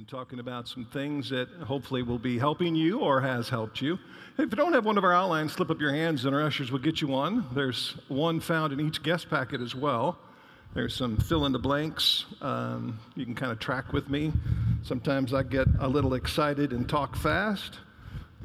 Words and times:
been 0.00 0.06
talking 0.06 0.38
about 0.38 0.66
some 0.66 0.86
things 0.86 1.28
that 1.28 1.46
hopefully 1.66 2.02
will 2.02 2.18
be 2.18 2.38
helping 2.38 2.74
you 2.74 3.00
or 3.00 3.20
has 3.20 3.50
helped 3.50 3.82
you. 3.82 3.98
If 4.38 4.50
you 4.50 4.56
don't 4.56 4.72
have 4.72 4.86
one 4.86 4.96
of 4.96 5.04
our 5.04 5.12
outlines, 5.12 5.52
slip 5.52 5.70
up 5.70 5.78
your 5.78 5.92
hands 5.92 6.24
and 6.24 6.34
our 6.34 6.42
ushers 6.42 6.72
will 6.72 6.78
get 6.78 7.02
you 7.02 7.08
one. 7.08 7.44
There's 7.52 7.98
one 8.08 8.40
found 8.40 8.72
in 8.72 8.80
each 8.80 9.02
guest 9.02 9.28
packet 9.28 9.60
as 9.60 9.74
well. 9.74 10.18
There's 10.72 10.96
some 10.96 11.18
fill 11.18 11.44
in 11.44 11.52
the 11.52 11.58
blanks. 11.58 12.24
Um, 12.40 12.98
you 13.14 13.26
can 13.26 13.34
kind 13.34 13.52
of 13.52 13.58
track 13.58 13.92
with 13.92 14.08
me. 14.08 14.32
Sometimes 14.82 15.34
I 15.34 15.42
get 15.42 15.68
a 15.80 15.88
little 15.88 16.14
excited 16.14 16.72
and 16.72 16.88
talk 16.88 17.14
fast, 17.14 17.80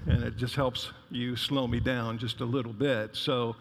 and 0.07 0.25
it 0.25 0.35
just 0.35 0.55
helps 0.55 0.91
you 1.09 1.37
slow 1.37 1.67
me 1.67 1.79
down 1.79 2.17
just 2.17 2.41
a 2.41 2.45
little 2.45 2.73
bit. 2.73 3.15
So, 3.15 3.55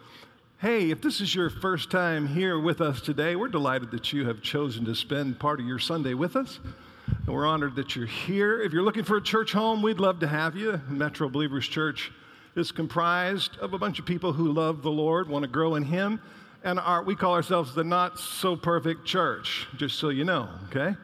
hey, 0.59 0.91
if 0.91 1.01
this 1.01 1.21
is 1.21 1.33
your 1.33 1.49
first 1.49 1.91
time 1.91 2.27
here 2.27 2.59
with 2.59 2.81
us 2.81 2.99
today, 2.99 3.37
we're 3.37 3.47
delighted 3.47 3.91
that 3.91 4.11
you 4.11 4.27
have 4.27 4.41
chosen 4.41 4.83
to 4.83 4.95
spend 4.95 5.39
part 5.39 5.61
of 5.61 5.65
your 5.65 5.79
Sunday 5.79 6.13
with 6.13 6.35
us. 6.35 6.59
And 7.07 7.27
we're 7.27 7.45
honored 7.45 7.75
that 7.75 7.95
you're 7.95 8.05
here. 8.05 8.61
If 8.61 8.73
you're 8.73 8.83
looking 8.83 9.03
for 9.03 9.17
a 9.17 9.21
church 9.21 9.51
home, 9.51 9.81
we'd 9.81 9.99
love 9.99 10.19
to 10.19 10.27
have 10.27 10.55
you. 10.55 10.79
Metro 10.87 11.29
Believers 11.29 11.67
Church 11.67 12.11
is 12.55 12.71
comprised 12.71 13.57
of 13.57 13.73
a 13.73 13.77
bunch 13.77 13.99
of 13.99 14.05
people 14.05 14.33
who 14.33 14.51
love 14.51 14.81
the 14.81 14.91
Lord, 14.91 15.27
want 15.27 15.43
to 15.43 15.49
grow 15.49 15.75
in 15.75 15.83
Him, 15.83 16.21
and 16.63 16.79
our, 16.79 17.03
we 17.03 17.15
call 17.15 17.33
ourselves 17.33 17.75
the 17.75 17.83
not 17.83 18.19
so 18.19 18.55
perfect 18.55 19.05
church, 19.05 19.67
just 19.75 19.99
so 19.99 20.09
you 20.09 20.23
know, 20.23 20.49
okay? 20.69 20.95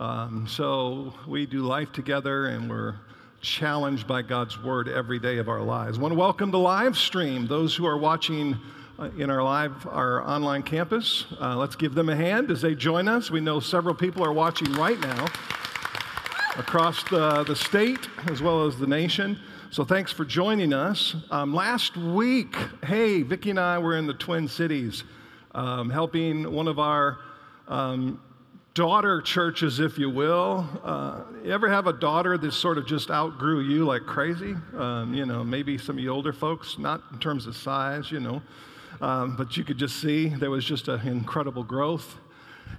Um, 0.00 0.46
so 0.48 1.14
we 1.26 1.46
do 1.46 1.62
life 1.62 1.92
together 1.92 2.46
and 2.46 2.70
we're 2.70 2.96
challenged 3.40 4.06
by 4.06 4.22
God's 4.22 4.60
word 4.62 4.88
every 4.88 5.18
day 5.18 5.38
of 5.38 5.48
our 5.48 5.60
lives. 5.60 5.98
I 5.98 6.00
want 6.00 6.12
to 6.12 6.18
welcome 6.18 6.50
the 6.50 6.58
live 6.58 6.96
stream, 6.96 7.46
those 7.46 7.74
who 7.74 7.84
are 7.84 7.98
watching 7.98 8.56
in 9.16 9.30
our 9.30 9.42
live, 9.42 9.86
our 9.86 10.26
online 10.26 10.62
campus. 10.62 11.24
Uh, 11.40 11.56
let's 11.56 11.76
give 11.76 11.94
them 11.94 12.08
a 12.08 12.16
hand 12.16 12.50
as 12.50 12.62
they 12.62 12.74
join 12.74 13.08
us. 13.08 13.30
We 13.30 13.40
know 13.40 13.60
several 13.60 13.94
people 13.94 14.24
are 14.24 14.32
watching 14.32 14.72
right 14.74 15.00
now 15.00 15.26
across 16.56 17.02
the, 17.04 17.44
the 17.44 17.56
state 17.56 18.08
as 18.28 18.42
well 18.42 18.66
as 18.66 18.78
the 18.78 18.86
nation. 18.86 19.38
So 19.70 19.84
thanks 19.84 20.12
for 20.12 20.24
joining 20.24 20.72
us. 20.72 21.16
Um, 21.30 21.54
last 21.54 21.96
week, 21.96 22.54
hey, 22.84 23.22
Vicki 23.22 23.50
and 23.50 23.58
I 23.58 23.78
were 23.78 23.96
in 23.96 24.06
the 24.06 24.14
Twin 24.14 24.46
Cities 24.46 25.04
um, 25.54 25.88
helping 25.90 26.52
one 26.52 26.68
of 26.68 26.78
our 26.78 27.18
um, 27.68 28.20
daughter 28.74 29.22
churches, 29.22 29.80
if 29.80 29.98
you 29.98 30.10
will. 30.10 30.68
Uh, 30.84 31.22
you 31.44 31.52
ever 31.52 31.68
have 31.68 31.86
a 31.86 31.92
daughter 31.92 32.36
that 32.38 32.52
sort 32.52 32.78
of 32.78 32.86
just 32.86 33.10
outgrew 33.10 33.60
you 33.60 33.84
like 33.84 34.02
crazy? 34.02 34.54
Um, 34.76 35.14
you 35.14 35.26
know, 35.26 35.42
maybe 35.42 35.78
some 35.78 35.96
of 35.96 36.04
you 36.04 36.10
older 36.10 36.32
folks, 36.32 36.78
not 36.78 37.02
in 37.12 37.18
terms 37.18 37.46
of 37.46 37.56
size, 37.56 38.10
you 38.10 38.20
know, 38.20 38.42
um, 39.00 39.36
but 39.36 39.56
you 39.56 39.64
could 39.64 39.78
just 39.78 40.00
see 40.00 40.28
there 40.28 40.50
was 40.50 40.64
just 40.64 40.88
an 40.88 41.06
incredible 41.06 41.64
growth. 41.64 42.16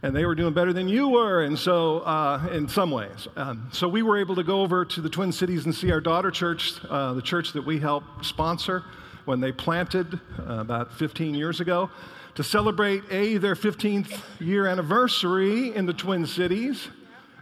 And 0.01 0.15
they 0.15 0.25
were 0.25 0.35
doing 0.35 0.53
better 0.53 0.73
than 0.73 0.89
you 0.89 1.07
were, 1.07 1.43
and 1.43 1.57
so 1.57 1.99
uh, 1.99 2.49
in 2.51 2.67
some 2.67 2.91
ways. 2.91 3.27
Um, 3.35 3.69
so 3.71 3.87
we 3.87 4.01
were 4.01 4.17
able 4.17 4.35
to 4.35 4.43
go 4.43 4.61
over 4.61 4.83
to 4.83 5.01
the 5.01 5.09
Twin 5.09 5.31
Cities 5.31 5.65
and 5.65 5.73
see 5.73 5.91
our 5.91 6.01
daughter 6.01 6.31
church, 6.31 6.73
uh, 6.89 7.13
the 7.13 7.21
church 7.21 7.53
that 7.53 7.65
we 7.65 7.79
helped 7.79 8.25
sponsor 8.25 8.83
when 9.25 9.39
they 9.39 9.51
planted 9.51 10.19
uh, 10.39 10.59
about 10.59 10.93
15 10.93 11.35
years 11.35 11.61
ago, 11.61 11.89
to 12.35 12.43
celebrate 12.43 13.03
A, 13.11 13.37
their 13.37 13.55
15th 13.55 14.19
year 14.39 14.67
anniversary 14.67 15.75
in 15.75 15.85
the 15.85 15.93
Twin 15.93 16.25
Cities, 16.25 16.89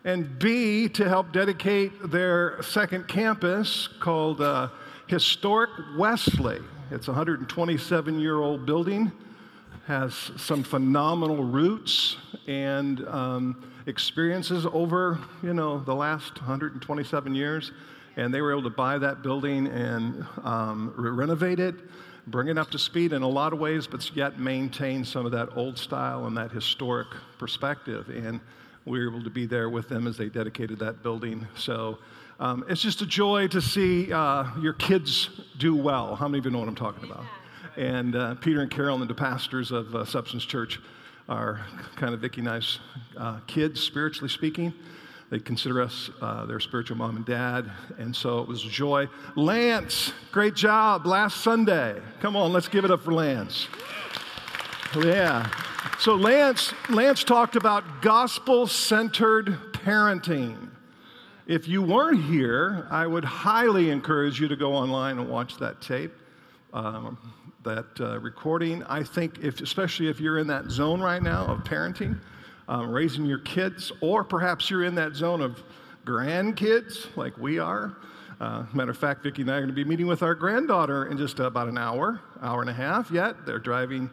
and 0.04 0.38
B, 0.38 0.90
to 0.90 1.08
help 1.08 1.32
dedicate 1.32 2.12
their 2.12 2.62
second 2.62 3.08
campus 3.08 3.88
called 4.00 4.42
uh, 4.42 4.70
Historic 5.08 5.70
Wesley. 5.98 6.60
It's 6.92 7.08
a 7.08 7.12
127 7.12 8.20
year 8.20 8.42
old 8.42 8.66
building, 8.66 9.14
has 9.88 10.14
some 10.36 10.62
phenomenal 10.62 11.42
roots 11.42 12.18
and 12.48 13.08
um, 13.08 13.64
experiences 13.86 14.66
over, 14.74 15.18
you 15.42 15.54
know, 15.54 15.80
the 15.80 15.96
last 15.96 16.42
127 16.42 17.34
years. 17.34 17.72
And 18.18 18.34
they 18.34 18.42
were 18.42 18.52
able 18.52 18.64
to 18.64 18.70
buy 18.70 18.98
that 18.98 19.24
building 19.24 19.68
and 19.68 20.26
um, 20.44 20.94
renovate 20.98 21.62
it, 21.62 21.76
bring 22.28 22.50
it 22.50 22.58
up 22.58 22.70
to 22.72 22.78
speed 22.78 23.14
in 23.14 23.22
a 23.22 23.30
lot 23.30 23.54
of 23.54 23.60
ways, 23.60 23.88
but 23.88 24.14
yet 24.14 24.38
maintain 24.38 25.06
some 25.06 25.26
of 25.26 25.32
that 25.32 25.56
old 25.56 25.78
style 25.78 26.28
and 26.28 26.36
that 26.36 26.52
historic 26.52 27.08
perspective. 27.40 28.10
And 28.10 28.42
we 28.84 29.00
were 29.00 29.10
able 29.10 29.24
to 29.24 29.30
be 29.30 29.46
there 29.46 29.70
with 29.70 29.88
them 29.88 30.08
as 30.08 30.18
they 30.18 30.28
dedicated 30.28 30.80
that 30.80 31.04
building. 31.04 31.48
So 31.56 32.00
um, 32.42 32.66
it's 32.68 32.82
just 32.82 33.02
a 33.02 33.06
joy 33.06 33.48
to 33.50 33.62
see 33.62 34.12
uh, 34.12 34.46
your 34.60 34.74
kids 34.74 35.30
do 35.60 35.76
well. 35.76 36.16
How 36.16 36.28
many 36.28 36.40
of 36.40 36.46
you 36.46 36.52
know 36.52 36.58
what 36.58 36.68
I'm 36.68 36.76
talking 36.76 37.10
about? 37.10 37.24
And 37.78 38.16
uh, 38.16 38.36
Peter 38.36 38.62
and 38.62 38.72
Carolyn, 38.72 39.08
the 39.08 39.14
pastors 39.14 39.72
of 39.72 39.96
uh, 39.96 40.04
Substance 40.06 40.44
Church, 40.44 40.80
are 41.30 41.64
kind 41.98 42.16
of 42.16 42.20
Vicki 42.20 42.46
I's 42.46 42.80
uh, 43.16 43.40
kids, 43.46 43.80
spiritually 43.80 44.28
speaking. 44.28 44.74
They 45.30 45.38
consider 45.40 45.82
us 45.84 46.10
uh, 46.20 46.48
their 46.48 46.60
spiritual 46.60 46.98
mom 46.98 47.16
and 47.16 47.26
dad, 47.26 47.72
and 48.00 48.14
so 48.14 48.40
it 48.40 48.48
was 48.48 48.66
a 48.66 48.70
joy. 48.70 49.08
Lance, 49.36 50.12
great 50.32 50.56
job 50.56 51.06
last 51.06 51.38
Sunday. 51.38 52.02
Come 52.22 52.36
on, 52.36 52.52
let's 52.52 52.68
give 52.68 52.86
it 52.86 52.92
up 52.92 53.04
for 53.04 53.14
Lance. 53.14 53.68
Yeah. 54.98 55.48
So 56.00 56.16
Lance, 56.16 56.74
Lance 56.90 57.24
talked 57.24 57.56
about 57.56 58.02
gospel-centered 58.02 59.58
parenting. 59.74 60.71
If 61.52 61.68
you 61.68 61.82
weren't 61.82 62.24
here, 62.24 62.88
I 62.90 63.06
would 63.06 63.26
highly 63.26 63.90
encourage 63.90 64.40
you 64.40 64.48
to 64.48 64.56
go 64.56 64.74
online 64.74 65.20
and 65.20 65.28
watch 65.28 65.58
that 65.58 65.82
tape, 65.82 66.14
um, 66.72 67.18
that 67.66 67.88
uh, 68.00 68.20
recording. 68.20 68.84
I 68.84 69.04
think, 69.04 69.40
if, 69.40 69.60
especially 69.60 70.08
if 70.08 70.22
you're 70.22 70.38
in 70.38 70.48
that 70.48 70.72
zone 70.72 71.02
right 71.02 71.22
now 71.22 71.46
of 71.48 71.66
parenting, 71.66 72.18
um, 72.70 72.90
raising 72.90 73.26
your 73.26 73.40
kids, 73.40 73.92
or 74.00 74.24
perhaps 74.24 74.70
you're 74.70 74.86
in 74.86 74.96
that 74.96 75.14
zone 75.14 75.42
of 75.42 75.62
grandkids 76.06 77.14
like 77.18 77.38
we 77.38 77.60
are. 77.60 77.98
Uh, 78.40 78.64
matter 78.74 78.92
of 78.92 78.98
fact, 78.98 79.22
Vicki 79.22 79.42
and 79.42 79.52
I 79.52 79.56
are 79.56 79.60
going 79.60 79.68
to 79.68 79.76
be 79.76 79.84
meeting 79.84 80.08
with 80.08 80.24
our 80.24 80.36
granddaughter 80.36 81.08
in 81.08 81.18
just 81.18 81.42
about 81.42 81.68
an 81.68 81.78
hour, 81.78 82.22
hour 82.42 82.62
and 82.62 82.70
a 82.70 82.74
half 82.74 83.12
yet. 83.12 83.46
They're 83.46 83.60
driving 83.60 84.10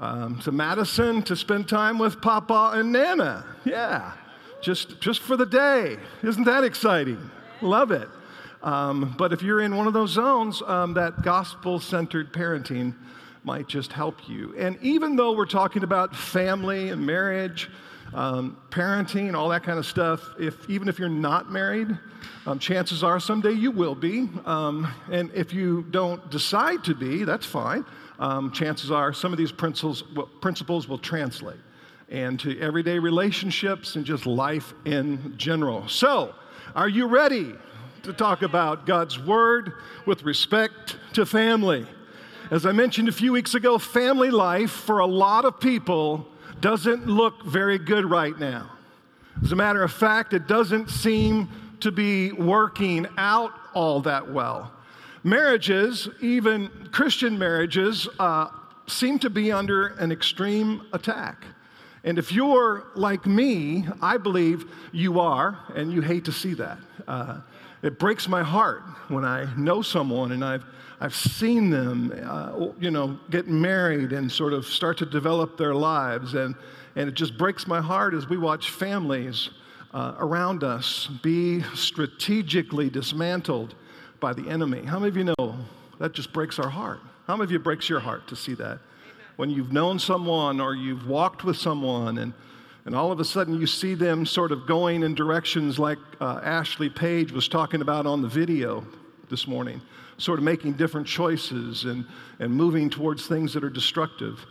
um, 0.00 0.40
to 0.40 0.52
Madison 0.52 1.20
to 1.24 1.36
spend 1.36 1.68
time 1.68 1.98
with 1.98 2.22
Papa 2.22 2.70
and 2.76 2.90
Nana. 2.92 3.44
Yeah 3.66 4.12
just, 4.60 5.00
just 5.00 5.20
for 5.20 5.36
the 5.36 5.46
day. 5.46 5.96
Isn't 6.22 6.44
that 6.44 6.64
exciting? 6.64 7.30
Love 7.60 7.90
it. 7.90 8.08
Um, 8.62 9.14
but 9.16 9.32
if 9.32 9.42
you're 9.42 9.60
in 9.60 9.76
one 9.76 9.86
of 9.86 9.92
those 9.92 10.10
zones, 10.10 10.62
um, 10.62 10.94
that 10.94 11.22
gospel 11.22 11.78
centered 11.78 12.32
parenting 12.32 12.94
might 13.44 13.68
just 13.68 13.92
help 13.92 14.28
you. 14.28 14.54
And 14.58 14.78
even 14.82 15.16
though 15.16 15.32
we're 15.32 15.46
talking 15.46 15.84
about 15.84 16.14
family 16.14 16.90
and 16.90 17.04
marriage, 17.06 17.70
um, 18.12 18.56
parenting, 18.70 19.34
all 19.34 19.48
that 19.50 19.62
kind 19.62 19.78
of 19.78 19.86
stuff, 19.86 20.22
if, 20.38 20.68
even 20.68 20.88
if 20.88 20.98
you're 20.98 21.08
not 21.08 21.52
married, 21.52 21.96
um, 22.46 22.58
chances 22.58 23.04
are 23.04 23.20
someday 23.20 23.52
you 23.52 23.70
will 23.70 23.94
be. 23.94 24.28
Um, 24.44 24.92
and 25.10 25.30
if 25.34 25.52
you 25.52 25.86
don't 25.90 26.28
decide 26.30 26.82
to 26.84 26.94
be, 26.94 27.24
that's 27.24 27.46
fine. 27.46 27.84
Um, 28.18 28.50
chances 28.50 28.90
are 28.90 29.12
some 29.12 29.32
of 29.32 29.38
these 29.38 29.52
principles, 29.52 30.02
principles 30.40 30.88
will 30.88 30.98
translate 30.98 31.58
and 32.10 32.40
to 32.40 32.58
everyday 32.60 32.98
relationships 32.98 33.96
and 33.96 34.04
just 34.04 34.26
life 34.26 34.72
in 34.84 35.34
general. 35.36 35.86
So, 35.88 36.34
are 36.74 36.88
you 36.88 37.06
ready 37.06 37.54
to 38.02 38.12
talk 38.12 38.42
about 38.42 38.86
God's 38.86 39.18
Word 39.18 39.74
with 40.06 40.22
respect 40.22 40.96
to 41.14 41.26
family? 41.26 41.86
As 42.50 42.64
I 42.64 42.72
mentioned 42.72 43.08
a 43.08 43.12
few 43.12 43.32
weeks 43.32 43.54
ago, 43.54 43.78
family 43.78 44.30
life 44.30 44.70
for 44.70 45.00
a 45.00 45.06
lot 45.06 45.44
of 45.44 45.60
people 45.60 46.26
doesn't 46.60 47.06
look 47.06 47.44
very 47.44 47.78
good 47.78 48.08
right 48.08 48.38
now. 48.38 48.70
As 49.42 49.52
a 49.52 49.56
matter 49.56 49.82
of 49.82 49.92
fact, 49.92 50.32
it 50.32 50.46
doesn't 50.46 50.90
seem 50.90 51.48
to 51.80 51.92
be 51.92 52.32
working 52.32 53.06
out 53.18 53.52
all 53.74 54.00
that 54.00 54.32
well. 54.32 54.72
Marriages, 55.22 56.08
even 56.20 56.70
Christian 56.90 57.38
marriages, 57.38 58.08
uh, 58.18 58.48
seem 58.86 59.18
to 59.18 59.30
be 59.30 59.52
under 59.52 59.88
an 59.98 60.10
extreme 60.10 60.82
attack. 60.92 61.44
And 62.04 62.18
if 62.18 62.32
you're 62.32 62.86
like 62.94 63.26
me, 63.26 63.86
I 64.00 64.16
believe 64.16 64.70
you 64.92 65.20
are, 65.20 65.58
and 65.74 65.92
you 65.92 66.00
hate 66.00 66.24
to 66.26 66.32
see 66.32 66.54
that. 66.54 66.78
Uh, 67.06 67.40
it 67.82 67.98
breaks 67.98 68.28
my 68.28 68.42
heart 68.42 68.82
when 69.08 69.24
I 69.24 69.48
know 69.56 69.82
someone 69.82 70.32
and 70.32 70.44
I've, 70.44 70.64
I've 71.00 71.14
seen 71.14 71.70
them, 71.70 72.12
uh, 72.24 72.68
you 72.80 72.90
know, 72.90 73.18
get 73.30 73.48
married 73.48 74.12
and 74.12 74.30
sort 74.30 74.52
of 74.52 74.66
start 74.66 74.98
to 74.98 75.06
develop 75.06 75.56
their 75.56 75.74
lives. 75.74 76.34
And, 76.34 76.54
and 76.96 77.08
it 77.08 77.14
just 77.14 77.38
breaks 77.38 77.66
my 77.66 77.80
heart 77.80 78.14
as 78.14 78.28
we 78.28 78.36
watch 78.36 78.70
families 78.70 79.50
uh, 79.94 80.14
around 80.18 80.64
us 80.64 81.08
be 81.22 81.62
strategically 81.74 82.90
dismantled 82.90 83.74
by 84.20 84.32
the 84.32 84.48
enemy. 84.48 84.82
How 84.84 84.98
many 84.98 85.08
of 85.08 85.16
you 85.16 85.24
know 85.38 85.56
that 85.98 86.12
just 86.12 86.32
breaks 86.32 86.58
our 86.58 86.68
heart? 86.68 87.00
How 87.26 87.36
many 87.36 87.44
of 87.44 87.52
you 87.52 87.58
breaks 87.58 87.88
your 87.88 88.00
heart 88.00 88.26
to 88.28 88.36
see 88.36 88.54
that? 88.54 88.80
When 89.38 89.50
you've 89.50 89.72
known 89.72 90.00
someone 90.00 90.60
or 90.60 90.74
you've 90.74 91.06
walked 91.06 91.44
with 91.44 91.56
someone 91.56 92.18
and, 92.18 92.32
and 92.86 92.92
all 92.92 93.12
of 93.12 93.20
a 93.20 93.24
sudden 93.24 93.54
you 93.54 93.68
see 93.68 93.94
them 93.94 94.26
sort 94.26 94.50
of 94.50 94.66
going 94.66 95.04
in 95.04 95.14
directions 95.14 95.78
like 95.78 95.98
uh, 96.20 96.40
Ashley 96.42 96.90
Page 96.90 97.30
was 97.30 97.46
talking 97.46 97.80
about 97.80 98.04
on 98.04 98.20
the 98.20 98.26
video 98.26 98.84
this 99.30 99.46
morning, 99.46 99.80
sort 100.16 100.40
of 100.40 100.44
making 100.44 100.72
different 100.72 101.06
choices 101.06 101.84
and, 101.84 102.04
and 102.40 102.52
moving 102.52 102.90
towards 102.90 103.28
things 103.28 103.54
that 103.54 103.62
are 103.62 103.70
destructive. 103.70 104.44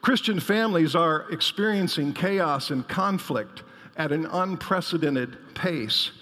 Christian 0.00 0.40
families 0.40 0.96
are 0.96 1.30
experiencing 1.30 2.14
chaos 2.14 2.70
and 2.70 2.88
conflict 2.88 3.62
at 3.98 4.10
an 4.10 4.24
unprecedented 4.24 5.36
pace. 5.54 6.12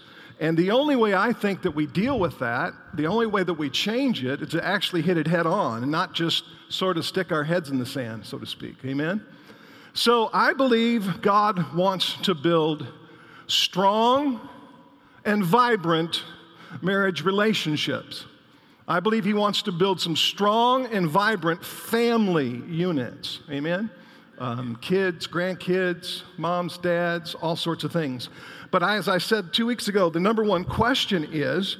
And 0.41 0.59
the 0.59 0.73
only 0.73 0.97
way 0.97 1.15
I 1.15 1.32
think 1.32 1.62
that 1.62 1.70
we 1.70 1.87
deal 1.87 2.19
with 2.19 2.37
that, 2.41 2.73
the 2.94 3.06
only 3.06 3.26
way 3.26 3.44
that 3.44 3.55
we 3.55 3.70
change 3.70 4.25
it, 4.25 4.43
is 4.43 4.49
to 4.49 4.67
actually 4.67 5.03
hit 5.03 5.17
it 5.19 5.29
head 5.29 5.47
on 5.47 5.85
and 5.85 5.93
not 5.93 6.15
just 6.15 6.43
sort 6.69 6.97
of 6.97 7.05
stick 7.05 7.32
our 7.32 7.44
heads 7.44 7.70
in 7.70 7.79
the 7.79 7.87
sand, 7.87 8.25
so 8.25 8.38
to 8.38 8.47
speak. 8.47 8.76
Amen? 8.85 9.25
So 9.94 10.31
I 10.32 10.53
believe 10.53 11.23
God 11.23 11.75
wants 11.75 12.15
to 12.23 12.35
build 12.35 12.87
strong 13.47 14.49
and 15.25 15.44
vibrant 15.44 16.23
marriage 16.82 17.25
relationships. 17.25 18.26
I 18.87 19.00
believe 19.00 19.25
He 19.25 19.35
wants 19.35 19.62
to 19.62 19.73
build 19.73 20.00
some 20.00 20.17
strong 20.17 20.87
and 20.87 21.09
vibrant 21.09 21.65
family 21.65 22.62
units. 22.67 23.41
Amen? 23.50 23.91
Um, 24.38 24.76
kids, 24.81 25.26
grandkids, 25.26 26.23
moms, 26.37 26.79
dads, 26.79 27.35
all 27.35 27.56
sorts 27.56 27.82
of 27.82 27.93
things. 27.93 28.29
But 28.70 28.82
as 28.82 29.09
I 29.09 29.19
said 29.19 29.53
two 29.53 29.67
weeks 29.67 29.88
ago, 29.88 30.11
the 30.11 30.20
number 30.20 30.44
one 30.44 30.65
question 30.65 31.29
is 31.32 31.76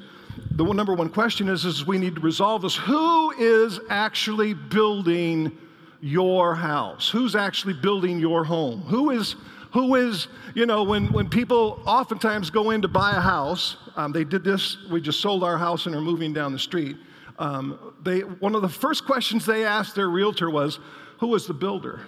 the 0.52 0.64
number 0.64 0.94
one 0.94 1.08
question 1.08 1.49
is, 1.49 1.64
is 1.64 1.87
we 1.87 1.99
need 1.99 2.14
to 2.17 2.20
resolve 2.20 2.62
this. 2.62 2.76
Who 2.76 3.32
is 3.32 3.81
actually 3.90 4.55
building 4.55 5.56
your 6.00 6.55
house? 6.55 7.08
Who's 7.08 7.35
actually 7.35 7.75
building 7.75 8.19
your 8.19 8.44
home? 8.44 8.81
Who 8.82 9.11
is 9.11 9.37
who 9.73 9.96
is, 9.96 10.29
you 10.55 10.67
know, 10.67 10.82
when, 10.82 11.12
when 11.12 11.29
people 11.29 11.82
oftentimes 11.85 12.50
go 12.50 12.70
in 12.70 12.82
to 12.82 12.88
buy 12.88 13.11
a 13.11 13.20
house, 13.20 13.76
um, 13.96 14.12
they 14.12 14.25
did 14.25 14.43
this, 14.43 14.79
we 14.90 15.00
just 15.00 15.20
sold 15.20 15.44
our 15.44 15.58
house 15.58 15.87
and 15.87 15.94
are 15.94 16.00
moving 16.00 16.32
down 16.32 16.52
the 16.52 16.58
street. 16.58 16.96
Um, 17.38 17.94
they, 18.02 18.20
one 18.20 18.55
of 18.55 18.62
the 18.62 18.69
first 18.69 19.05
questions 19.05 19.44
they 19.44 19.64
asked 19.64 19.94
their 19.94 20.08
realtor 20.08 20.50
was, 20.50 20.79
Who 21.19 21.29
was 21.29 21.46
the 21.46 21.55
builder? 21.55 22.00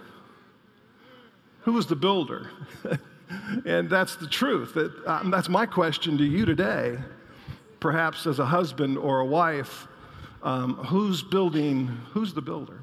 Who 1.61 1.73
was 1.73 1.87
the 1.87 1.97
builder? 1.97 2.51
and 3.67 3.91
that's 3.91 4.17
the 4.17 4.27
truth. 4.27 4.75
That, 4.75 4.93
um, 5.07 5.31
that's 5.31 5.49
my 5.49 5.67
question 5.67 6.17
to 6.19 6.25
you 6.25 6.47
today. 6.47 6.97
Perhaps 7.81 8.27
as 8.27 8.39
a 8.39 8.47
husband 8.47 8.99
or 8.99 9.21
a 9.21 9.25
wife, 9.25 9.89
um, 10.43 10.75
who's 10.75 11.23
building, 11.23 11.87
who's 12.13 12.33
the 12.35 12.43
builder? 12.43 12.81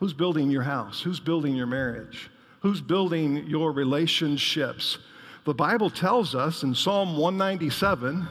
Who's 0.00 0.12
building 0.12 0.50
your 0.50 0.62
house? 0.62 1.00
Who's 1.00 1.20
building 1.20 1.54
your 1.54 1.66
marriage? 1.66 2.30
Who's 2.60 2.80
building 2.80 3.46
your 3.46 3.72
relationships? 3.72 4.98
The 5.44 5.54
Bible 5.54 5.90
tells 5.90 6.34
us 6.34 6.62
in 6.62 6.74
Psalm 6.74 7.16
197, 7.16 8.26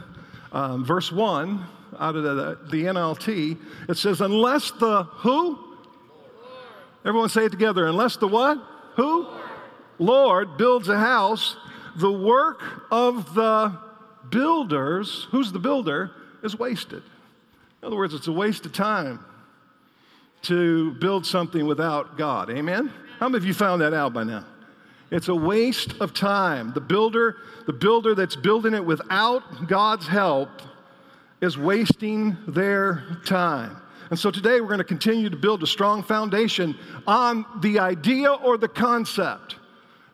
um, 0.52 0.84
verse 0.84 1.12
1, 1.12 1.64
out 1.98 2.16
of 2.16 2.22
the, 2.24 2.58
the 2.70 2.84
NLT, 2.84 3.56
it 3.88 3.96
says, 3.96 4.20
Unless 4.20 4.72
the 4.72 5.04
who? 5.04 5.58
Everyone 7.04 7.28
say 7.28 7.44
it 7.44 7.52
together. 7.52 7.86
Unless 7.86 8.16
the 8.16 8.28
what? 8.28 8.58
Who? 8.96 9.28
Lord 9.98 10.56
builds 10.56 10.88
a 10.88 10.98
house, 10.98 11.56
the 11.96 12.10
work 12.10 12.62
of 12.90 13.34
the 13.34 13.78
builders, 14.34 15.28
who's 15.30 15.52
the 15.52 15.60
builder, 15.60 16.10
is 16.42 16.58
wasted. 16.58 17.04
In 17.80 17.86
other 17.86 17.96
words, 17.96 18.14
it's 18.14 18.26
a 18.26 18.32
waste 18.32 18.66
of 18.66 18.72
time 18.72 19.24
to 20.42 20.92
build 20.94 21.24
something 21.24 21.66
without 21.66 22.18
God. 22.18 22.50
Amen? 22.50 22.92
How 23.20 23.28
many 23.28 23.38
of 23.38 23.46
you 23.46 23.54
found 23.54 23.80
that 23.80 23.94
out 23.94 24.12
by 24.12 24.24
now? 24.24 24.44
It's 25.12 25.28
a 25.28 25.34
waste 25.34 25.94
of 26.00 26.12
time. 26.12 26.72
The 26.72 26.80
builder, 26.80 27.36
the 27.66 27.72
builder 27.72 28.16
that's 28.16 28.34
building 28.34 28.74
it 28.74 28.84
without 28.84 29.68
God's 29.68 30.08
help 30.08 30.50
is 31.40 31.56
wasting 31.56 32.36
their 32.48 33.04
time. 33.24 33.76
And 34.10 34.18
so 34.18 34.32
today 34.32 34.60
we're 34.60 34.66
going 34.66 34.78
to 34.78 34.84
continue 34.84 35.30
to 35.30 35.36
build 35.36 35.62
a 35.62 35.66
strong 35.66 36.02
foundation 36.02 36.76
on 37.06 37.46
the 37.60 37.78
idea 37.78 38.32
or 38.32 38.58
the 38.58 38.68
concept 38.68 39.56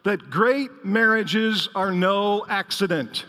that 0.05 0.29
great 0.29 0.85
marriages 0.85 1.71
are 1.75 1.91
no 1.91 2.45
accident. 2.51 3.25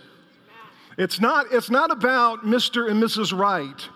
It's 0.98 1.20
not, 1.20 1.48
it's 1.52 1.70
not 1.70 1.92
about 1.92 2.44
Mr. 2.44 2.90
and 2.90 3.02
Mrs. 3.02 3.38
Right, 3.38 3.88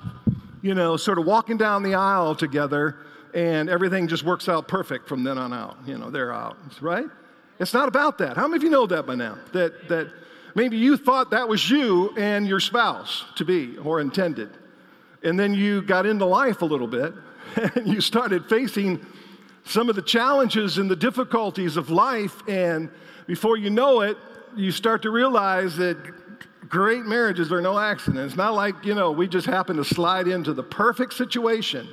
you 0.62 0.74
know, 0.74 0.98
sort 0.98 1.18
of 1.18 1.26
walking 1.26 1.58
down 1.58 1.84
the 1.84 1.96
aisle 1.96 2.36
together 2.36 2.98
and 3.36 3.70
everything 3.70 4.08
just 4.08 4.24
works 4.24 4.48
out 4.48 4.68
perfect 4.68 5.08
from 5.08 5.24
then 5.24 5.38
on 5.38 5.54
out. 5.54 5.78
You 5.86 5.98
know, 5.98 6.10
they're 6.10 6.34
out, 6.34 6.58
right? 6.82 7.06
It's 7.60 7.74
not 7.74 7.88
about 7.88 8.18
that. 8.20 8.38
How 8.38 8.48
many 8.48 8.58
of 8.58 8.64
you 8.64 8.70
know 8.70 8.88
that 8.88 9.06
by 9.06 9.16
now? 9.16 9.38
That, 9.52 9.90
that 9.90 10.12
maybe 10.56 10.78
you 10.78 10.96
thought 10.96 11.32
that 11.32 11.48
was 11.48 11.70
you 11.70 12.16
and 12.18 12.48
your 12.48 12.62
spouse 12.62 13.26
to 13.36 13.46
be 13.46 13.78
or 13.78 14.00
intended. 14.00 14.50
And 15.22 15.38
then 15.38 15.54
you 15.54 15.82
got 15.82 16.06
into 16.06 16.26
life 16.26 16.62
a 16.62 16.66
little 16.66 16.88
bit 16.88 17.14
and 17.76 17.88
you 17.88 18.00
started 18.00 18.48
facing 18.48 19.06
some 19.66 19.90
of 19.90 19.96
the 19.96 20.02
challenges 20.02 20.78
and 20.78 20.90
the 20.90 20.96
difficulties 20.96 21.76
of 21.76 21.90
life. 21.90 22.48
And 22.48 22.90
before 23.28 23.58
you 23.58 23.70
know 23.70 24.02
it, 24.02 24.18
you 24.56 24.72
start 24.72 25.02
to 25.02 25.10
realize 25.10 25.76
that 25.78 25.98
great 26.70 27.06
marriages 27.06 27.52
are 27.52 27.62
no 27.62 27.78
accident. 27.78 28.26
It's 28.26 28.36
not 28.36 28.54
like, 28.54 28.86
you 28.86 28.96
know, 28.96 29.12
we 29.12 29.28
just 29.28 29.48
happen 29.48 29.78
to 29.78 29.86
slide 29.86 30.28
into 30.28 30.54
the 30.54 30.64
perfect 30.64 31.14
situation. 31.14 31.88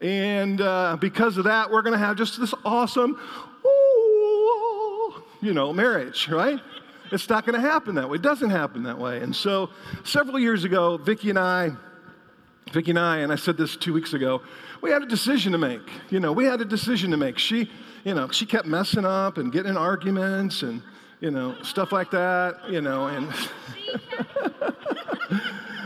And 0.00 0.60
uh, 0.60 0.96
because 1.00 1.36
of 1.36 1.44
that, 1.44 1.70
we're 1.70 1.82
going 1.82 1.92
to 1.92 1.98
have 1.98 2.16
just 2.16 2.40
this 2.40 2.54
awesome, 2.64 3.18
ooh, 3.66 5.22
you 5.42 5.52
know, 5.52 5.72
marriage, 5.72 6.28
right? 6.28 6.58
It's 7.12 7.28
not 7.28 7.44
going 7.44 7.60
to 7.60 7.66
happen 7.66 7.96
that 7.96 8.08
way. 8.08 8.16
It 8.16 8.22
doesn't 8.22 8.50
happen 8.50 8.84
that 8.84 8.98
way. 8.98 9.18
And 9.18 9.34
so, 9.34 9.70
several 10.04 10.38
years 10.38 10.64
ago, 10.64 10.96
Vicki 10.96 11.30
and 11.30 11.38
I, 11.38 11.70
Vicki 12.72 12.90
and 12.90 12.98
I, 12.98 13.18
and 13.18 13.32
I 13.32 13.36
said 13.36 13.56
this 13.56 13.76
two 13.76 13.92
weeks 13.92 14.14
ago, 14.14 14.42
we 14.80 14.90
had 14.90 15.02
a 15.02 15.06
decision 15.06 15.52
to 15.52 15.58
make. 15.58 15.82
You 16.08 16.20
know, 16.20 16.32
we 16.32 16.44
had 16.44 16.60
a 16.60 16.64
decision 16.64 17.10
to 17.10 17.16
make. 17.16 17.36
She, 17.36 17.68
you 18.04 18.14
know, 18.14 18.30
she 18.30 18.46
kept 18.46 18.66
messing 18.66 19.04
up 19.04 19.38
and 19.38 19.52
getting 19.52 19.70
in 19.70 19.76
arguments 19.76 20.62
and, 20.62 20.82
you 21.20 21.30
know, 21.30 21.54
stuff 21.62 21.92
like 21.92 22.10
that, 22.10 22.70
you 22.70 22.80
know, 22.80 23.08
and 23.08 23.32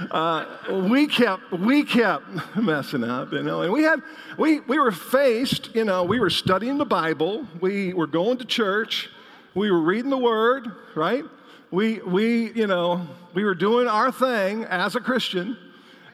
uh, 0.10 0.46
we 0.88 1.08
kept 1.08 1.50
we 1.52 1.82
kept 1.82 2.24
messing 2.56 3.02
up, 3.02 3.32
you 3.32 3.42
know, 3.42 3.62
and 3.62 3.72
we 3.72 3.82
had 3.82 4.00
we 4.38 4.60
we 4.60 4.78
were 4.78 4.92
faced, 4.92 5.74
you 5.74 5.84
know, 5.84 6.04
we 6.04 6.20
were 6.20 6.30
studying 6.30 6.78
the 6.78 6.84
Bible, 6.84 7.46
we 7.60 7.92
were 7.92 8.06
going 8.06 8.38
to 8.38 8.44
church, 8.44 9.10
we 9.54 9.70
were 9.70 9.80
reading 9.80 10.10
the 10.10 10.18
Word, 10.18 10.70
right? 10.94 11.24
We 11.72 11.98
we 11.98 12.52
you 12.52 12.68
know 12.68 13.06
we 13.34 13.42
were 13.42 13.56
doing 13.56 13.88
our 13.88 14.12
thing 14.12 14.64
as 14.64 14.94
a 14.94 15.00
Christian, 15.00 15.58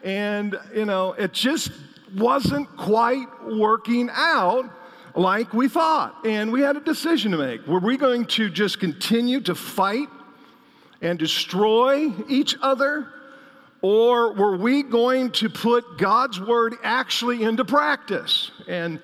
and 0.03 0.57
you 0.75 0.87
know 0.87 1.13
it 1.13 1.35
just 1.35 1.73
wasn't 2.17 2.75
quite 2.77 3.29
working 3.47 4.09
out 4.11 4.71
like 5.15 5.53
we 5.53 5.69
thought. 5.69 6.15
And 6.25 6.53
we 6.53 6.61
had 6.61 6.77
a 6.77 6.81
decision 6.81 7.33
to 7.33 7.39
make. 7.39 7.67
Were 7.67 7.81
we 7.81 7.97
going 7.97 8.27
to 8.27 8.51
just 8.51 8.81
continue 8.81 9.41
to 9.43 9.55
fight 9.55 10.09
and 11.01 11.19
destroy 11.19 12.13
each 12.29 12.57
other? 12.61 13.09
Or 13.83 14.33
were 14.33 14.57
we 14.57 14.83
going 14.83 15.31
to 15.33 15.49
put 15.49 15.99
God's 15.99 16.39
word 16.39 16.75
actually 16.83 17.43
into 17.43 17.65
practice? 17.65 18.51
And 18.69 19.01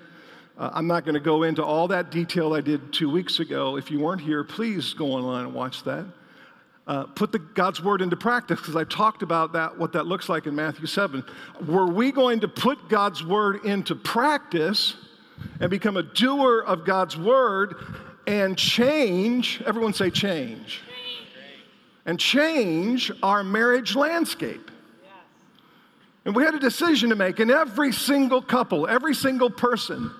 uh, 0.58 0.70
I'm 0.72 0.86
not 0.86 1.04
going 1.04 1.14
to 1.14 1.20
go 1.20 1.44
into 1.44 1.64
all 1.64 1.88
that 1.88 2.10
detail 2.10 2.52
I 2.54 2.60
did 2.60 2.92
two 2.92 3.10
weeks 3.10 3.40
ago. 3.40 3.76
If 3.76 3.90
you 3.90 4.00
weren't 4.00 4.20
here, 4.20 4.44
please 4.44 4.92
go 4.94 5.12
online 5.12 5.46
and 5.46 5.54
watch 5.54 5.82
that 5.84 6.04
uh, 6.86 7.04
put 7.04 7.32
the, 7.32 7.38
God's 7.38 7.82
word 7.82 8.00
into 8.00 8.16
practice 8.16 8.60
because 8.60 8.76
I 8.76 8.84
talked 8.84 9.22
about 9.22 9.52
that, 9.54 9.76
what 9.76 9.92
that 9.92 10.06
looks 10.06 10.28
like 10.28 10.46
in 10.46 10.54
Matthew 10.54 10.86
7. 10.86 11.24
Were 11.66 11.86
we 11.86 12.12
going 12.12 12.40
to 12.40 12.48
put 12.48 12.88
God's 12.88 13.24
word 13.24 13.64
into 13.64 13.94
practice 13.94 14.94
and 15.60 15.70
become 15.70 15.96
a 15.96 16.02
doer 16.02 16.62
of 16.66 16.84
God's 16.84 17.16
word 17.16 17.76
and 18.26 18.56
change, 18.56 19.62
everyone 19.64 19.92
say 19.92 20.10
change, 20.10 20.66
change. 20.66 20.82
and 22.04 22.18
change 22.18 23.12
our 23.22 23.44
marriage 23.44 23.94
landscape? 23.94 24.70
And 26.24 26.34
we 26.34 26.42
had 26.42 26.56
a 26.56 26.58
decision 26.58 27.10
to 27.10 27.16
make, 27.16 27.38
and 27.38 27.52
every 27.52 27.92
single 27.92 28.42
couple, 28.42 28.88
every 28.88 29.14
single 29.14 29.48
person 29.48 30.10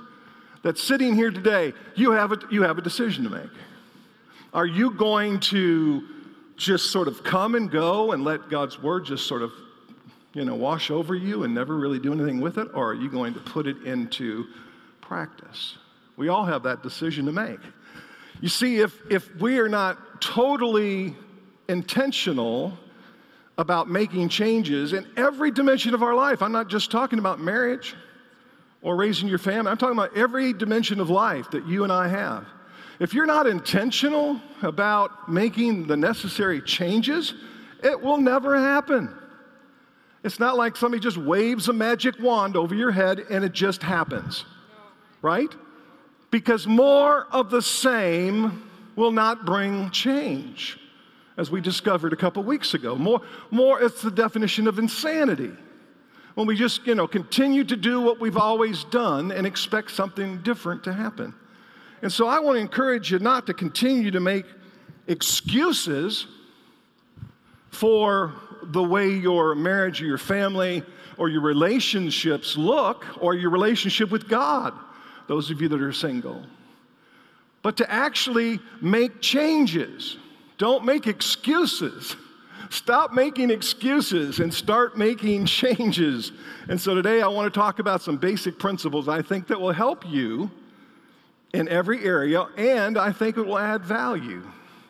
that's 0.62 0.80
sitting 0.80 1.16
here 1.16 1.32
today, 1.32 1.72
you 1.96 2.12
have 2.12 2.30
a, 2.30 2.38
you 2.48 2.62
have 2.62 2.78
a 2.78 2.82
decision 2.82 3.24
to 3.24 3.30
make. 3.30 3.50
Are 4.54 4.66
you 4.66 4.92
going 4.92 5.40
to 5.40 6.06
just 6.56 6.92
sort 6.92 7.08
of 7.08 7.24
come 7.24 7.56
and 7.56 7.70
go 7.70 8.12
and 8.12 8.22
let 8.22 8.48
God's 8.48 8.80
word 8.80 9.04
just 9.04 9.26
sort 9.26 9.42
of, 9.42 9.50
you 10.32 10.44
know, 10.44 10.54
wash 10.54 10.92
over 10.92 11.14
you 11.14 11.42
and 11.42 11.52
never 11.52 11.76
really 11.76 11.98
do 11.98 12.12
anything 12.12 12.40
with 12.40 12.56
it? 12.56 12.68
Or 12.72 12.90
are 12.90 12.94
you 12.94 13.10
going 13.10 13.34
to 13.34 13.40
put 13.40 13.66
it 13.66 13.82
into 13.82 14.46
practice? 15.06 15.78
We 16.16 16.28
all 16.28 16.44
have 16.44 16.62
that 16.64 16.82
decision 16.82 17.26
to 17.26 17.32
make. 17.32 17.60
You 18.40 18.48
see, 18.48 18.78
if, 18.78 19.00
if 19.10 19.34
we 19.36 19.58
are 19.58 19.68
not 19.68 20.20
totally 20.20 21.14
intentional 21.68 22.76
about 23.58 23.88
making 23.88 24.28
changes 24.28 24.92
in 24.92 25.06
every 25.16 25.50
dimension 25.50 25.94
of 25.94 26.02
our 26.02 26.14
life, 26.14 26.42
I'm 26.42 26.52
not 26.52 26.68
just 26.68 26.90
talking 26.90 27.18
about 27.18 27.40
marriage 27.40 27.94
or 28.82 28.96
raising 28.96 29.28
your 29.28 29.38
family, 29.38 29.70
I'm 29.70 29.78
talking 29.78 29.96
about 29.96 30.16
every 30.16 30.52
dimension 30.52 31.00
of 31.00 31.08
life 31.08 31.50
that 31.50 31.66
you 31.66 31.84
and 31.84 31.92
I 31.92 32.08
have. 32.08 32.46
If 32.98 33.14
you're 33.14 33.26
not 33.26 33.46
intentional 33.46 34.40
about 34.62 35.30
making 35.30 35.86
the 35.86 35.96
necessary 35.96 36.60
changes, 36.60 37.34
it 37.82 38.00
will 38.00 38.18
never 38.18 38.58
happen. 38.58 39.14
It's 40.24 40.40
not 40.40 40.56
like 40.56 40.76
somebody 40.76 41.00
just 41.00 41.18
waves 41.18 41.68
a 41.68 41.72
magic 41.72 42.18
wand 42.18 42.56
over 42.56 42.74
your 42.74 42.90
head 42.90 43.24
and 43.30 43.44
it 43.44 43.52
just 43.52 43.82
happens, 43.82 44.44
right? 45.22 45.54
Because 46.30 46.66
more 46.66 47.26
of 47.30 47.50
the 47.50 47.62
same 47.62 48.68
will 48.96 49.12
not 49.12 49.44
bring 49.44 49.90
change. 49.90 50.78
as 51.36 51.50
we 51.50 51.60
discovered 51.60 52.12
a 52.12 52.16
couple 52.16 52.42
weeks 52.42 52.74
ago. 52.74 52.96
More, 52.96 53.20
more, 53.50 53.82
it's 53.82 54.02
the 54.02 54.10
definition 54.10 54.66
of 54.66 54.78
insanity. 54.78 55.52
When 56.34 56.46
we 56.46 56.56
just, 56.56 56.86
you 56.86 56.94
know, 56.94 57.06
continue 57.06 57.64
to 57.64 57.76
do 57.76 58.00
what 58.00 58.20
we've 58.20 58.36
always 58.36 58.84
done 58.84 59.32
and 59.32 59.46
expect 59.46 59.90
something 59.90 60.42
different 60.42 60.84
to 60.84 60.92
happen. 60.92 61.34
And 62.02 62.12
so 62.12 62.26
I 62.26 62.40
want 62.40 62.56
to 62.56 62.60
encourage 62.60 63.10
you 63.10 63.18
not 63.18 63.46
to 63.46 63.54
continue 63.54 64.10
to 64.10 64.20
make 64.20 64.44
excuses 65.06 66.26
for 67.70 68.34
the 68.62 68.82
way 68.82 69.10
your 69.10 69.54
marriage 69.54 70.02
or 70.02 70.06
your 70.06 70.18
family 70.18 70.82
or 71.18 71.28
your 71.28 71.40
relationships 71.40 72.56
look 72.56 73.04
or 73.22 73.34
your 73.34 73.50
relationship 73.50 74.10
with 74.10 74.28
God, 74.28 74.74
those 75.28 75.50
of 75.50 75.60
you 75.60 75.68
that 75.68 75.80
are 75.80 75.92
single. 75.92 76.42
But 77.62 77.76
to 77.78 77.90
actually 77.90 78.60
make 78.80 79.20
changes. 79.20 80.18
Don't 80.58 80.84
make 80.84 81.06
excuses. 81.06 82.16
Stop 82.70 83.12
making 83.12 83.50
excuses 83.50 84.40
and 84.40 84.52
start 84.52 84.96
making 84.96 85.46
changes. 85.46 86.32
And 86.68 86.80
so 86.80 86.94
today 86.94 87.22
I 87.22 87.28
want 87.28 87.52
to 87.52 87.58
talk 87.58 87.78
about 87.78 88.02
some 88.02 88.16
basic 88.16 88.58
principles 88.58 89.08
I 89.08 89.22
think 89.22 89.48
that 89.48 89.60
will 89.60 89.72
help 89.72 90.06
you 90.06 90.50
in 91.52 91.68
every 91.68 92.04
area, 92.04 92.46
and 92.56 92.98
I 92.98 93.12
think 93.12 93.36
it 93.36 93.46
will 93.46 93.58
add 93.58 93.84
value 93.84 94.42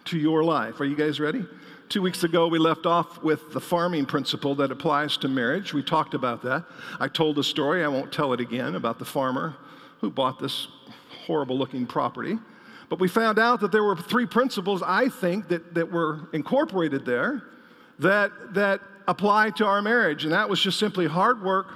to 0.06 0.18
your 0.18 0.42
life. 0.42 0.80
Are 0.80 0.84
you 0.84 0.96
guys 0.96 1.20
ready? 1.20 1.44
Two 1.88 2.02
weeks 2.02 2.24
ago, 2.24 2.48
we 2.48 2.58
left 2.58 2.86
off 2.86 3.22
with 3.22 3.52
the 3.52 3.60
farming 3.60 4.06
principle 4.06 4.54
that 4.56 4.72
applies 4.72 5.16
to 5.18 5.28
marriage. 5.28 5.72
We 5.72 5.82
talked 5.82 6.14
about 6.14 6.42
that. 6.42 6.64
I 6.98 7.06
told 7.06 7.38
a 7.38 7.44
story, 7.44 7.84
I 7.84 7.88
won't 7.88 8.12
tell 8.12 8.32
it 8.32 8.40
again, 8.40 8.74
about 8.74 8.98
the 8.98 9.04
farmer 9.04 9.54
who 10.00 10.10
bought 10.10 10.38
this 10.38 10.68
horrible 11.26 11.58
looking 11.58 11.86
property. 11.86 12.38
But 12.88 13.00
we 13.00 13.08
found 13.08 13.38
out 13.38 13.60
that 13.60 13.72
there 13.72 13.82
were 13.82 13.96
three 13.96 14.26
principles, 14.26 14.82
I 14.82 15.08
think, 15.08 15.48
that, 15.48 15.74
that 15.74 15.90
were 15.90 16.28
incorporated 16.32 17.04
there 17.04 17.42
that, 17.98 18.30
that 18.54 18.80
apply 19.08 19.50
to 19.50 19.66
our 19.66 19.82
marriage. 19.82 20.24
And 20.24 20.32
that 20.32 20.48
was 20.48 20.60
just 20.60 20.78
simply 20.78 21.06
hard 21.06 21.42
work, 21.42 21.68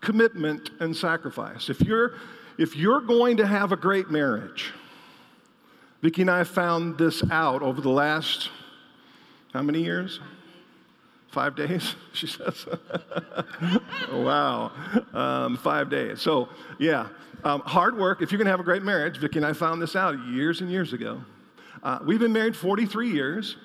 commitment, 0.00 0.70
and 0.80 0.94
sacrifice. 0.94 1.70
If 1.70 1.80
you're, 1.80 2.14
if 2.58 2.76
you're 2.76 3.00
going 3.00 3.38
to 3.38 3.46
have 3.46 3.72
a 3.72 3.76
great 3.76 4.10
marriage, 4.10 4.72
Vicki 6.02 6.22
and 6.22 6.30
I 6.30 6.44
found 6.44 6.98
this 6.98 7.22
out 7.30 7.62
over 7.62 7.80
the 7.80 7.90
last, 7.90 8.50
how 9.52 9.62
many 9.62 9.82
years? 9.82 10.20
Five 11.36 11.54
days, 11.54 11.94
she 12.14 12.26
says. 12.26 12.64
wow, 14.10 14.72
um, 15.12 15.58
five 15.58 15.90
days. 15.90 16.22
So, 16.22 16.48
yeah, 16.78 17.08
um, 17.44 17.60
hard 17.60 17.98
work. 17.98 18.22
If 18.22 18.32
you're 18.32 18.38
going 18.38 18.46
to 18.46 18.52
have 18.52 18.60
a 18.60 18.62
great 18.64 18.82
marriage, 18.82 19.18
Vicki 19.18 19.40
and 19.40 19.44
I 19.44 19.52
found 19.52 19.82
this 19.82 19.94
out 19.94 20.18
years 20.28 20.62
and 20.62 20.70
years 20.70 20.94
ago. 20.94 21.20
Uh, 21.82 21.98
we've 22.06 22.20
been 22.20 22.32
married 22.32 22.56
43 22.56 23.10
years. 23.10 23.58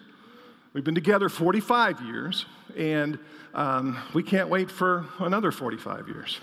We've 0.73 0.83
been 0.83 0.95
together 0.95 1.29
45 1.29 2.01
years, 2.01 2.45
and 2.75 3.17
um, 3.53 3.97
we 4.13 4.21
can't 4.21 4.49
wait 4.49 4.69
for 4.69 5.05
another 5.19 5.53
45 5.53 6.09
years. 6.09 6.41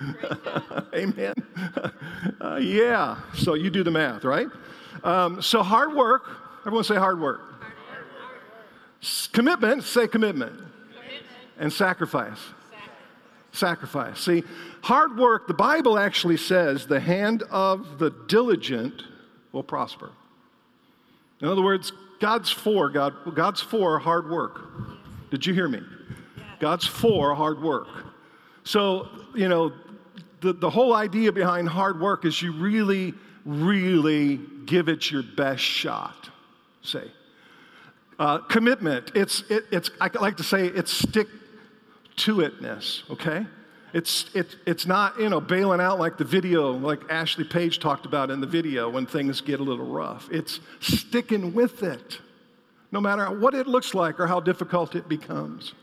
Amen. 0.94 1.34
Uh, 2.40 2.56
yeah, 2.56 3.20
so 3.34 3.52
you 3.52 3.68
do 3.68 3.82
the 3.82 3.90
math, 3.90 4.24
right? 4.24 4.48
Um, 5.04 5.42
so 5.42 5.62
hard 5.62 5.92
work, 5.92 6.30
everyone 6.60 6.84
say 6.84 6.96
hard 6.96 7.20
work. 7.20 7.51
Commitment, 9.32 9.82
say 9.82 10.06
commitment. 10.06 10.52
commitment. 10.52 11.26
And 11.58 11.72
sacrifice. 11.72 12.38
sacrifice. 13.52 14.20
See, 14.20 14.44
hard 14.82 15.18
work, 15.18 15.46
the 15.46 15.54
Bible 15.54 15.98
actually 15.98 16.36
says 16.36 16.86
the 16.86 17.00
hand 17.00 17.42
of 17.50 17.98
the 17.98 18.10
diligent 18.28 19.02
will 19.50 19.62
prosper. 19.62 20.10
In 21.40 21.48
other 21.48 21.62
words, 21.62 21.92
God's 22.20 22.50
for 22.50 22.88
God, 22.88 23.14
God's 23.34 23.60
for 23.60 23.98
hard 23.98 24.30
work. 24.30 24.62
Did 25.30 25.44
you 25.44 25.52
hear 25.52 25.68
me? 25.68 25.80
God's 26.60 26.86
for 26.86 27.34
hard 27.34 27.60
work. 27.60 27.88
So, 28.62 29.08
you 29.34 29.48
know, 29.48 29.72
the, 30.40 30.52
the 30.52 30.70
whole 30.70 30.94
idea 30.94 31.32
behind 31.32 31.68
hard 31.68 32.00
work 32.00 32.24
is 32.24 32.40
you 32.40 32.52
really, 32.52 33.14
really 33.44 34.38
give 34.66 34.88
it 34.88 35.10
your 35.10 35.24
best 35.24 35.62
shot, 35.62 36.30
say. 36.82 37.10
Uh, 38.18 38.38
commitment, 38.38 39.10
it's, 39.14 39.42
it, 39.48 39.64
it's, 39.70 39.90
I 40.00 40.10
like 40.20 40.36
to 40.36 40.42
say 40.42 40.66
it's 40.66 40.92
stick 40.92 41.28
to 42.16 42.36
itness, 42.36 43.08
okay? 43.10 43.46
It's, 43.94 44.30
it, 44.34 44.56
it's 44.66 44.86
not, 44.86 45.18
you 45.18 45.28
know, 45.28 45.40
bailing 45.40 45.80
out 45.80 45.98
like 45.98 46.16
the 46.16 46.24
video, 46.24 46.72
like 46.72 47.00
Ashley 47.10 47.44
Page 47.44 47.78
talked 47.78 48.06
about 48.06 48.30
in 48.30 48.40
the 48.40 48.46
video 48.46 48.88
when 48.88 49.06
things 49.06 49.40
get 49.40 49.60
a 49.60 49.62
little 49.62 49.86
rough. 49.86 50.28
It's 50.30 50.60
sticking 50.80 51.52
with 51.52 51.82
it, 51.82 52.18
no 52.90 53.00
matter 53.00 53.30
what 53.30 53.54
it 53.54 53.66
looks 53.66 53.94
like 53.94 54.20
or 54.20 54.26
how 54.26 54.40
difficult 54.40 54.94
it 54.94 55.08
becomes. 55.08 55.74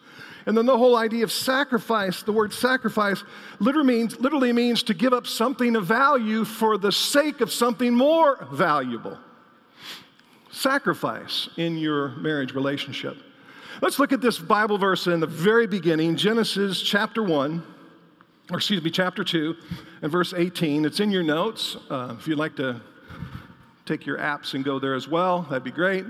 And 0.45 0.57
then 0.57 0.65
the 0.65 0.77
whole 0.77 0.95
idea 0.95 1.23
of 1.23 1.31
sacrifice, 1.31 2.23
the 2.23 2.31
word 2.31 2.53
sacrifice 2.53 3.23
literally 3.59 3.87
means, 3.87 4.19
literally 4.19 4.53
means 4.53 4.81
to 4.83 4.93
give 4.93 5.13
up 5.13 5.27
something 5.27 5.75
of 5.75 5.85
value 5.85 6.45
for 6.45 6.77
the 6.77 6.91
sake 6.91 7.41
of 7.41 7.51
something 7.51 7.93
more 7.93 8.47
valuable. 8.51 9.17
Sacrifice 10.51 11.49
in 11.57 11.77
your 11.77 12.09
marriage 12.09 12.53
relationship. 12.53 13.17
Let's 13.81 13.99
look 13.99 14.11
at 14.11 14.19
this 14.19 14.39
Bible 14.39 14.77
verse 14.77 15.07
in 15.07 15.19
the 15.19 15.27
very 15.27 15.67
beginning, 15.67 16.15
Genesis 16.15 16.81
chapter 16.81 17.23
1, 17.23 17.63
or 18.51 18.57
excuse 18.57 18.83
me, 18.83 18.89
chapter 18.89 19.23
2, 19.23 19.55
and 20.01 20.11
verse 20.11 20.33
18. 20.33 20.85
It's 20.85 20.99
in 20.99 21.11
your 21.11 21.23
notes. 21.23 21.77
Uh, 21.89 22.15
if 22.19 22.27
you'd 22.27 22.39
like 22.39 22.55
to 22.55 22.81
take 23.85 24.05
your 24.05 24.17
apps 24.17 24.53
and 24.55 24.65
go 24.65 24.79
there 24.79 24.95
as 24.95 25.07
well, 25.07 25.43
that'd 25.43 25.63
be 25.63 25.71
great. 25.71 26.05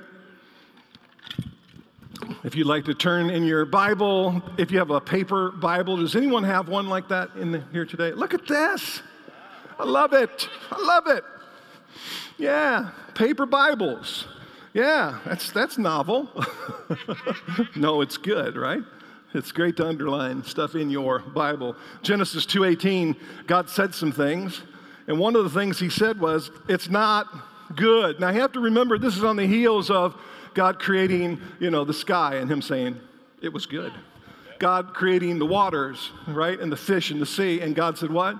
If 2.43 2.55
you'd 2.55 2.67
like 2.67 2.85
to 2.85 2.93
turn 2.93 3.29
in 3.29 3.43
your 3.43 3.65
Bible, 3.65 4.41
if 4.57 4.71
you 4.71 4.79
have 4.79 4.91
a 4.91 5.01
paper 5.01 5.51
Bible, 5.51 5.97
does 5.97 6.15
anyone 6.15 6.43
have 6.43 6.69
one 6.69 6.87
like 6.87 7.09
that 7.09 7.29
in 7.35 7.51
the, 7.51 7.63
here 7.71 7.85
today? 7.85 8.13
Look 8.13 8.33
at 8.33 8.47
this. 8.47 9.01
I 9.77 9.83
love 9.83 10.13
it. 10.13 10.49
I 10.71 10.81
love 10.81 11.07
it. 11.07 11.23
Yeah, 12.37 12.91
paper 13.15 13.45
Bibles. 13.45 14.25
Yeah, 14.73 15.19
that's, 15.25 15.51
that's 15.51 15.77
novel. 15.77 16.29
no, 17.75 18.01
it's 18.01 18.17
good, 18.17 18.55
right? 18.55 18.83
It's 19.33 19.51
great 19.51 19.77
to 19.77 19.87
underline 19.87 20.43
stuff 20.43 20.75
in 20.75 20.89
your 20.89 21.19
Bible. 21.19 21.75
Genesis 22.01 22.45
2:18, 22.45 23.15
God 23.45 23.69
said 23.69 23.93
some 23.93 24.11
things, 24.11 24.61
and 25.07 25.19
one 25.19 25.35
of 25.35 25.43
the 25.43 25.49
things 25.51 25.79
he 25.79 25.89
said 25.89 26.19
was, 26.19 26.49
"It's 26.67 26.89
not 26.89 27.27
good." 27.75 28.19
Now 28.19 28.29
you 28.29 28.41
have 28.41 28.53
to 28.53 28.59
remember 28.59 28.97
this 28.97 29.17
is 29.17 29.23
on 29.23 29.35
the 29.35 29.45
heels 29.45 29.91
of 29.91 30.15
God 30.53 30.79
creating, 30.79 31.39
you 31.59 31.69
know, 31.69 31.85
the 31.85 31.93
sky 31.93 32.35
and 32.35 32.51
him 32.51 32.61
saying, 32.61 32.99
it 33.41 33.53
was 33.53 33.65
good. 33.65 33.93
God 34.59 34.93
creating 34.93 35.39
the 35.39 35.45
waters, 35.45 36.11
right, 36.27 36.59
and 36.59 36.71
the 36.71 36.77
fish 36.77 37.11
in 37.11 37.19
the 37.19 37.25
sea, 37.25 37.61
and 37.61 37.75
God 37.75 37.97
said, 37.97 38.11
what? 38.11 38.37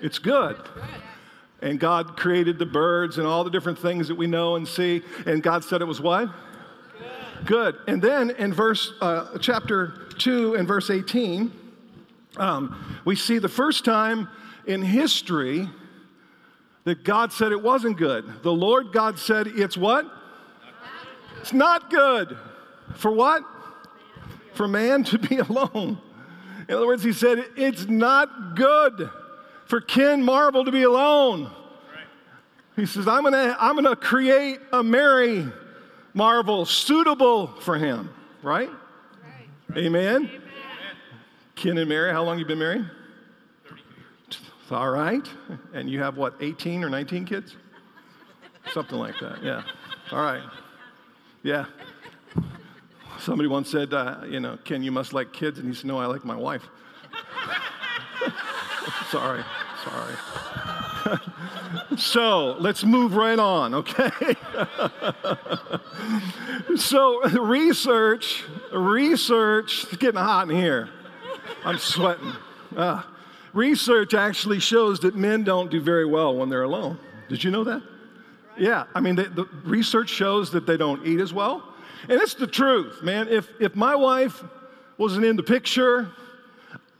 It's 0.00 0.18
good. 0.18 0.56
And 1.62 1.78
God 1.78 2.16
created 2.16 2.58
the 2.58 2.66
birds 2.66 3.18
and 3.18 3.26
all 3.26 3.44
the 3.44 3.50
different 3.50 3.78
things 3.78 4.08
that 4.08 4.16
we 4.16 4.26
know 4.26 4.56
and 4.56 4.66
see, 4.66 5.02
and 5.26 5.40
God 5.42 5.62
said 5.62 5.80
it 5.80 5.84
was 5.84 6.00
what? 6.00 6.28
Good. 6.98 7.46
good. 7.46 7.76
And 7.86 8.02
then 8.02 8.30
in 8.30 8.52
verse, 8.52 8.92
uh, 9.00 9.38
chapter 9.40 10.08
2 10.18 10.56
and 10.56 10.66
verse 10.66 10.90
18, 10.90 11.52
um, 12.36 13.00
we 13.04 13.14
see 13.14 13.38
the 13.38 13.48
first 13.48 13.84
time 13.84 14.28
in 14.66 14.82
history 14.82 15.68
that 16.82 17.04
God 17.04 17.32
said 17.32 17.52
it 17.52 17.62
wasn't 17.62 17.96
good. 17.96 18.42
The 18.42 18.52
Lord 18.52 18.92
God 18.92 19.16
said, 19.16 19.46
It's 19.46 19.76
what? 19.76 20.04
It's 21.40 21.52
not 21.52 21.90
good. 21.90 22.36
For 22.96 23.12
what? 23.12 23.44
For 24.54 24.66
man 24.66 25.04
to 25.04 25.18
be 25.18 25.38
alone. 25.48 25.98
In 26.68 26.74
other 26.74 26.88
words, 26.88 27.04
he 27.04 27.12
said, 27.12 27.44
It's 27.56 27.86
not 27.86 28.56
good 28.56 29.10
for 29.72 29.80
Ken 29.80 30.22
Marvel 30.22 30.66
to 30.66 30.70
be 30.70 30.82
alone. 30.82 31.50
He 32.76 32.84
says, 32.84 33.08
I'm 33.08 33.22
gonna, 33.22 33.56
I'm 33.58 33.74
gonna 33.74 33.96
create 33.96 34.58
a 34.70 34.82
Mary 34.82 35.46
Marvel 36.12 36.66
suitable 36.66 37.46
for 37.46 37.78
him, 37.78 38.10
right? 38.42 38.68
right. 38.68 39.78
Amen? 39.78 40.28
Amen? 40.28 40.42
Ken 41.54 41.78
and 41.78 41.88
Mary, 41.88 42.12
how 42.12 42.22
long 42.22 42.38
you 42.38 42.44
been 42.44 42.58
married? 42.58 42.84
32. 43.66 44.74
All 44.74 44.90
right. 44.90 45.26
And 45.72 45.88
you 45.88 46.00
have 46.00 46.18
what, 46.18 46.34
18 46.42 46.84
or 46.84 46.90
19 46.90 47.24
kids? 47.24 47.56
Something 48.74 48.98
like 48.98 49.14
that, 49.22 49.42
yeah. 49.42 49.62
All 50.10 50.22
right. 50.22 50.42
Yeah. 51.42 51.64
Somebody 53.20 53.48
once 53.48 53.70
said, 53.70 53.94
uh, 53.94 54.18
you 54.28 54.38
know, 54.38 54.58
Ken, 54.66 54.82
you 54.82 54.92
must 54.92 55.14
like 55.14 55.32
kids. 55.32 55.58
And 55.58 55.66
he 55.66 55.74
said, 55.74 55.86
no, 55.86 55.96
I 55.96 56.04
like 56.04 56.26
my 56.26 56.36
wife. 56.36 56.68
sorry, 59.10 59.42
sorry. 59.84 60.14
so 61.96 62.56
let's 62.58 62.84
move 62.84 63.14
right 63.14 63.38
on, 63.38 63.74
okay? 63.74 64.10
so 66.76 67.22
research, 67.40 68.44
research, 68.72 69.84
it's 69.84 69.96
getting 69.96 70.20
hot 70.20 70.50
in 70.50 70.56
here. 70.56 70.90
I'm 71.64 71.78
sweating. 71.78 72.32
Uh, 72.76 73.02
research 73.52 74.14
actually 74.14 74.60
shows 74.60 75.00
that 75.00 75.14
men 75.14 75.44
don't 75.44 75.70
do 75.70 75.80
very 75.80 76.06
well 76.06 76.36
when 76.36 76.48
they're 76.48 76.62
alone. 76.62 76.98
Did 77.28 77.44
you 77.44 77.50
know 77.50 77.64
that? 77.64 77.82
Yeah, 78.58 78.84
I 78.94 79.00
mean, 79.00 79.16
the, 79.16 79.24
the, 79.24 79.46
research 79.64 80.10
shows 80.10 80.50
that 80.50 80.66
they 80.66 80.76
don't 80.76 81.06
eat 81.06 81.20
as 81.20 81.32
well, 81.32 81.74
And 82.02 82.20
it's 82.20 82.34
the 82.34 82.46
truth, 82.46 83.02
man. 83.02 83.28
If, 83.28 83.48
if 83.60 83.74
my 83.74 83.94
wife 83.94 84.44
wasn't 84.98 85.24
in 85.24 85.36
the 85.36 85.42
picture, 85.42 86.10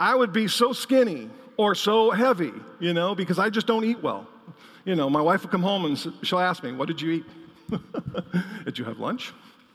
I 0.01 0.15
would 0.15 0.33
be 0.33 0.49
so 0.49 0.73
skinny 0.73 1.29
or 1.63 1.75
so 1.75 2.11
heavy, 2.11 2.53
you 2.81 2.93
know, 2.93 3.15
because 3.15 3.39
I 3.39 3.49
just 3.49 3.67
don't 3.67 3.85
eat 3.85 4.03
well. 4.03 4.27
You 4.85 4.97
know, 4.97 5.09
my 5.09 5.21
wife 5.21 5.43
will 5.43 5.51
come 5.51 5.63
home 5.63 5.85
and 5.85 5.99
she'll 6.23 6.41
ask 6.41 6.63
me, 6.63 6.73
What 6.73 6.89
did 6.89 7.01
you 7.01 7.11
eat? 7.13 7.25
did 8.65 8.79
you 8.79 8.85
have 8.85 8.99
lunch? 8.99 9.33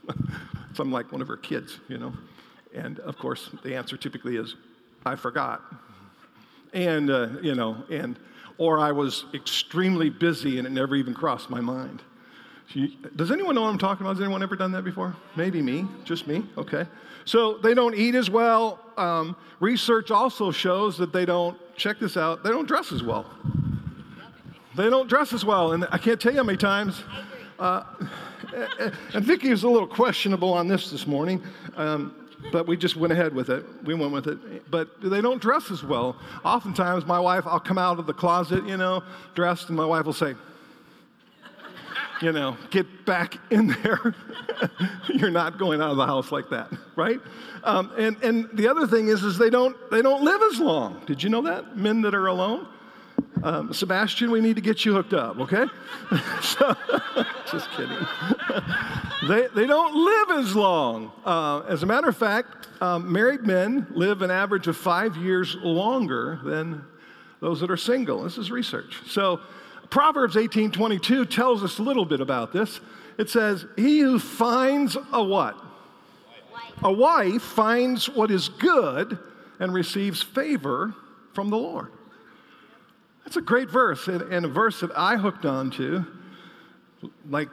so 0.73 0.83
I'm 0.83 0.91
like 0.91 1.11
one 1.11 1.21
of 1.21 1.27
her 1.27 1.37
kids, 1.37 1.79
you 1.87 1.97
know. 1.97 2.13
And 2.73 2.99
of 2.99 3.17
course, 3.17 3.49
the 3.63 3.75
answer 3.75 3.97
typically 3.97 4.35
is, 4.35 4.55
I 5.05 5.15
forgot. 5.15 5.61
And, 6.73 7.09
uh, 7.09 7.29
you 7.41 7.55
know, 7.55 7.83
and, 7.89 8.19
or 8.57 8.79
I 8.79 8.91
was 8.91 9.25
extremely 9.33 10.09
busy 10.09 10.57
and 10.57 10.67
it 10.67 10.71
never 10.71 10.95
even 10.95 11.13
crossed 11.13 11.49
my 11.49 11.61
mind. 11.61 12.01
Does 13.15 13.31
anyone 13.31 13.55
know 13.55 13.61
what 13.61 13.69
I'm 13.69 13.77
talking 13.77 14.05
about? 14.05 14.17
Has 14.17 14.21
anyone 14.21 14.43
ever 14.43 14.55
done 14.55 14.71
that 14.73 14.83
before? 14.83 15.15
Maybe 15.35 15.61
me, 15.61 15.87
just 16.03 16.27
me, 16.27 16.43
okay. 16.57 16.85
So 17.23 17.57
they 17.57 17.73
don't 17.73 17.95
eat 17.95 18.13
as 18.13 18.29
well. 18.29 18.79
Um, 18.97 19.37
research 19.59 20.11
also 20.11 20.51
shows 20.51 20.97
that 20.97 21.13
they 21.13 21.25
don't, 21.25 21.57
check 21.77 21.99
this 21.99 22.17
out, 22.17 22.43
they 22.43 22.49
don't 22.49 22.67
dress 22.67 22.91
as 22.91 23.03
well. 23.03 23.25
They 24.75 24.89
don't 24.89 25.07
dress 25.07 25.33
as 25.33 25.45
well. 25.45 25.71
And 25.71 25.87
I 25.91 25.97
can't 25.97 26.19
tell 26.19 26.31
you 26.31 26.39
how 26.39 26.43
many 26.43 26.57
times. 26.57 27.01
Uh, 27.57 27.83
and 29.13 29.25
Vicki 29.25 29.49
was 29.49 29.63
a 29.63 29.69
little 29.69 29.87
questionable 29.87 30.53
on 30.53 30.67
this 30.67 30.91
this 30.91 31.07
morning. 31.07 31.41
Um, 31.75 32.27
but 32.51 32.67
we 32.67 32.77
just 32.77 32.95
went 32.95 33.11
ahead 33.11 33.33
with 33.33 33.49
it. 33.49 33.65
We 33.83 33.95
went 33.95 34.11
with 34.11 34.27
it. 34.27 34.69
But 34.69 34.89
they 35.01 35.21
don't 35.21 35.41
dress 35.41 35.71
as 35.71 35.83
well. 35.83 36.17
Oftentimes, 36.45 37.05
my 37.05 37.19
wife, 37.19 37.45
I'll 37.47 37.59
come 37.59 37.77
out 37.77 37.97
of 37.97 38.05
the 38.05 38.13
closet, 38.13 38.65
you 38.67 38.77
know, 38.77 39.03
dressed, 39.33 39.69
and 39.69 39.77
my 39.77 39.85
wife 39.85 40.05
will 40.05 40.13
say, 40.13 40.35
you 42.21 42.31
know, 42.31 42.57
get 42.69 43.05
back 43.05 43.37
in 43.51 43.67
there. 43.67 44.15
You're 45.09 45.31
not 45.31 45.57
going 45.57 45.81
out 45.81 45.91
of 45.91 45.97
the 45.97 46.05
house 46.05 46.31
like 46.31 46.49
that, 46.49 46.71
right? 46.95 47.19
Um, 47.63 47.91
and, 47.97 48.21
and 48.23 48.49
the 48.53 48.67
other 48.67 48.87
thing 48.87 49.07
is, 49.07 49.23
is 49.23 49.37
they 49.37 49.49
don't, 49.49 49.75
they 49.91 50.01
don't 50.01 50.23
live 50.23 50.41
as 50.51 50.59
long. 50.59 51.03
Did 51.05 51.21
you 51.21 51.29
know 51.29 51.41
that? 51.43 51.77
Men 51.77 52.01
that 52.01 52.15
are 52.15 52.27
alone. 52.27 52.67
Um, 53.43 53.71
Sebastian, 53.71 54.31
we 54.31 54.41
need 54.41 54.55
to 54.55 54.61
get 54.61 54.83
you 54.83 54.93
hooked 54.93 55.13
up, 55.13 55.39
okay? 55.39 55.65
so, 56.41 56.75
just 57.51 57.69
kidding. 57.71 57.97
they, 59.27 59.47
they 59.55 59.67
don't 59.67 59.95
live 59.95 60.39
as 60.39 60.55
long. 60.55 61.11
Uh, 61.23 61.59
as 61.61 61.83
a 61.83 61.85
matter 61.85 62.09
of 62.09 62.17
fact, 62.17 62.67
um, 62.81 63.11
married 63.11 63.41
men 63.45 63.87
live 63.91 64.21
an 64.21 64.31
average 64.31 64.67
of 64.67 64.75
five 64.75 65.15
years 65.17 65.55
longer 65.61 66.39
than 66.43 66.83
those 67.39 67.59
that 67.59 67.69
are 67.69 67.77
single. 67.77 68.23
This 68.23 68.37
is 68.37 68.49
research. 68.49 68.99
So, 69.07 69.39
Proverbs 69.89 70.35
18:22 70.35 71.25
tells 71.25 71.63
us 71.63 71.79
a 71.79 71.83
little 71.83 72.05
bit 72.05 72.21
about 72.21 72.51
this. 72.51 72.79
It 73.17 73.29
says, 73.29 73.65
"He 73.75 73.99
who 73.99 74.19
finds 74.19 74.97
a 75.11 75.23
what? 75.23 75.55
Wife. 76.51 76.83
A 76.83 76.91
wife 76.91 77.41
finds 77.41 78.09
what 78.09 78.29
is 78.29 78.49
good 78.49 79.17
and 79.59 79.73
receives 79.73 80.21
favor 80.21 80.93
from 81.33 81.49
the 81.49 81.57
Lord." 81.57 81.91
That's 83.23 83.37
a 83.37 83.41
great 83.41 83.69
verse, 83.69 84.07
and, 84.07 84.21
and 84.21 84.45
a 84.45 84.49
verse 84.49 84.79
that 84.79 84.91
I 84.95 85.17
hooked 85.17 85.45
on 85.45 85.69
to, 85.71 86.05
like 87.29 87.49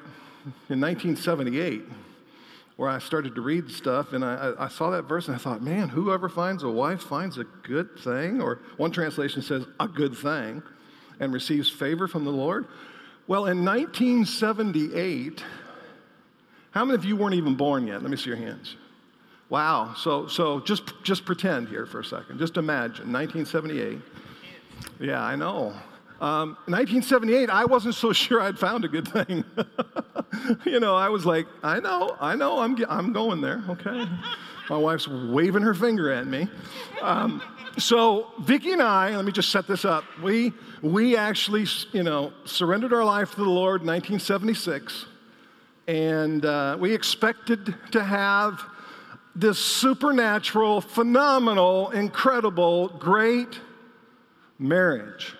in 0.68 0.80
1978, 0.80 1.82
where 2.76 2.88
I 2.88 2.98
started 2.98 3.34
to 3.34 3.40
read 3.40 3.70
stuff, 3.70 4.12
and 4.12 4.24
I, 4.24 4.52
I, 4.58 4.68
saw 4.68 4.90
that 4.90 5.02
verse, 5.02 5.26
and 5.26 5.34
I 5.34 5.38
thought, 5.38 5.62
man, 5.62 5.88
whoever 5.88 6.28
finds 6.28 6.62
a 6.62 6.70
wife 6.70 7.00
finds 7.00 7.38
a 7.38 7.44
good 7.62 7.98
thing. 7.98 8.40
Or 8.40 8.60
one 8.76 8.92
translation 8.92 9.42
says, 9.42 9.66
a 9.80 9.88
good 9.88 10.16
thing 10.16 10.62
and 11.20 11.32
receives 11.32 11.68
favor 11.68 12.06
from 12.06 12.24
the 12.24 12.32
Lord? 12.32 12.66
Well, 13.26 13.46
in 13.46 13.64
1978, 13.64 15.42
how 16.72 16.84
many 16.84 16.96
of 16.96 17.04
you 17.04 17.16
weren't 17.16 17.34
even 17.34 17.54
born 17.54 17.86
yet? 17.86 18.02
Let 18.02 18.10
me 18.10 18.16
see 18.16 18.28
your 18.28 18.36
hands. 18.36 18.76
Wow. 19.48 19.94
So, 19.96 20.26
so 20.26 20.60
just, 20.60 20.92
just 21.02 21.24
pretend 21.24 21.68
here 21.68 21.86
for 21.86 22.00
a 22.00 22.04
second. 22.04 22.38
Just 22.38 22.56
imagine 22.56 23.12
1978. 23.12 24.00
Yeah, 25.00 25.22
I 25.22 25.36
know. 25.36 25.74
Um, 26.20 26.56
1978, 26.66 27.50
I 27.50 27.64
wasn't 27.64 27.94
so 27.94 28.12
sure 28.24 28.40
I'd 28.40 28.58
found 28.58 28.84
a 28.84 28.88
good 28.88 29.08
thing. 29.08 29.44
you 30.64 30.80
know, 30.80 30.96
I 30.96 31.08
was 31.08 31.24
like, 31.26 31.46
I 31.62 31.80
know, 31.80 32.16
I 32.20 32.34
know, 32.34 32.60
I'm, 32.60 32.76
I'm 32.88 33.12
going 33.12 33.40
there, 33.40 33.62
okay? 33.68 34.06
My 34.70 34.76
wife's 34.78 35.06
waving 35.06 35.62
her 35.62 35.74
finger 35.74 36.10
at 36.10 36.26
me. 36.26 36.48
Um, 37.02 37.42
so 37.76 38.32
Vicki 38.40 38.72
and 38.72 38.80
I, 38.80 39.14
let 39.14 39.24
me 39.24 39.32
just 39.32 39.50
set 39.50 39.66
this 39.66 39.84
up. 39.84 40.04
We 40.22 40.52
we 40.80 41.16
actually, 41.16 41.66
you 41.92 42.02
know, 42.02 42.32
surrendered 42.44 42.92
our 42.92 43.04
life 43.04 43.32
to 43.32 43.36
the 43.36 43.50
Lord 43.50 43.80
in 43.82 43.86
1976, 43.88 45.06
and 45.88 46.44
uh, 46.44 46.76
we 46.78 46.94
expected 46.94 47.74
to 47.90 48.02
have 48.02 48.62
this 49.34 49.58
supernatural, 49.58 50.80
phenomenal, 50.80 51.90
incredible, 51.90 52.88
great 52.88 53.60
marriage, 54.58 55.34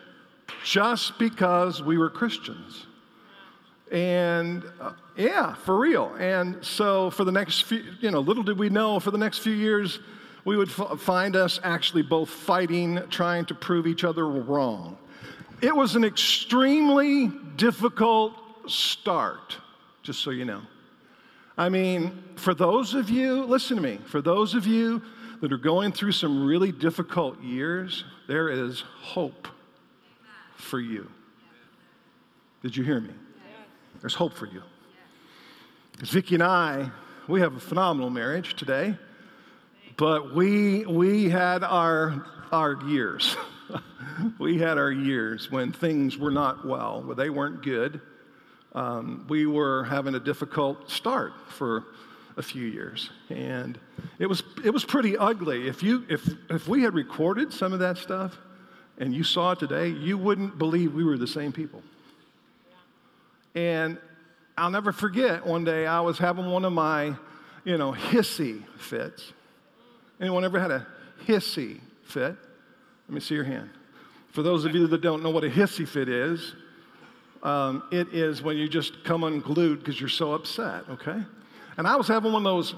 just 0.65 1.19
because 1.19 1.83
we 1.83 1.97
were 1.99 2.11
Christians. 2.11 2.87
And 3.93 4.65
uh, 4.81 4.93
yeah, 5.17 5.55
for 5.55 5.79
real. 5.79 6.15
And 6.19 6.65
so 6.65 7.11
for 7.11 7.25
the 7.25 7.33
next 7.33 7.63
few, 7.63 7.85
you 8.01 8.11
know, 8.11 8.21
little 8.21 8.43
did 8.43 8.59
we 8.59 8.69
know, 8.69 8.99
for 9.01 9.11
the 9.11 9.19
next 9.19 9.39
few 9.39 9.53
years 9.53 10.01
we 10.45 10.57
would 10.57 10.69
f- 10.69 11.01
find 11.01 11.37
us 11.37 11.61
actually 11.63 12.03
both 12.03 12.29
fighting, 12.29 13.01
trying 13.11 13.45
to 13.47 13.55
prove 13.55 13.87
each 13.87 14.05
other 14.05 14.27
wrong. 14.27 14.99
It 15.63 15.75
was 15.75 15.97
an 15.97 16.05
extremely 16.05 17.29
difficult 17.57 18.35
start, 18.67 19.57
just 20.03 20.21
so 20.21 20.31
you 20.31 20.45
know. 20.45 20.63
I 21.57 21.69
mean, 21.69 22.23
for 22.37 22.53
those 22.53 22.95
of 22.95 23.09
you, 23.09 23.45
listen 23.45 23.77
to 23.77 23.83
me, 23.83 23.99
for 24.07 24.21
those 24.21 24.55
of 24.55 24.67
you 24.67 25.01
that 25.41 25.53
are 25.53 25.59
going 25.59 25.93
through 25.93 26.13
some 26.13 26.45
really 26.45 26.73
difficult 26.73 27.41
years, 27.41 28.05
there 28.27 28.49
is 28.49 28.81
hope 28.81 29.49
for 30.57 30.81
you. 30.81 31.09
Did 32.63 32.77
you 32.77 32.83
hear 32.83 33.01
me? 33.01 33.11
There's 34.01 34.15
hope 34.15 34.35
for 34.35 34.47
you. 34.47 34.63
Vicki 35.99 36.35
and 36.35 36.43
I, 36.43 36.91
we 37.29 37.41
have 37.41 37.55
a 37.55 37.61
phenomenal 37.61 38.11
marriage 38.11 38.57
today. 38.57 38.97
But 39.97 40.35
we, 40.35 40.85
we 40.87 41.31
had 41.31 41.63
our, 41.63 42.27
our 42.51 42.83
years. 42.85 43.37
we 44.41 44.59
had 44.59 44.77
our 44.77 44.91
years 44.91 45.53
when 45.53 45.73
things 45.73 46.19
were 46.19 46.33
not 46.33 46.67
well, 46.67 47.03
when 47.03 47.17
they 47.17 47.31
weren't 47.31 47.63
good. 47.63 48.01
Um, 48.73 49.25
we 49.29 49.47
were 49.47 49.85
having 49.85 50.17
a 50.17 50.21
difficult 50.21 50.91
start 50.91 51.33
for 51.49 51.85
a 52.37 52.43
few 52.43 52.67
years. 52.67 53.11
And 53.31 53.79
it 54.19 54.27
was, 54.27 54.43
it 54.65 54.71
was 54.71 54.85
pretty 54.85 55.17
ugly. 55.17 55.69
If, 55.69 55.85
you, 55.85 56.05
if, 56.09 56.29
if 56.51 56.67
we 56.67 56.83
had 56.83 56.95
recorded 56.95 57.53
some 57.53 57.73
of 57.73 57.79
that 57.79 57.99
stuff 57.99 58.37
and 58.99 59.15
you 59.15 59.23
saw 59.23 59.53
it 59.53 59.61
today, 59.61 59.89
you 59.89 60.19
wouldn't 60.19 60.59
believe 60.59 60.93
we 60.93 61.05
were 61.05 61.17
the 61.17 61.29
same 61.29 61.53
people. 61.53 61.83
And 63.55 63.99
I'll 64.57 64.71
never 64.71 64.93
forget 64.93 65.45
one 65.45 65.65
day 65.65 65.87
I 65.87 66.01
was 66.01 66.19
having 66.19 66.51
one 66.51 66.65
of 66.65 66.73
my, 66.73 67.15
you 67.65 67.77
know, 67.77 67.93
hissy 67.93 68.63
fits. 68.79 69.33
Anyone 70.21 70.45
ever 70.45 70.61
had 70.61 70.71
a 70.71 70.87
hissy 71.27 71.81
fit? 72.05 72.37
Let 73.09 73.15
me 73.15 73.21
see 73.21 73.35
your 73.35 73.45
hand. 73.45 73.71
For 74.31 74.43
those 74.43 74.65
of 74.65 74.75
you 74.75 74.87
that 74.87 75.01
don't 75.01 75.23
know 75.23 75.31
what 75.31 75.45
a 75.45 75.51
hissy 75.51 75.87
fit 75.87 76.09
is, 76.09 76.55
um, 77.43 77.83
it 77.91 78.09
is 78.13 78.43
when 78.43 78.57
you 78.57 78.69
just 78.69 79.05
come 79.05 79.25
unglued 79.25 79.81
because 79.81 80.01
you're 80.01 80.09
so 80.09 80.33
upset, 80.33 80.85
okay? 80.89 81.23
And 81.77 81.87
I 81.87 81.97
was 81.97 82.09
having 82.09 82.33
one 82.33 82.47
of 82.47 82.53
those 82.53 82.75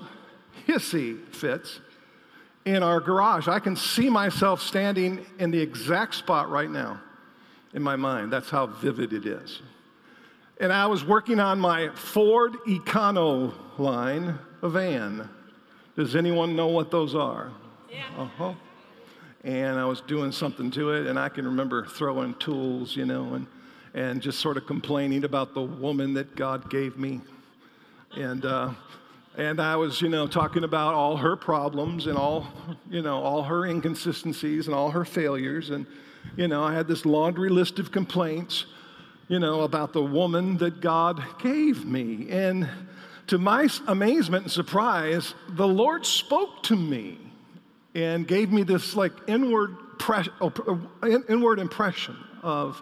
hissy 0.66 1.24
fits 1.34 1.80
in 2.64 2.82
our 2.82 3.00
garage. 3.00 3.48
I 3.48 3.60
can 3.60 3.76
see 3.76 4.10
myself 4.10 4.60
standing 4.60 5.24
in 5.38 5.50
the 5.50 5.60
exact 5.60 6.16
spot 6.16 6.50
right 6.50 6.70
now 6.70 7.00
in 7.74 7.82
my 7.82 7.96
mind. 7.96 8.32
That's 8.32 8.50
how 8.50 8.66
vivid 8.66 9.12
it 9.12 9.24
is. 9.26 9.62
And 10.58 10.72
I 10.72 10.86
was 10.86 11.04
working 11.04 11.38
on 11.38 11.60
my 11.60 11.90
Ford 11.90 12.54
Econoline, 12.66 14.38
a 14.62 14.68
van. 14.68 15.28
Does 15.96 16.16
anyone 16.16 16.56
know 16.56 16.68
what 16.68 16.90
those 16.90 17.14
are? 17.14 17.52
Yeah. 17.90 18.04
Uh-huh. 18.16 18.54
And 19.44 19.78
I 19.78 19.84
was 19.84 20.00
doing 20.00 20.32
something 20.32 20.70
to 20.72 20.92
it, 20.92 21.06
and 21.06 21.18
I 21.18 21.28
can 21.28 21.44
remember 21.44 21.84
throwing 21.84 22.34
tools, 22.34 22.96
you 22.96 23.04
know, 23.04 23.34
and, 23.34 23.46
and 23.94 24.22
just 24.22 24.40
sort 24.40 24.56
of 24.56 24.66
complaining 24.66 25.24
about 25.24 25.52
the 25.52 25.62
woman 25.62 26.14
that 26.14 26.34
God 26.36 26.70
gave 26.70 26.96
me. 26.96 27.20
And, 28.16 28.44
uh, 28.44 28.70
and 29.36 29.60
I 29.60 29.76
was, 29.76 30.00
you 30.00 30.08
know, 30.08 30.26
talking 30.26 30.64
about 30.64 30.94
all 30.94 31.18
her 31.18 31.36
problems 31.36 32.06
and 32.06 32.16
all, 32.16 32.46
you 32.90 33.02
know, 33.02 33.22
all 33.22 33.42
her 33.42 33.66
inconsistencies 33.66 34.66
and 34.66 34.74
all 34.74 34.90
her 34.90 35.04
failures. 35.04 35.68
And, 35.68 35.86
you 36.34 36.48
know, 36.48 36.64
I 36.64 36.72
had 36.72 36.88
this 36.88 37.04
laundry 37.04 37.50
list 37.50 37.78
of 37.78 37.92
complaints, 37.92 38.64
you 39.28 39.38
know, 39.38 39.62
about 39.62 39.92
the 39.92 40.02
woman 40.02 40.56
that 40.58 40.80
God 40.80 41.22
gave 41.42 41.84
me. 41.84 42.28
And 42.30 42.68
to 43.28 43.38
my 43.38 43.68
amazement 43.88 44.44
and 44.44 44.52
surprise, 44.52 45.34
the 45.48 45.66
Lord 45.66 46.06
spoke 46.06 46.62
to 46.64 46.76
me 46.76 47.18
and 47.94 48.26
gave 48.26 48.52
me 48.52 48.62
this 48.62 48.94
like 48.94 49.12
inward, 49.26 49.76
uh, 50.08 50.50
inward 51.28 51.58
impression 51.58 52.16
of 52.42 52.80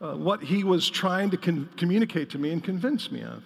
uh, 0.00 0.14
what 0.14 0.42
he 0.42 0.64
was 0.64 0.90
trying 0.90 1.30
to 1.30 1.36
con- 1.36 1.68
communicate 1.76 2.30
to 2.30 2.38
me 2.38 2.50
and 2.50 2.64
convince 2.64 3.12
me 3.12 3.22
of. 3.22 3.44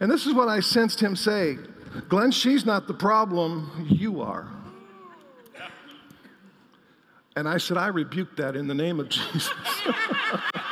And 0.00 0.10
this 0.10 0.26
is 0.26 0.34
what 0.34 0.48
I 0.48 0.60
sensed 0.60 1.00
him 1.00 1.16
say 1.16 1.56
Glenn, 2.08 2.30
she's 2.30 2.66
not 2.66 2.86
the 2.86 2.94
problem, 2.94 3.86
you 3.88 4.20
are. 4.20 4.46
And 7.34 7.46
I 7.48 7.58
said, 7.58 7.76
I 7.76 7.88
rebuke 7.88 8.36
that 8.36 8.56
in 8.56 8.66
the 8.66 8.74
name 8.74 8.98
of 9.00 9.08
Jesus. 9.10 9.50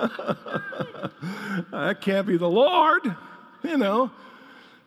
that 1.70 2.00
can't 2.00 2.26
be 2.26 2.36
the 2.36 2.48
Lord, 2.48 3.14
you 3.62 3.76
know. 3.76 4.10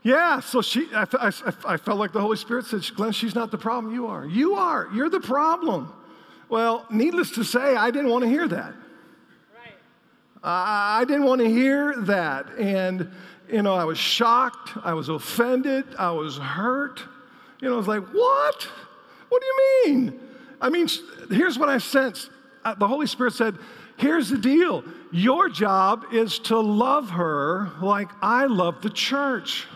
Yeah, 0.04 0.42
so 0.42 0.62
she, 0.62 0.90
I, 0.94 1.06
I, 1.14 1.32
I, 1.66 1.78
felt 1.78 1.98
like 1.98 2.12
the 2.12 2.20
Holy 2.20 2.36
Spirit 2.36 2.66
said, 2.66 2.84
Glenn, 2.96 3.14
she's 3.14 3.36
not 3.36 3.52
the 3.52 3.58
problem, 3.58 3.94
you 3.94 4.08
are. 4.08 4.26
You 4.26 4.56
are, 4.56 4.90
you're 4.94 5.10
the 5.10 5.22
problem. 5.22 5.94
Well, 6.50 6.86
needless 6.90 7.32
to 7.32 7.44
say, 7.44 7.76
I 7.76 7.90
didn't 7.90 8.10
want 8.10 8.24
to 8.24 8.30
hear 8.30 8.46
that. 8.48 8.74
Right. 9.54 9.74
I 10.44 11.06
didn't 11.08 11.24
want 11.24 11.40
to 11.40 11.50
hear 11.50 11.96
that. 12.02 12.48
And, 12.60 13.10
you 13.50 13.62
know, 13.62 13.76
I 13.76 13.86
was 13.86 13.98
shocked, 13.98 14.72
I 14.84 14.94
was 14.94 15.08
offended, 15.08 15.86
I 15.98 16.12
was 16.12 16.38
hurt. 16.38 17.02
You 17.62 17.70
know, 17.70 17.76
I 17.76 17.78
was 17.78 17.88
like, 17.88 18.04
what? 18.10 18.68
What 19.30 19.42
do 19.42 19.48
you 19.48 19.84
mean? 19.86 20.20
I 20.60 20.70
mean, 20.70 20.88
here's 21.30 21.58
what 21.58 21.70
I 21.70 21.78
sensed. 21.78 22.30
Uh, 22.66 22.76
the 22.76 22.88
Holy 22.88 23.08
Spirit 23.08 23.34
said, 23.34 23.58
here's 23.98 24.30
the 24.30 24.38
deal. 24.38 24.84
Your 25.14 25.48
job 25.48 26.06
is 26.12 26.40
to 26.40 26.60
love 26.60 27.12
her 27.12 27.70
like 27.80 28.10
I 28.24 28.46
love 28.46 28.82
the 28.82 28.90
church. 28.90 29.68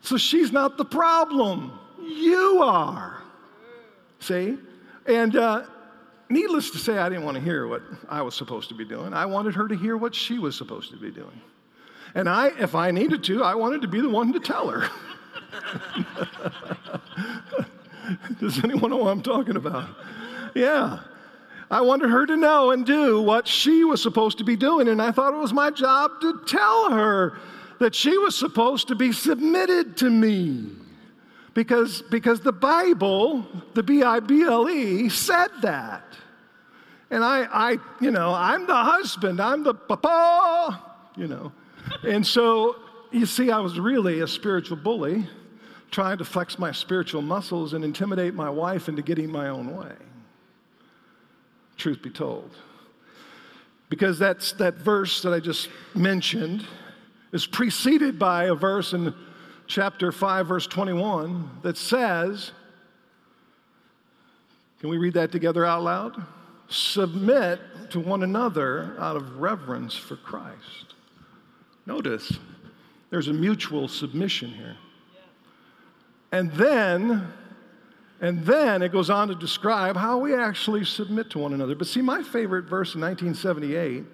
So 0.00 0.16
she's 0.16 0.50
not 0.50 0.78
the 0.78 0.84
problem. 0.84 1.78
You 2.02 2.62
are. 2.62 3.22
See? 4.18 4.56
And 5.04 5.36
uh, 5.36 5.64
needless 6.30 6.70
to 6.70 6.78
say, 6.78 6.96
I 6.96 7.10
didn't 7.10 7.24
want 7.24 7.36
to 7.36 7.42
hear 7.42 7.66
what 7.68 7.82
I 8.08 8.22
was 8.22 8.34
supposed 8.34 8.70
to 8.70 8.74
be 8.74 8.86
doing. 8.86 9.12
I 9.12 9.26
wanted 9.26 9.54
her 9.56 9.68
to 9.68 9.76
hear 9.76 9.98
what 9.98 10.14
she 10.14 10.38
was 10.38 10.56
supposed 10.56 10.90
to 10.92 10.96
be 10.96 11.10
doing. 11.10 11.38
And 12.14 12.26
I, 12.26 12.46
if 12.58 12.74
I 12.74 12.90
needed 12.92 13.22
to, 13.24 13.44
I 13.44 13.54
wanted 13.54 13.82
to 13.82 13.88
be 13.88 14.00
the 14.00 14.08
one 14.08 14.32
to 14.32 14.40
tell 14.40 14.68
her. 14.68 14.88
Does 18.40 18.64
anyone 18.64 18.90
know 18.90 18.96
what 18.96 19.10
I'm 19.10 19.22
talking 19.22 19.56
about? 19.56 19.86
Yeah. 20.54 21.00
I 21.70 21.80
wanted 21.82 22.10
her 22.10 22.26
to 22.26 22.36
know 22.36 22.72
and 22.72 22.84
do 22.84 23.22
what 23.22 23.46
she 23.46 23.84
was 23.84 24.02
supposed 24.02 24.38
to 24.38 24.44
be 24.44 24.56
doing. 24.56 24.88
And 24.88 25.00
I 25.00 25.12
thought 25.12 25.34
it 25.34 25.38
was 25.38 25.52
my 25.52 25.70
job 25.70 26.20
to 26.20 26.40
tell 26.46 26.90
her 26.90 27.38
that 27.78 27.94
she 27.94 28.18
was 28.18 28.36
supposed 28.36 28.88
to 28.88 28.94
be 28.94 29.12
submitted 29.12 29.96
to 29.98 30.10
me. 30.10 30.66
Because, 31.54 32.02
because 32.10 32.40
the 32.40 32.52
Bible, 32.52 33.46
the 33.74 33.82
B 33.82 34.02
I 34.02 34.20
B 34.20 34.42
L 34.42 34.68
E, 34.68 35.08
said 35.08 35.48
that. 35.62 36.04
And 37.10 37.24
I, 37.24 37.46
I, 37.52 37.76
you 38.00 38.10
know, 38.10 38.32
I'm 38.32 38.66
the 38.66 38.76
husband, 38.76 39.40
I'm 39.40 39.64
the 39.64 39.74
papa, 39.74 40.80
you 41.16 41.26
know. 41.26 41.52
And 42.04 42.24
so, 42.24 42.76
you 43.10 43.26
see, 43.26 43.50
I 43.50 43.58
was 43.58 43.80
really 43.80 44.20
a 44.20 44.28
spiritual 44.28 44.76
bully 44.76 45.28
trying 45.90 46.18
to 46.18 46.24
flex 46.24 46.56
my 46.56 46.70
spiritual 46.70 47.22
muscles 47.22 47.74
and 47.74 47.84
intimidate 47.84 48.34
my 48.34 48.48
wife 48.48 48.88
into 48.88 49.02
getting 49.02 49.30
my 49.30 49.48
own 49.48 49.76
way. 49.76 49.94
Truth 51.80 52.02
be 52.02 52.10
told. 52.10 52.50
Because 53.88 54.18
that's 54.18 54.52
that 54.52 54.74
verse 54.74 55.22
that 55.22 55.32
I 55.32 55.40
just 55.40 55.70
mentioned 55.94 56.66
is 57.32 57.46
preceded 57.46 58.18
by 58.18 58.44
a 58.44 58.54
verse 58.54 58.92
in 58.92 59.14
chapter 59.66 60.12
5, 60.12 60.46
verse 60.46 60.66
21 60.66 61.48
that 61.62 61.78
says, 61.78 62.52
Can 64.80 64.90
we 64.90 64.98
read 64.98 65.14
that 65.14 65.32
together 65.32 65.64
out 65.64 65.82
loud? 65.82 66.22
Submit 66.68 67.60
to 67.90 67.98
one 67.98 68.22
another 68.24 68.94
out 68.98 69.16
of 69.16 69.38
reverence 69.38 69.94
for 69.96 70.16
Christ. 70.16 70.94
Notice, 71.86 72.38
there's 73.08 73.28
a 73.28 73.32
mutual 73.32 73.88
submission 73.88 74.50
here. 74.50 74.76
And 76.30 76.52
then, 76.52 77.32
and 78.20 78.44
then 78.44 78.82
it 78.82 78.92
goes 78.92 79.08
on 79.08 79.28
to 79.28 79.34
describe 79.34 79.96
how 79.96 80.18
we 80.18 80.34
actually 80.34 80.84
submit 80.84 81.30
to 81.30 81.38
one 81.38 81.54
another. 81.54 81.74
But 81.74 81.86
see, 81.86 82.02
my 82.02 82.22
favorite 82.22 82.66
verse 82.66 82.94
in 82.94 83.00
1978 83.00 84.04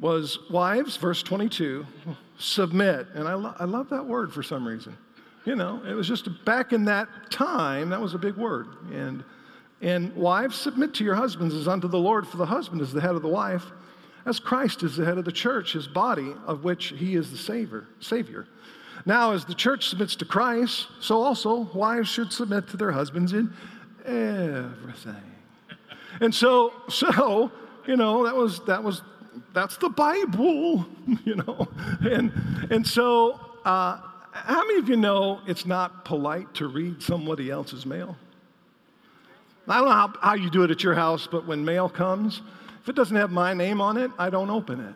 was 0.00 0.38
wives, 0.50 0.96
verse 0.96 1.22
22, 1.22 1.86
submit. 2.38 3.06
And 3.14 3.28
I, 3.28 3.34
lo- 3.34 3.54
I 3.58 3.64
love 3.64 3.88
that 3.90 4.04
word 4.04 4.32
for 4.32 4.42
some 4.42 4.66
reason. 4.66 4.96
You 5.44 5.56
know, 5.56 5.80
it 5.88 5.94
was 5.94 6.08
just 6.08 6.28
back 6.44 6.72
in 6.72 6.84
that 6.86 7.08
time, 7.30 7.88
that 7.90 8.00
was 8.00 8.14
a 8.14 8.18
big 8.18 8.36
word. 8.36 8.66
And, 8.92 9.24
and 9.80 10.14
wives, 10.14 10.56
submit 10.56 10.92
to 10.94 11.04
your 11.04 11.14
husbands 11.14 11.54
as 11.54 11.68
unto 11.68 11.88
the 11.88 11.98
Lord, 11.98 12.26
for 12.26 12.36
the 12.36 12.46
husband 12.46 12.80
is 12.80 12.92
the 12.92 13.00
head 13.00 13.14
of 13.14 13.22
the 13.22 13.28
wife, 13.28 13.64
as 14.26 14.40
Christ 14.40 14.82
is 14.82 14.96
the 14.96 15.04
head 15.04 15.18
of 15.18 15.24
the 15.24 15.32
church, 15.32 15.72
his 15.72 15.86
body, 15.86 16.34
of 16.46 16.64
which 16.64 16.88
he 16.88 17.14
is 17.14 17.30
the 17.30 17.38
savior. 17.38 17.86
savior. 18.00 18.46
Now, 19.06 19.32
as 19.32 19.44
the 19.44 19.54
church 19.54 19.88
submits 19.88 20.16
to 20.16 20.24
Christ, 20.24 20.88
so 21.00 21.22
also 21.22 21.68
wives 21.74 22.08
should 22.08 22.32
submit 22.32 22.68
to 22.68 22.76
their 22.76 22.92
husbands 22.92 23.32
in 23.32 23.52
everything. 24.04 25.22
And 26.20 26.34
so, 26.34 26.72
so, 26.88 27.52
you 27.86 27.96
know, 27.96 28.24
that 28.24 28.34
was, 28.34 28.60
that 28.66 28.82
was 28.82 29.02
that's 29.52 29.76
the 29.76 29.88
Bible, 29.88 30.86
you 31.24 31.36
know. 31.36 31.68
And, 32.00 32.32
and 32.70 32.86
so, 32.86 33.40
uh, 33.64 34.00
how 34.32 34.66
many 34.66 34.78
of 34.78 34.88
you 34.88 34.96
know 34.96 35.40
it's 35.46 35.66
not 35.66 36.04
polite 36.04 36.54
to 36.54 36.68
read 36.68 37.02
somebody 37.02 37.50
else's 37.50 37.84
mail? 37.86 38.16
I 39.66 39.78
don't 39.78 39.86
know 39.86 39.92
how, 39.92 40.12
how 40.20 40.34
you 40.34 40.48
do 40.48 40.62
it 40.62 40.70
at 40.70 40.82
your 40.82 40.94
house, 40.94 41.28
but 41.30 41.46
when 41.46 41.64
mail 41.64 41.88
comes, 41.88 42.40
if 42.82 42.88
it 42.88 42.96
doesn't 42.96 43.16
have 43.16 43.30
my 43.30 43.52
name 43.52 43.80
on 43.80 43.96
it, 43.96 44.10
I 44.18 44.30
don't 44.30 44.48
open 44.48 44.80
it. 44.80 44.94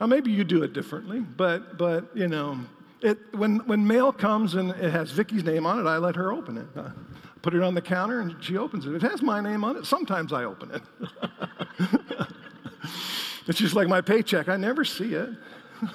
Now, 0.00 0.06
maybe 0.06 0.30
you 0.30 0.44
do 0.44 0.62
it 0.62 0.72
differently, 0.72 1.20
but, 1.20 1.76
but 1.76 2.16
you 2.16 2.28
know, 2.28 2.58
it, 3.00 3.18
when, 3.34 3.58
when 3.66 3.86
mail 3.86 4.12
comes 4.12 4.54
and 4.54 4.70
it 4.70 4.90
has 4.90 5.10
Vicki's 5.10 5.44
name 5.44 5.66
on 5.66 5.78
it, 5.78 5.88
I 5.88 5.98
let 5.98 6.16
her 6.16 6.32
open 6.32 6.56
it. 6.58 6.66
I 6.76 6.90
put 7.42 7.54
it 7.54 7.62
on 7.62 7.74
the 7.74 7.82
counter 7.82 8.20
and 8.20 8.36
she 8.42 8.56
opens 8.56 8.86
it. 8.86 8.94
If 8.94 9.02
it 9.02 9.10
has 9.10 9.22
my 9.22 9.40
name 9.40 9.64
on 9.64 9.76
it, 9.76 9.86
sometimes 9.86 10.32
I 10.32 10.44
open 10.44 10.70
it. 10.72 10.82
It's 13.48 13.58
just 13.58 13.74
like 13.74 13.88
my 13.88 14.02
paycheck. 14.02 14.48
I 14.48 14.58
never 14.58 14.84
see 14.84 15.14
it. 15.14 15.30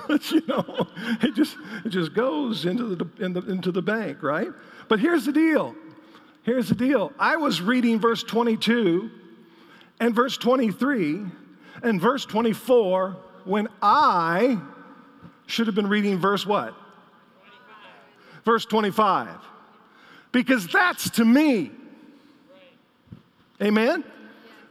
you 0.31 0.41
know, 0.47 0.87
it 1.21 1.35
just, 1.35 1.55
it 1.85 1.89
just 1.89 2.13
goes 2.13 2.65
into 2.65 2.95
the, 2.95 3.07
in 3.23 3.33
the, 3.33 3.41
into 3.41 3.71
the 3.71 3.81
bank, 3.81 4.23
right? 4.23 4.49
But 4.87 4.99
here's 4.99 5.25
the 5.25 5.31
deal. 5.31 5.75
Here's 6.41 6.67
the 6.67 6.75
deal. 6.75 7.13
I 7.19 7.37
was 7.37 7.61
reading 7.61 7.99
verse 7.99 8.23
22 8.23 9.11
and 9.99 10.15
verse 10.15 10.35
23 10.37 11.21
and 11.83 12.01
verse 12.01 12.25
24 12.25 13.17
when 13.45 13.67
I 13.81 14.59
should 15.45 15.67
have 15.67 15.75
been 15.75 15.87
reading 15.87 16.17
verse 16.17 16.45
what? 16.45 16.73
25. 16.73 18.43
Verse 18.45 18.65
25. 18.65 19.29
Because 20.31 20.67
that's 20.67 21.09
to 21.11 21.25
me. 21.25 21.71
Amen? 23.61 24.03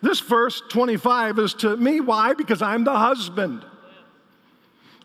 This 0.03 0.21
verse 0.21 0.63
25 0.69 1.39
is 1.39 1.55
to 1.55 1.77
me. 1.77 2.01
Why? 2.01 2.35
Because 2.35 2.61
I'm 2.61 2.85
the 2.85 2.97
husband. 2.97 3.65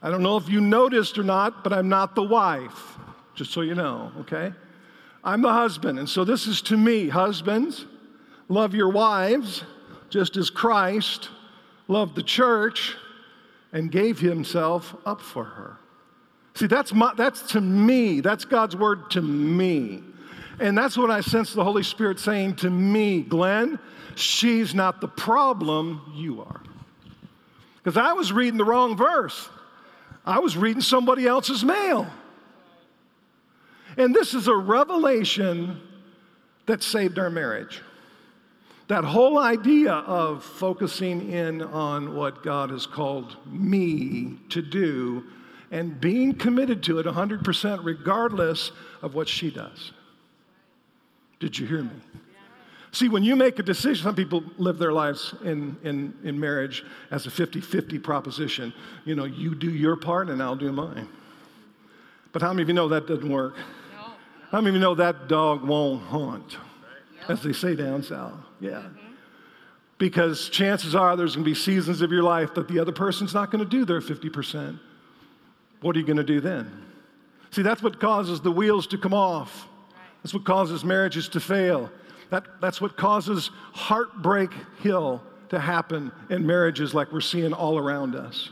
I 0.01 0.09
don't 0.09 0.23
know 0.23 0.37
if 0.37 0.49
you 0.49 0.61
noticed 0.61 1.17
or 1.17 1.23
not, 1.23 1.63
but 1.63 1.73
I'm 1.73 1.89
not 1.89 2.15
the 2.15 2.23
wife, 2.23 2.97
just 3.35 3.51
so 3.51 3.61
you 3.61 3.75
know, 3.75 4.11
okay? 4.21 4.53
I'm 5.23 5.41
the 5.41 5.53
husband. 5.53 5.99
And 5.99 6.09
so 6.09 6.23
this 6.23 6.47
is 6.47 6.61
to 6.63 6.77
me. 6.77 7.09
Husbands, 7.09 7.85
love 8.47 8.73
your 8.73 8.89
wives 8.89 9.63
just 10.09 10.37
as 10.37 10.49
Christ 10.49 11.29
loved 11.87 12.15
the 12.15 12.23
church 12.23 12.95
and 13.71 13.91
gave 13.91 14.19
himself 14.19 14.95
up 15.05 15.21
for 15.21 15.43
her. 15.43 15.77
See, 16.55 16.67
that's, 16.67 16.93
my, 16.93 17.13
that's 17.15 17.41
to 17.51 17.61
me. 17.61 18.21
That's 18.21 18.45
God's 18.45 18.75
word 18.75 19.11
to 19.11 19.21
me. 19.21 20.01
And 20.59 20.77
that's 20.77 20.97
what 20.97 21.11
I 21.11 21.21
sense 21.21 21.53
the 21.53 21.63
Holy 21.63 21.83
Spirit 21.83 22.19
saying 22.19 22.55
to 22.57 22.69
me, 22.69 23.21
Glenn. 23.21 23.79
She's 24.15 24.73
not 24.73 24.99
the 24.99 25.07
problem, 25.07 26.13
you 26.15 26.41
are. 26.41 26.61
Because 27.77 27.97
I 27.97 28.13
was 28.13 28.33
reading 28.33 28.57
the 28.57 28.65
wrong 28.65 28.97
verse, 28.97 29.49
I 30.25 30.39
was 30.39 30.57
reading 30.57 30.81
somebody 30.81 31.27
else's 31.27 31.63
mail. 31.63 32.07
And 33.97 34.13
this 34.13 34.33
is 34.33 34.47
a 34.47 34.55
revelation 34.55 35.79
that 36.65 36.83
saved 36.83 37.17
our 37.19 37.29
marriage. 37.29 37.81
That 38.87 39.03
whole 39.03 39.37
idea 39.37 39.91
of 39.91 40.43
focusing 40.43 41.31
in 41.31 41.61
on 41.61 42.15
what 42.15 42.41
God 42.41 42.69
has 42.69 42.85
called 42.85 43.35
me 43.45 44.37
to 44.49 44.61
do 44.61 45.25
and 45.71 45.99
being 45.99 46.33
committed 46.33 46.81
to 46.83 46.99
it 46.99 47.05
100% 47.05 47.79
regardless 47.83 48.71
of 49.01 49.13
what 49.13 49.27
she 49.27 49.51
does. 49.51 49.91
Did 51.39 51.59
you 51.59 51.67
hear 51.67 51.83
me? 51.83 51.91
See, 52.91 53.09
when 53.09 53.23
you 53.23 53.35
make 53.35 53.59
a 53.59 53.63
decision, 53.63 54.05
some 54.05 54.15
people 54.15 54.43
live 54.57 54.79
their 54.79 54.93
lives 54.93 55.35
in, 55.43 55.75
in, 55.83 56.13
in 56.23 56.39
marriage 56.39 56.85
as 57.11 57.27
a 57.27 57.31
50 57.31 57.59
50 57.59 57.99
proposition. 57.99 58.73
You 59.05 59.15
know, 59.15 59.25
you 59.25 59.53
do 59.53 59.69
your 59.69 59.97
part 59.97 60.29
and 60.29 60.41
I'll 60.41 60.55
do 60.55 60.71
mine. 60.71 61.07
But 62.31 62.41
how 62.41 62.49
many 62.49 62.61
of 62.63 62.69
you 62.69 62.73
know 62.73 62.87
that 62.87 63.05
doesn't 63.05 63.29
work? 63.29 63.55
No. 63.57 64.05
How 64.51 64.61
many 64.61 64.69
of 64.69 64.75
you 64.75 64.81
know 64.81 64.95
that 64.95 65.27
dog 65.27 65.63
won't 65.63 66.01
hunt, 66.03 66.57
as 67.29 67.41
they 67.41 67.53
say 67.53 67.75
down 67.75 68.03
south? 68.03 68.33
Yeah. 68.59 68.71
Mm-hmm. 68.71 69.13
Because 69.97 70.49
chances 70.49 70.93
are 70.93 71.15
there's 71.15 71.35
going 71.35 71.43
to 71.43 71.49
be 71.49 71.55
seasons 71.55 72.01
of 72.01 72.11
your 72.11 72.23
life 72.23 72.53
that 72.53 72.67
the 72.67 72.79
other 72.79 72.91
person's 72.91 73.33
not 73.33 73.51
going 73.51 73.63
to 73.63 73.69
do 73.69 73.83
their 73.83 74.01
50%. 74.01 74.79
What 75.81 75.95
are 75.95 75.99
you 75.99 76.05
going 76.05 76.17
to 76.17 76.23
do 76.23 76.39
then? 76.39 76.85
See, 77.51 77.61
that's 77.61 77.81
what 77.81 77.99
causes 77.99 78.41
the 78.41 78.51
wheels 78.51 78.87
to 78.87 78.97
come 78.97 79.13
off. 79.13 79.67
That's 80.21 80.33
what 80.33 80.45
causes 80.45 80.83
marriages 80.83 81.29
to 81.29 81.39
fail. 81.39 81.89
That, 82.29 82.45
that's 82.61 82.81
what 82.81 82.97
causes 82.97 83.49
heartbreak 83.73 84.51
hill 84.81 85.23
to 85.49 85.59
happen 85.59 86.11
in 86.29 86.45
marriages 86.45 86.93
like 86.93 87.11
we're 87.11 87.21
seeing 87.21 87.53
all 87.53 87.77
around 87.77 88.15
us. 88.15 88.49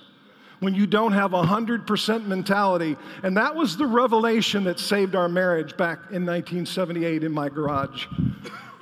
When 0.65 0.73
you 0.73 0.87
don't 0.87 1.11
have 1.11 1.35
a 1.35 1.43
100% 1.43 2.25
mentality, 2.25 2.97
and 3.21 3.37
that 3.37 3.55
was 3.55 3.77
the 3.77 3.85
revelation 3.85 4.63
that 4.63 4.79
saved 4.79 5.13
our 5.13 5.29
marriage 5.29 5.77
back 5.77 5.99
in 6.09 6.25
1978 6.25 7.23
in 7.23 7.31
my 7.31 7.49
garage 7.49 8.07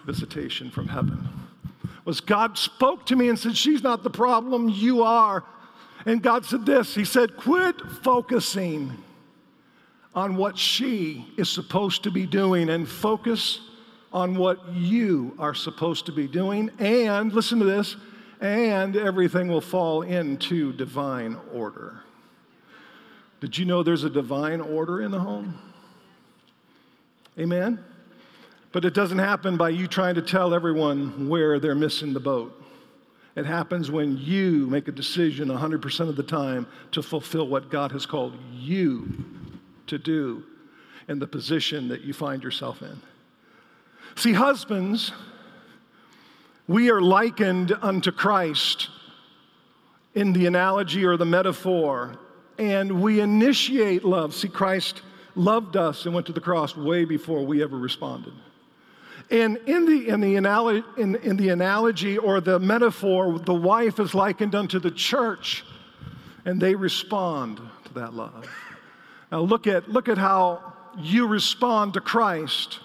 visitation 0.06 0.72
from 0.72 0.88
heaven. 0.88 1.28
Was 2.06 2.22
God 2.22 2.58
spoke 2.58 3.06
to 3.08 3.18
me 3.18 3.28
and 3.28 3.38
said, 3.38 3.58
She's 3.58 3.84
not 3.84 4.02
the 4.02 4.10
problem, 4.10 4.70
you 4.70 5.04
are. 5.04 5.44
And 6.06 6.24
God 6.24 6.46
said 6.46 6.66
this 6.66 6.96
He 6.96 7.04
said, 7.04 7.36
Quit 7.36 7.76
focusing 8.02 8.94
on 10.16 10.38
what 10.38 10.58
she 10.58 11.28
is 11.38 11.50
supposed 11.50 12.04
to 12.04 12.12
be 12.12 12.26
doing 12.26 12.70
and 12.70 12.88
focus 12.88 13.60
on 14.14 14.36
what 14.36 14.66
you 14.72 15.36
are 15.38 15.54
supposed 15.54 16.06
to 16.06 16.14
be 16.14 16.28
doing. 16.30 16.72
And 16.80 17.34
listen 17.34 17.60
to 17.60 17.66
this, 17.66 17.98
and 18.42 18.96
everything 18.96 19.48
will 19.48 19.62
fall 19.62 20.02
into 20.02 20.74
divine 20.74 21.38
order. 21.54 22.02
Did 23.40 23.58
you 23.58 23.66
know 23.66 23.84
there's 23.84 24.04
a 24.04 24.10
divine 24.10 24.62
order 24.62 25.02
in 25.02 25.12
the 25.12 25.20
home? 25.20 25.58
Amen? 27.38 27.84
But 28.72 28.86
it 28.86 28.94
doesn't 28.94 29.20
happen 29.20 29.58
by 29.58 29.70
you 29.70 29.88
trying 29.88 30.16
to 30.16 30.22
tell 30.22 30.54
everyone 30.54 31.30
where 31.30 31.60
they're 31.60 31.76
missing 31.76 32.14
the 32.14 32.20
boat. 32.20 32.60
It 33.36 33.46
happens 33.46 33.90
when 33.90 34.18
you 34.18 34.68
make 34.68 34.88
a 34.88 34.92
decision 34.92 35.50
100% 35.50 36.10
of 36.10 36.16
the 36.16 36.24
time 36.24 36.68
to 36.92 37.02
fulfill 37.02 37.48
what 37.48 37.70
God 37.70 37.92
has 37.92 38.06
called 38.06 38.38
you 38.52 39.26
to 39.88 39.98
do 39.98 40.44
in 41.08 41.20
the 41.20 41.28
position 41.28 41.88
that 41.90 42.02
you 42.02 42.14
find 42.14 42.44
yourself 42.44 42.82
in. 42.82 43.02
See, 44.16 44.34
husbands, 44.34 45.12
we 46.68 46.90
are 46.90 47.02
likened 47.02 47.78
unto 47.82 48.12
Christ 48.12 48.90
in 50.16 50.34
the 50.34 50.46
analogy 50.46 51.06
or 51.06 51.18
the 51.18 51.26
metaphor, 51.26 52.18
and 52.58 53.02
we 53.02 53.20
initiate 53.20 54.04
love. 54.04 54.34
See, 54.34 54.48
Christ 54.48 55.02
loved 55.36 55.76
us 55.76 56.06
and 56.06 56.14
went 56.14 56.28
to 56.28 56.34
the 56.34 56.42
cross 56.42 56.78
way 56.78 57.06
before 57.06 57.46
we 57.46 57.64
ever 57.64 57.78
responded. 57.78 58.34
And 59.32 59.58
in 59.66 59.86
the, 59.86 60.10
in, 60.10 60.22
the 60.22 60.36
analogy, 60.36 60.86
in, 60.98 61.16
in 61.16 61.38
the 61.38 61.50
analogy 61.50 62.18
or 62.18 62.40
the 62.40 62.60
metaphor, 62.60 63.40
the 63.40 63.54
wife 63.54 64.00
is 64.00 64.14
likened 64.14 64.54
unto 64.54 64.80
the 64.80 64.92
church, 64.92 65.66
and 66.46 66.62
they 66.62 66.76
respond 66.76 67.60
to 67.86 67.94
that 67.96 68.14
love. 68.14 68.48
Now 69.32 69.40
look 69.40 69.66
at, 69.66 69.90
look 69.90 70.08
at 70.08 70.18
how 70.18 70.74
you 71.00 71.26
respond 71.26 71.96
to 71.96 72.02
Christ 72.02 72.80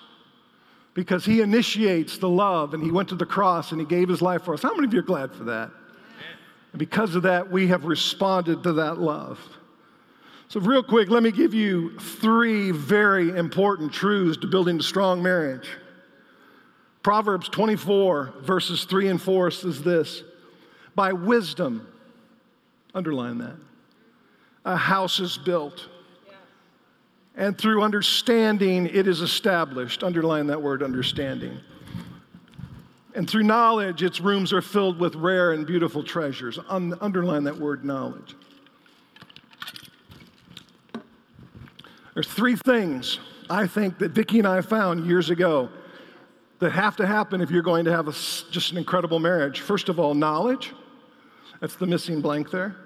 because 0.98 1.24
he 1.24 1.42
initiates 1.42 2.18
the 2.18 2.28
love 2.28 2.74
and 2.74 2.82
he 2.82 2.90
went 2.90 3.08
to 3.08 3.14
the 3.14 3.24
cross 3.24 3.70
and 3.70 3.80
he 3.80 3.86
gave 3.86 4.08
his 4.08 4.20
life 4.20 4.42
for 4.42 4.52
us. 4.52 4.62
How 4.62 4.74
many 4.74 4.88
of 4.88 4.92
you 4.92 4.98
are 4.98 5.02
glad 5.02 5.32
for 5.32 5.44
that? 5.44 5.70
And 6.72 6.78
because 6.80 7.14
of 7.14 7.22
that, 7.22 7.48
we 7.48 7.68
have 7.68 7.84
responded 7.84 8.64
to 8.64 8.72
that 8.72 8.98
love. 8.98 9.38
So, 10.48 10.58
real 10.58 10.82
quick, 10.82 11.08
let 11.08 11.22
me 11.22 11.30
give 11.30 11.54
you 11.54 11.96
three 12.00 12.72
very 12.72 13.30
important 13.30 13.92
truths 13.92 14.38
to 14.38 14.48
building 14.48 14.80
a 14.80 14.82
strong 14.82 15.22
marriage. 15.22 15.68
Proverbs 17.04 17.48
24, 17.48 18.34
verses 18.40 18.82
3 18.82 19.06
and 19.06 19.22
4 19.22 19.52
says 19.52 19.80
this 19.84 20.24
By 20.96 21.12
wisdom, 21.12 21.86
underline 22.92 23.38
that, 23.38 23.54
a 24.64 24.74
house 24.74 25.20
is 25.20 25.38
built 25.38 25.88
and 27.38 27.56
through 27.56 27.82
understanding 27.82 28.86
it 28.86 29.06
is 29.06 29.20
established. 29.20 30.02
Underline 30.02 30.48
that 30.48 30.60
word, 30.60 30.82
understanding. 30.82 31.56
And 33.14 33.30
through 33.30 33.44
knowledge, 33.44 34.02
its 34.02 34.20
rooms 34.20 34.52
are 34.52 34.60
filled 34.60 34.98
with 34.98 35.14
rare 35.14 35.52
and 35.52 35.64
beautiful 35.64 36.02
treasures. 36.02 36.58
Un- 36.68 36.98
underline 37.00 37.44
that 37.44 37.56
word, 37.56 37.84
knowledge. 37.84 38.34
There's 42.14 42.26
three 42.26 42.56
things 42.56 43.20
I 43.48 43.68
think 43.68 43.98
that 43.98 44.10
Vicki 44.10 44.38
and 44.38 44.48
I 44.48 44.60
found 44.60 45.06
years 45.06 45.30
ago 45.30 45.68
that 46.58 46.72
have 46.72 46.96
to 46.96 47.06
happen 47.06 47.40
if 47.40 47.52
you're 47.52 47.62
going 47.62 47.84
to 47.84 47.92
have 47.92 48.08
a, 48.08 48.12
just 48.12 48.72
an 48.72 48.78
incredible 48.78 49.20
marriage. 49.20 49.60
First 49.60 49.88
of 49.88 50.00
all, 50.00 50.12
knowledge. 50.12 50.74
That's 51.60 51.76
the 51.76 51.86
missing 51.86 52.20
blank 52.20 52.50
there, 52.50 52.76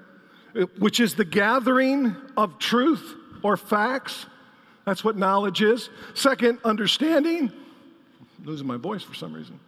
which 0.79 1.01
is 1.01 1.15
the 1.15 1.25
gathering 1.25 2.15
of 2.37 2.59
truth 2.59 3.17
or 3.43 3.57
facts 3.57 4.27
that's 4.85 5.05
what 5.05 5.17
knowledge 5.17 5.63
is. 5.63 5.91
Second, 6.15 6.59
understanding. 6.65 7.53
I'm 8.39 8.45
losing 8.45 8.67
my 8.67 8.77
voice 8.77 9.03
for 9.03 9.15
some 9.15 9.33
reason. 9.33 9.59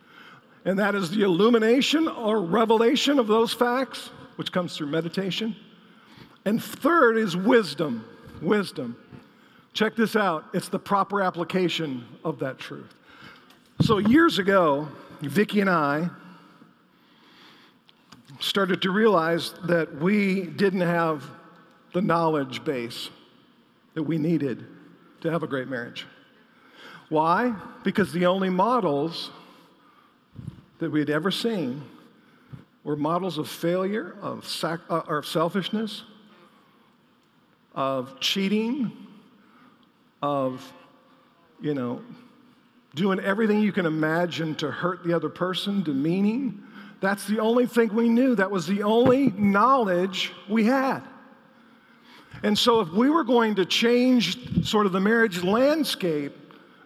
And 0.64 0.78
that 0.78 0.94
is 0.94 1.10
the 1.10 1.22
illumination 1.22 2.08
or 2.08 2.40
revelation 2.40 3.18
of 3.18 3.26
those 3.26 3.52
facts, 3.52 4.10
which 4.36 4.50
comes 4.50 4.76
through 4.76 4.88
meditation. 4.88 5.54
And 6.44 6.62
third 6.62 7.16
is 7.16 7.36
wisdom. 7.36 8.04
Wisdom. 8.40 8.96
Check 9.72 9.96
this 9.96 10.16
out 10.16 10.44
it's 10.52 10.68
the 10.68 10.78
proper 10.78 11.20
application 11.20 12.04
of 12.24 12.38
that 12.40 12.58
truth. 12.58 12.94
So, 13.80 13.98
years 13.98 14.38
ago, 14.38 14.88
Vicki 15.20 15.60
and 15.60 15.70
I 15.70 16.08
started 18.40 18.82
to 18.82 18.90
realize 18.90 19.54
that 19.64 19.94
we 19.96 20.42
didn't 20.42 20.82
have 20.82 21.24
the 21.92 22.02
knowledge 22.02 22.64
base 22.64 23.10
that 23.94 24.02
we 24.02 24.18
needed 24.18 24.64
to 25.24 25.30
have 25.30 25.42
a 25.42 25.46
great 25.46 25.68
marriage. 25.68 26.06
Why? 27.08 27.54
Because 27.82 28.12
the 28.12 28.26
only 28.26 28.50
models 28.50 29.30
that 30.80 30.90
we 30.90 31.00
had 31.00 31.08
ever 31.08 31.30
seen 31.30 31.82
were 32.84 32.94
models 32.94 33.38
of 33.38 33.48
failure, 33.48 34.16
of, 34.20 34.46
sac- 34.46 34.82
uh, 34.90 35.00
of 35.08 35.26
selfishness, 35.26 36.04
of 37.74 38.20
cheating, 38.20 38.92
of, 40.22 40.70
you 41.58 41.72
know, 41.72 42.02
doing 42.94 43.18
everything 43.20 43.60
you 43.60 43.72
can 43.72 43.86
imagine 43.86 44.54
to 44.56 44.70
hurt 44.70 45.04
the 45.04 45.14
other 45.14 45.30
person, 45.30 45.82
demeaning. 45.82 46.62
That's 47.00 47.26
the 47.26 47.38
only 47.40 47.64
thing 47.64 47.94
we 47.94 48.10
knew. 48.10 48.34
That 48.34 48.50
was 48.50 48.66
the 48.66 48.82
only 48.82 49.30
knowledge 49.30 50.32
we 50.50 50.66
had. 50.66 51.00
And 52.44 52.58
so, 52.58 52.80
if 52.80 52.90
we 52.90 53.08
were 53.08 53.24
going 53.24 53.54
to 53.54 53.64
change 53.64 54.66
sort 54.66 54.84
of 54.84 54.92
the 54.92 55.00
marriage 55.00 55.42
landscape, 55.42 56.36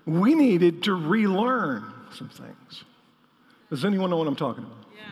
we 0.06 0.36
needed 0.36 0.84
to 0.84 0.94
relearn 0.94 1.92
some 2.14 2.28
things. 2.28 2.84
Does 3.68 3.84
anyone 3.84 4.08
know 4.08 4.18
what 4.18 4.28
I'm 4.28 4.36
talking 4.36 4.62
about? 4.62 4.76
Yeah. 4.96 5.10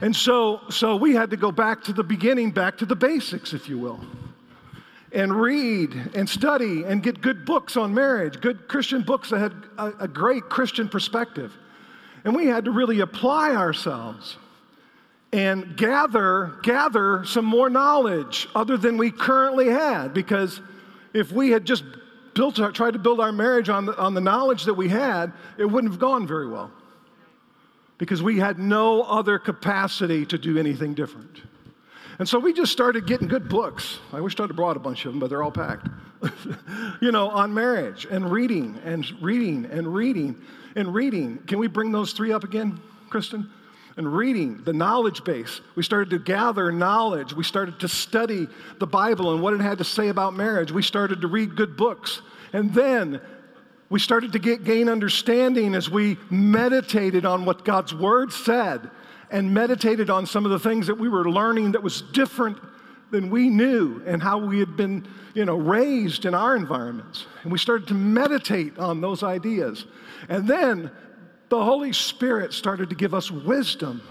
And 0.00 0.16
so, 0.16 0.62
so 0.68 0.96
we 0.96 1.14
had 1.14 1.30
to 1.30 1.36
go 1.36 1.52
back 1.52 1.84
to 1.84 1.92
the 1.92 2.02
beginning, 2.02 2.50
back 2.50 2.76
to 2.78 2.86
the 2.86 2.96
basics, 2.96 3.52
if 3.52 3.68
you 3.68 3.78
will, 3.78 4.00
and 5.12 5.32
read 5.32 6.10
and 6.12 6.28
study 6.28 6.82
and 6.82 7.00
get 7.00 7.20
good 7.20 7.44
books 7.44 7.76
on 7.76 7.94
marriage, 7.94 8.40
good 8.40 8.66
Christian 8.66 9.02
books 9.02 9.30
that 9.30 9.38
had 9.38 9.52
a, 9.78 9.92
a 10.00 10.08
great 10.08 10.48
Christian 10.48 10.88
perspective. 10.88 11.56
And 12.24 12.34
we 12.34 12.46
had 12.46 12.64
to 12.64 12.72
really 12.72 12.98
apply 12.98 13.54
ourselves 13.54 14.38
and 15.32 15.76
gather 15.76 16.54
gather 16.62 17.24
some 17.24 17.44
more 17.44 17.68
knowledge 17.68 18.48
other 18.54 18.76
than 18.76 18.96
we 18.96 19.10
currently 19.10 19.68
had. 19.68 20.14
Because 20.14 20.60
if 21.12 21.32
we 21.32 21.50
had 21.50 21.64
just 21.64 21.84
built 22.34 22.58
our, 22.60 22.72
tried 22.72 22.92
to 22.92 22.98
build 22.98 23.20
our 23.20 23.32
marriage 23.32 23.68
on 23.68 23.86
the, 23.86 23.96
on 23.98 24.14
the 24.14 24.20
knowledge 24.20 24.64
that 24.64 24.74
we 24.74 24.88
had 24.88 25.32
it 25.58 25.64
wouldn't 25.66 25.92
have 25.92 26.00
gone 26.00 26.26
very 26.26 26.48
well. 26.48 26.70
Because 27.98 28.22
we 28.22 28.38
had 28.38 28.58
no 28.58 29.02
other 29.02 29.38
capacity 29.38 30.24
to 30.26 30.38
do 30.38 30.56
anything 30.56 30.94
different. 30.94 31.42
And 32.20 32.28
so 32.28 32.38
we 32.38 32.52
just 32.52 32.72
started 32.72 33.06
getting 33.06 33.28
good 33.28 33.48
books. 33.48 33.98
I 34.12 34.20
wish 34.20 34.38
i'd 34.40 34.48
have 34.48 34.56
brought 34.56 34.76
a 34.76 34.80
bunch 34.80 35.04
of 35.04 35.12
them 35.12 35.20
but 35.20 35.30
they're 35.30 35.42
all 35.42 35.52
packed. 35.52 35.88
You 37.00 37.12
know 37.12 37.28
on 37.28 37.54
marriage 37.54 38.08
and 38.10 38.28
reading 38.32 38.80
and 38.84 39.06
reading 39.22 39.66
and 39.66 39.94
reading 39.94 40.36
and 40.74 40.92
reading. 40.92 41.38
Can 41.46 41.60
we 41.60 41.68
bring 41.68 41.92
those 41.92 42.12
three 42.12 42.32
up 42.32 42.42
again 42.42 42.80
kristen 43.08 43.48
and 43.98 44.16
reading 44.16 44.62
the 44.62 44.72
knowledge 44.72 45.24
base. 45.24 45.60
We 45.74 45.82
started 45.82 46.10
to 46.10 46.20
gather 46.20 46.70
knowledge. 46.70 47.32
We 47.32 47.42
started 47.42 47.80
to 47.80 47.88
study 47.88 48.46
the 48.78 48.86
Bible 48.86 49.34
and 49.34 49.42
what 49.42 49.54
it 49.54 49.60
had 49.60 49.78
to 49.78 49.84
say 49.84 50.08
about 50.08 50.34
marriage. 50.34 50.70
We 50.70 50.82
started 50.82 51.20
to 51.20 51.26
read 51.26 51.56
good 51.56 51.76
books. 51.76 52.22
And 52.52 52.72
then 52.72 53.20
we 53.90 53.98
started 53.98 54.32
to 54.32 54.38
get, 54.38 54.62
gain 54.62 54.88
understanding 54.88 55.74
as 55.74 55.90
we 55.90 56.16
meditated 56.30 57.26
on 57.26 57.44
what 57.44 57.64
God's 57.64 57.92
Word 57.92 58.32
said 58.32 58.88
and 59.32 59.52
meditated 59.52 60.10
on 60.10 60.26
some 60.26 60.44
of 60.44 60.52
the 60.52 60.60
things 60.60 60.86
that 60.86 60.98
we 60.98 61.08
were 61.08 61.28
learning 61.28 61.72
that 61.72 61.82
was 61.82 62.00
different 62.00 62.56
than 63.10 63.30
we 63.30 63.48
knew 63.48 64.00
and 64.06 64.22
how 64.22 64.38
we 64.38 64.60
had 64.60 64.76
been 64.76 65.06
you 65.34 65.44
know 65.44 65.56
raised 65.56 66.24
in 66.24 66.34
our 66.34 66.54
environments 66.54 67.26
and 67.42 67.50
we 67.50 67.58
started 67.58 67.88
to 67.88 67.94
meditate 67.94 68.78
on 68.78 69.00
those 69.00 69.22
ideas 69.22 69.86
and 70.28 70.46
then 70.46 70.90
the 71.48 71.62
Holy 71.62 71.92
Spirit 71.92 72.52
started 72.52 72.90
to 72.90 72.96
give 72.96 73.14
us 73.14 73.30
wisdom 73.30 74.02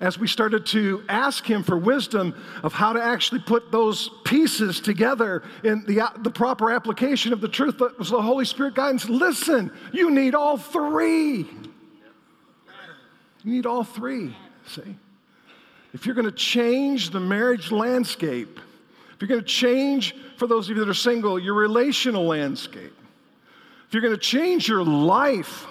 as 0.00 0.18
we 0.18 0.28
started 0.28 0.64
to 0.66 1.02
ask 1.08 1.44
Him 1.44 1.62
for 1.62 1.76
wisdom 1.76 2.34
of 2.62 2.72
how 2.72 2.92
to 2.92 3.02
actually 3.02 3.40
put 3.40 3.72
those 3.72 4.10
pieces 4.24 4.80
together 4.80 5.42
in 5.64 5.84
the, 5.86 6.08
the 6.18 6.30
proper 6.30 6.70
application 6.70 7.32
of 7.32 7.40
the 7.40 7.48
truth 7.48 7.78
that 7.78 7.98
was 7.98 8.10
the 8.10 8.22
Holy 8.22 8.44
Spirit 8.44 8.74
guidance. 8.74 9.08
Listen, 9.08 9.72
you 9.92 10.10
need 10.10 10.34
all 10.34 10.56
three. 10.56 11.48
You 13.44 13.52
need 13.52 13.66
all 13.66 13.84
three, 13.84 14.36
see? 14.66 14.96
If 15.94 16.06
you're 16.06 16.14
going 16.14 16.26
to 16.26 16.32
change 16.32 17.10
the 17.10 17.20
marriage 17.20 17.72
landscape, 17.72 18.60
if 19.14 19.22
you're 19.22 19.28
going 19.28 19.40
to 19.40 19.46
change, 19.46 20.14
for 20.36 20.46
those 20.46 20.68
of 20.68 20.76
you 20.76 20.84
that 20.84 20.90
are 20.90 20.94
single, 20.94 21.38
your 21.38 21.54
relational 21.54 22.26
landscape, 22.26 22.94
if 23.88 23.94
you're 23.94 24.02
going 24.02 24.14
to 24.14 24.20
change 24.20 24.68
your 24.68 24.84
life 24.84 25.66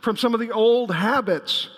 from 0.00 0.16
some 0.16 0.34
of 0.34 0.40
the 0.40 0.50
old 0.50 0.92
habits, 0.92 1.68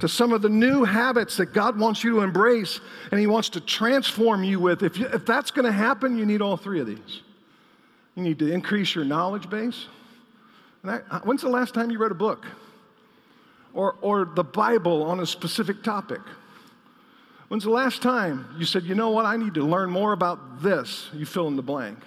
to 0.00 0.08
some 0.08 0.32
of 0.32 0.42
the 0.42 0.48
new 0.48 0.84
habits 0.84 1.36
that 1.36 1.52
God 1.52 1.78
wants 1.78 2.04
you 2.04 2.12
to 2.12 2.20
embrace 2.20 2.80
and 3.10 3.20
He 3.20 3.26
wants 3.26 3.48
to 3.50 3.60
transform 3.60 4.44
you 4.44 4.60
with. 4.60 4.82
If, 4.82 4.98
you, 4.98 5.06
if 5.06 5.24
that's 5.24 5.50
going 5.50 5.64
to 5.64 5.72
happen, 5.72 6.18
you 6.18 6.26
need 6.26 6.42
all 6.42 6.56
three 6.56 6.80
of 6.80 6.86
these. 6.86 7.22
You 8.14 8.22
need 8.22 8.38
to 8.40 8.52
increase 8.52 8.94
your 8.94 9.04
knowledge 9.04 9.48
base. 9.48 9.86
That, 10.84 11.24
when's 11.24 11.42
the 11.42 11.48
last 11.48 11.74
time 11.74 11.90
you 11.90 11.98
read 11.98 12.10
a 12.10 12.14
book? 12.14 12.46
Or, 13.72 13.96
or 14.00 14.24
the 14.24 14.44
Bible 14.44 15.04
on 15.04 15.20
a 15.20 15.26
specific 15.26 15.82
topic? 15.82 16.20
When's 17.48 17.64
the 17.64 17.70
last 17.70 18.02
time 18.02 18.54
you 18.58 18.64
said, 18.64 18.84
you 18.84 18.94
know 18.94 19.10
what, 19.10 19.26
I 19.26 19.36
need 19.36 19.54
to 19.54 19.64
learn 19.64 19.90
more 19.90 20.12
about 20.12 20.62
this? 20.62 21.08
You 21.12 21.26
fill 21.26 21.48
in 21.48 21.56
the 21.56 21.62
blank. 21.62 21.98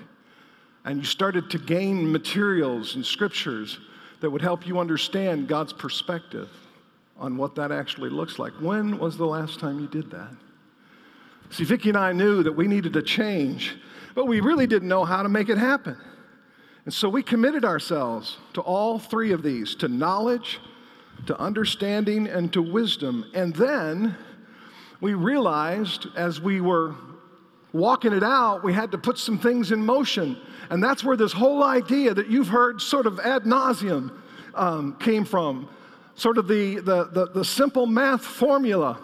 And 0.86 1.00
you 1.00 1.06
started 1.06 1.50
to 1.52 1.58
gain 1.58 2.12
materials 2.12 2.96
and 2.96 3.06
scriptures 3.06 3.80
that 4.24 4.30
would 4.30 4.42
help 4.42 4.66
you 4.66 4.80
understand 4.80 5.50
God's 5.50 5.74
perspective 5.74 6.48
on 7.18 7.36
what 7.36 7.56
that 7.56 7.74
actually 7.74 8.10
looks 8.10 8.40
like. 8.40 8.54
When 8.54 8.98
was 8.98 9.18
the 9.18 9.26
last 9.26 9.60
time 9.60 9.82
you 9.82 9.88
did 9.88 10.10
that? 10.12 10.34
See, 11.50 11.66
Vicki 11.66 11.90
and 11.90 11.98
I 11.98 12.14
knew 12.14 12.42
that 12.42 12.54
we 12.54 12.70
needed 12.70 12.94
to 12.94 13.02
change, 13.02 13.76
but 14.16 14.26
we 14.26 14.40
really 14.40 14.66
didn't 14.66 14.88
know 14.88 15.04
how 15.04 15.24
to 15.24 15.28
make 15.28 15.50
it 15.50 15.58
happen. 15.58 15.98
And 16.86 16.94
so 16.94 17.10
we 17.10 17.22
committed 17.22 17.66
ourselves 17.66 18.38
to 18.54 18.62
all 18.62 18.98
three 18.98 19.34
of 19.34 19.44
these 19.44 19.76
to 19.76 19.90
knowledge, 19.90 20.62
to 21.26 21.38
understanding, 21.38 22.26
and 22.26 22.54
to 22.54 22.62
wisdom. 22.62 23.26
And 23.34 23.54
then 23.54 24.16
we 25.02 25.16
realized 25.16 26.08
as 26.16 26.40
we 26.40 26.62
were 26.62 26.96
walking 27.74 28.14
it 28.14 28.24
out, 28.24 28.64
we 28.64 28.72
had 28.72 28.92
to 28.92 28.98
put 28.98 29.18
some 29.18 29.38
things 29.38 29.72
in 29.72 29.84
motion. 29.84 30.38
And 30.70 30.82
that's 30.82 31.04
where 31.04 31.18
this 31.18 31.34
whole 31.34 31.64
idea 31.64 32.14
that 32.14 32.30
you've 32.30 32.48
heard 32.48 32.80
sort 32.82 33.06
of 33.06 33.20
ad 33.20 33.44
nauseum 33.44 34.16
um, 34.56 34.96
came 35.00 35.26
from 35.26 35.68
sort 36.16 36.38
of 36.38 36.48
the, 36.48 36.76
the, 36.76 37.06
the, 37.06 37.28
the 37.34 37.44
simple 37.44 37.88
math 37.88 38.24
formula 38.24 39.00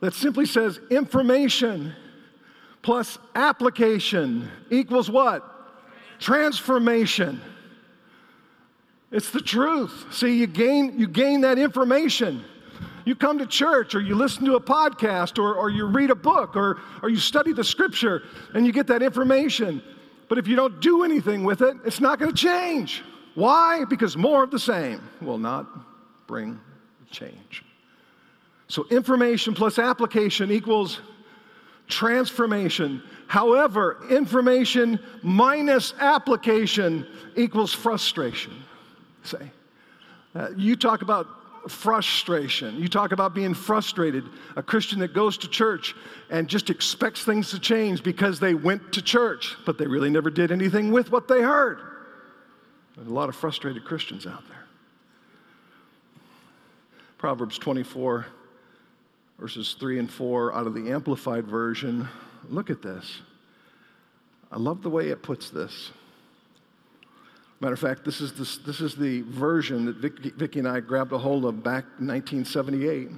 that 0.00 0.14
simply 0.14 0.44
says 0.46 0.80
information 0.90 1.94
plus 2.82 3.18
application 3.34 4.50
equals 4.70 5.10
what? 5.10 5.44
Transformation. 6.18 7.40
It's 9.12 9.30
the 9.30 9.40
truth. 9.40 10.06
See, 10.12 10.38
you 10.38 10.46
gain, 10.46 10.98
you 10.98 11.06
gain 11.06 11.42
that 11.42 11.58
information. 11.58 12.44
You 13.10 13.16
come 13.16 13.40
to 13.40 13.46
church 13.46 13.96
or 13.96 14.00
you 14.00 14.14
listen 14.14 14.44
to 14.44 14.54
a 14.54 14.60
podcast 14.60 15.42
or, 15.42 15.56
or 15.56 15.68
you 15.68 15.84
read 15.86 16.10
a 16.10 16.14
book 16.14 16.54
or, 16.54 16.78
or 17.02 17.08
you 17.08 17.16
study 17.16 17.52
the 17.52 17.64
scripture 17.64 18.22
and 18.54 18.64
you 18.64 18.70
get 18.70 18.86
that 18.86 19.02
information. 19.02 19.82
But 20.28 20.38
if 20.38 20.46
you 20.46 20.54
don't 20.54 20.80
do 20.80 21.02
anything 21.02 21.42
with 21.42 21.60
it, 21.60 21.76
it's 21.84 22.00
not 22.00 22.20
going 22.20 22.32
to 22.32 22.36
change. 22.36 23.02
Why? 23.34 23.84
Because 23.84 24.16
more 24.16 24.44
of 24.44 24.52
the 24.52 24.60
same 24.60 25.02
will 25.20 25.38
not 25.38 25.66
bring 26.28 26.60
change. 27.10 27.64
So, 28.68 28.86
information 28.92 29.54
plus 29.54 29.80
application 29.80 30.52
equals 30.52 31.00
transformation. 31.88 33.02
However, 33.26 34.04
information 34.08 35.00
minus 35.24 35.94
application 35.98 37.08
equals 37.34 37.72
frustration. 37.72 38.52
Say, 39.24 39.50
uh, 40.36 40.50
you 40.56 40.76
talk 40.76 41.02
about 41.02 41.26
frustration. 41.68 42.78
You 42.78 42.88
talk 42.88 43.12
about 43.12 43.34
being 43.34 43.54
frustrated. 43.54 44.24
A 44.56 44.62
Christian 44.62 44.98
that 45.00 45.12
goes 45.12 45.36
to 45.38 45.48
church 45.48 45.94
and 46.30 46.48
just 46.48 46.70
expects 46.70 47.24
things 47.24 47.50
to 47.50 47.58
change 47.58 48.02
because 48.02 48.40
they 48.40 48.54
went 48.54 48.92
to 48.92 49.02
church, 49.02 49.56
but 49.66 49.78
they 49.78 49.86
really 49.86 50.10
never 50.10 50.30
did 50.30 50.52
anything 50.52 50.90
with 50.90 51.10
what 51.10 51.28
they 51.28 51.42
heard. 51.42 51.80
There's 52.96 53.08
a 53.08 53.12
lot 53.12 53.28
of 53.28 53.36
frustrated 53.36 53.84
Christians 53.84 54.26
out 54.26 54.46
there. 54.48 54.66
Proverbs 57.18 57.58
24, 57.58 58.26
verses 59.38 59.76
3 59.78 59.98
and 59.98 60.10
4 60.10 60.54
out 60.54 60.66
of 60.66 60.74
the 60.74 60.90
Amplified 60.90 61.46
Version. 61.46 62.08
Look 62.48 62.70
at 62.70 62.82
this. 62.82 63.20
I 64.50 64.56
love 64.56 64.82
the 64.82 64.90
way 64.90 65.08
it 65.08 65.22
puts 65.22 65.50
this. 65.50 65.90
Matter 67.60 67.74
of 67.74 67.78
fact, 67.78 68.04
this 68.04 68.20
is, 68.20 68.32
this, 68.32 68.58
this 68.58 68.80
is 68.80 68.94
the 68.94 69.20
version 69.22 69.84
that 69.84 69.96
Vicki, 69.96 70.30
Vicki 70.30 70.58
and 70.60 70.68
I 70.68 70.80
grabbed 70.80 71.12
a 71.12 71.18
hold 71.18 71.44
of 71.44 71.62
back 71.62 71.84
in 71.98 72.06
1978. 72.06 73.10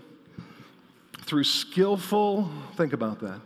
Through 1.24 1.44
skillful, 1.44 2.50
think 2.76 2.92
about 2.92 3.20
that, 3.20 3.40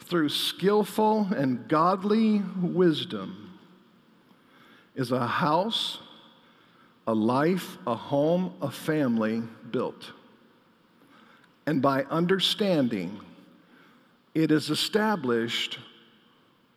through 0.00 0.28
skillful 0.28 1.28
and 1.36 1.66
godly 1.68 2.42
wisdom 2.60 3.58
is 4.96 5.12
a 5.12 5.26
house 5.26 6.00
a 7.10 7.14
life, 7.14 7.76
a 7.88 7.94
home, 7.96 8.54
a 8.62 8.70
family 8.70 9.42
built. 9.72 10.12
And 11.66 11.82
by 11.82 12.04
understanding, 12.04 13.20
it 14.32 14.52
is 14.52 14.70
established 14.70 15.80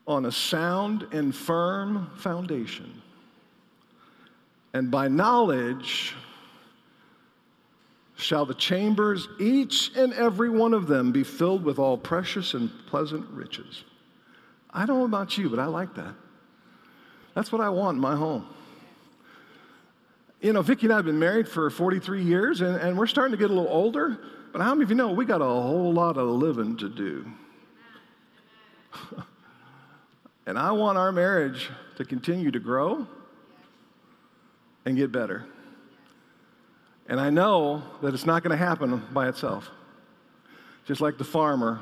on 0.07 0.25
a 0.25 0.31
sound 0.31 1.07
and 1.11 1.35
firm 1.35 2.09
foundation. 2.15 3.02
And 4.73 4.89
by 4.89 5.07
knowledge 5.07 6.15
shall 8.15 8.45
the 8.45 8.53
chambers, 8.53 9.27
each 9.39 9.95
and 9.95 10.13
every 10.13 10.49
one 10.49 10.73
of 10.73 10.87
them, 10.87 11.11
be 11.11 11.23
filled 11.23 11.63
with 11.63 11.79
all 11.79 11.97
precious 11.97 12.53
and 12.53 12.71
pleasant 12.87 13.29
riches. 13.29 13.83
I 14.71 14.85
don't 14.85 14.99
know 14.99 15.05
about 15.05 15.37
you, 15.37 15.49
but 15.49 15.59
I 15.59 15.65
like 15.65 15.93
that. 15.95 16.15
That's 17.35 17.51
what 17.51 17.61
I 17.61 17.69
want 17.69 17.95
in 17.95 18.01
my 18.01 18.15
home 18.15 18.47
you 20.43 20.51
know, 20.51 20.61
Vicki 20.61 20.85
and 20.87 20.93
I 20.93 20.97
have 20.97 21.05
been 21.05 21.17
married 21.17 21.47
for 21.47 21.69
43 21.69 22.21
years, 22.21 22.59
and, 22.59 22.75
and 22.75 22.97
we're 22.97 23.07
starting 23.07 23.31
to 23.31 23.37
get 23.37 23.49
a 23.49 23.53
little 23.53 23.71
older. 23.71 24.19
But 24.51 24.61
how 24.61 24.75
many 24.75 24.83
of 24.83 24.89
you 24.89 24.95
know 24.97 25.11
we 25.11 25.25
got 25.25 25.41
a 25.41 25.45
whole 25.45 25.93
lot 25.93 26.17
of 26.17 26.27
living 26.27 26.75
to 26.77 26.89
do? 26.89 27.25
and 30.45 30.59
I 30.59 30.73
want 30.73 30.97
our 30.97 31.13
marriage 31.13 31.69
to 31.95 32.03
continue 32.03 32.51
to 32.51 32.59
grow 32.59 33.07
and 34.85 34.95
get 34.95 35.11
better. 35.11 35.45
And 37.07 37.19
I 37.19 37.29
know 37.29 37.83
that 38.01 38.13
it's 38.13 38.25
not 38.25 38.43
going 38.43 38.57
to 38.57 38.65
happen 38.65 39.05
by 39.11 39.27
itself. 39.27 39.69
Just 40.85 41.01
like 41.01 41.17
the 41.17 41.23
farmer 41.23 41.81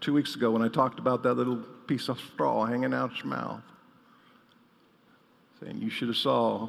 two 0.00 0.12
weeks 0.12 0.34
ago 0.34 0.50
when 0.50 0.62
I 0.62 0.68
talked 0.68 0.98
about 0.98 1.22
that 1.24 1.34
little 1.34 1.56
piece 1.86 2.08
of 2.08 2.18
straw 2.20 2.64
hanging 2.64 2.92
out 2.92 3.12
his 3.12 3.24
mouth, 3.24 3.60
saying, 5.60 5.78
You 5.78 5.90
should 5.90 6.08
have 6.08 6.16
saw 6.16 6.68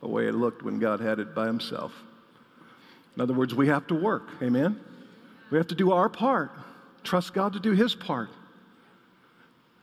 the 0.00 0.08
way 0.08 0.26
it 0.26 0.34
looked 0.34 0.62
when 0.62 0.78
God 0.78 1.00
had 1.00 1.18
it 1.18 1.34
by 1.34 1.46
himself. 1.46 1.92
In 3.16 3.22
other 3.22 3.34
words, 3.34 3.54
we 3.54 3.68
have 3.68 3.86
to 3.88 3.94
work. 3.94 4.28
Amen? 4.42 4.80
We 5.50 5.58
have 5.58 5.68
to 5.68 5.74
do 5.74 5.92
our 5.92 6.08
part. 6.08 6.50
Trust 7.04 7.32
God 7.32 7.52
to 7.52 7.60
do 7.60 7.72
his 7.72 7.94
part. 7.94 8.28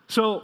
So 0.08 0.44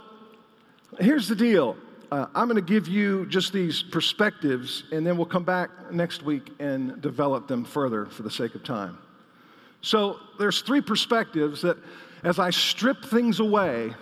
here's 0.98 1.28
the 1.28 1.36
deal. 1.36 1.76
Uh, 2.10 2.26
I'm 2.34 2.48
going 2.48 2.56
to 2.56 2.62
give 2.62 2.88
you 2.88 3.26
just 3.26 3.52
these 3.52 3.82
perspectives, 3.82 4.84
and 4.92 5.06
then 5.06 5.18
we'll 5.18 5.26
come 5.26 5.44
back 5.44 5.92
next 5.92 6.22
week 6.22 6.50
and 6.58 7.02
develop 7.02 7.48
them 7.48 7.66
further 7.66 8.06
for 8.06 8.22
the 8.22 8.30
sake 8.30 8.54
of 8.54 8.64
time. 8.64 8.96
So 9.82 10.18
there's 10.38 10.62
three 10.62 10.80
perspectives 10.80 11.60
that, 11.62 11.76
as 12.24 12.38
I 12.38 12.48
strip 12.48 13.04
things 13.04 13.40
away 13.40 13.92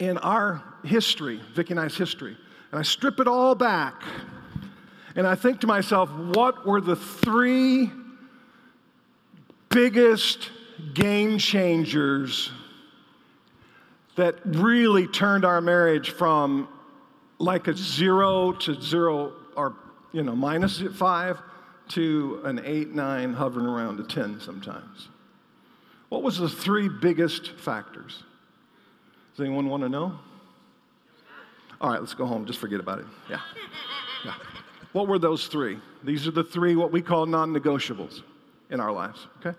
in 0.00 0.18
our 0.18 0.62
history, 0.84 1.40
Vicki 1.54 1.72
and 1.72 1.80
I's 1.80 1.96
history, 1.96 2.36
and 2.70 2.78
I 2.78 2.82
strip 2.82 3.20
it 3.20 3.26
all 3.26 3.54
back, 3.54 4.02
and 5.16 5.26
I 5.26 5.34
think 5.34 5.60
to 5.62 5.66
myself, 5.66 6.10
what 6.10 6.66
were 6.66 6.82
the 6.82 6.96
three 6.96 7.90
biggest 9.70 10.50
game 10.92 11.38
changers 11.38 12.50
that 14.16 14.34
really 14.44 15.06
turned 15.06 15.46
our 15.46 15.62
marriage 15.62 16.10
from 16.10 16.68
like 17.42 17.66
a 17.66 17.74
zero 17.74 18.52
to 18.52 18.80
zero 18.80 19.32
or, 19.56 19.74
you 20.12 20.22
know, 20.22 20.34
minus 20.36 20.80
five 20.94 21.40
to 21.88 22.40
an 22.44 22.62
eight, 22.64 22.94
nine, 22.94 23.32
hovering 23.32 23.66
around 23.66 23.98
a 23.98 24.04
10 24.04 24.40
sometimes? 24.40 25.08
What 26.08 26.22
was 26.22 26.38
the 26.38 26.48
three 26.48 26.88
biggest 26.88 27.52
factors? 27.52 28.22
Does 29.32 29.44
anyone 29.44 29.68
want 29.68 29.82
to 29.82 29.88
know? 29.88 30.18
All 31.80 31.90
right, 31.90 32.00
let's 32.00 32.14
go 32.14 32.26
home. 32.26 32.46
Just 32.46 32.60
forget 32.60 32.78
about 32.78 33.00
it. 33.00 33.06
Yeah. 33.28 33.40
Yeah. 34.24 34.34
What 34.92 35.08
were 35.08 35.18
those 35.18 35.48
three? 35.48 35.78
These 36.04 36.28
are 36.28 36.30
the 36.30 36.44
three, 36.44 36.76
what 36.76 36.92
we 36.92 37.02
call 37.02 37.26
non 37.26 37.52
negotiables 37.52 38.22
in 38.70 38.78
our 38.78 38.92
lives, 38.92 39.26
okay? 39.40 39.58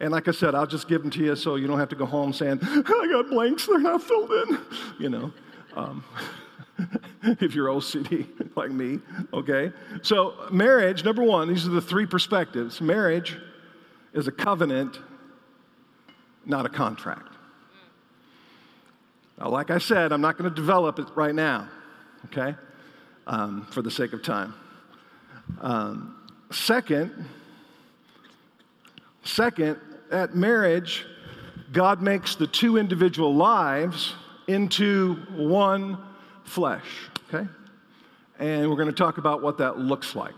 And 0.00 0.10
like 0.10 0.28
I 0.28 0.32
said, 0.32 0.54
I'll 0.54 0.66
just 0.66 0.88
give 0.88 1.00
them 1.00 1.10
to 1.12 1.24
you 1.24 1.36
so 1.36 1.54
you 1.56 1.66
don't 1.66 1.78
have 1.78 1.88
to 1.90 1.96
go 1.96 2.04
home 2.04 2.32
saying, 2.34 2.58
I 2.62 2.82
got 2.82 3.30
blanks, 3.30 3.66
they're 3.66 3.78
not 3.78 4.02
filled 4.02 4.30
in, 4.30 4.58
you 4.98 5.08
know. 5.08 5.32
Um, 5.74 6.04
if 7.22 7.54
you're 7.54 7.68
OCD 7.68 8.26
like 8.56 8.70
me, 8.70 9.00
okay? 9.32 9.72
So, 10.02 10.34
marriage, 10.50 11.04
number 11.04 11.22
one, 11.22 11.48
these 11.48 11.66
are 11.66 11.70
the 11.70 11.80
three 11.80 12.06
perspectives. 12.06 12.80
Marriage 12.80 13.36
is 14.12 14.28
a 14.28 14.32
covenant, 14.32 14.98
not 16.44 16.66
a 16.66 16.68
contract. 16.68 17.34
Now, 19.38 19.48
like 19.48 19.70
I 19.70 19.78
said, 19.78 20.12
I'm 20.12 20.20
not 20.20 20.38
going 20.38 20.48
to 20.48 20.54
develop 20.54 20.98
it 20.98 21.08
right 21.14 21.34
now, 21.34 21.68
okay, 22.26 22.54
um, 23.26 23.66
for 23.70 23.82
the 23.82 23.90
sake 23.90 24.12
of 24.12 24.22
time. 24.22 24.54
Um, 25.60 26.16
second, 26.50 27.26
second, 29.24 29.78
at 30.10 30.36
marriage, 30.36 31.06
God 31.72 32.00
makes 32.00 32.36
the 32.36 32.46
two 32.46 32.76
individual 32.76 33.34
lives 33.34 34.14
into 34.46 35.14
one 35.36 35.98
flesh, 36.44 36.86
okay? 37.28 37.48
And 38.38 38.68
we're 38.68 38.76
going 38.76 38.88
to 38.88 38.94
talk 38.94 39.18
about 39.18 39.42
what 39.42 39.58
that 39.58 39.78
looks 39.78 40.14
like. 40.14 40.34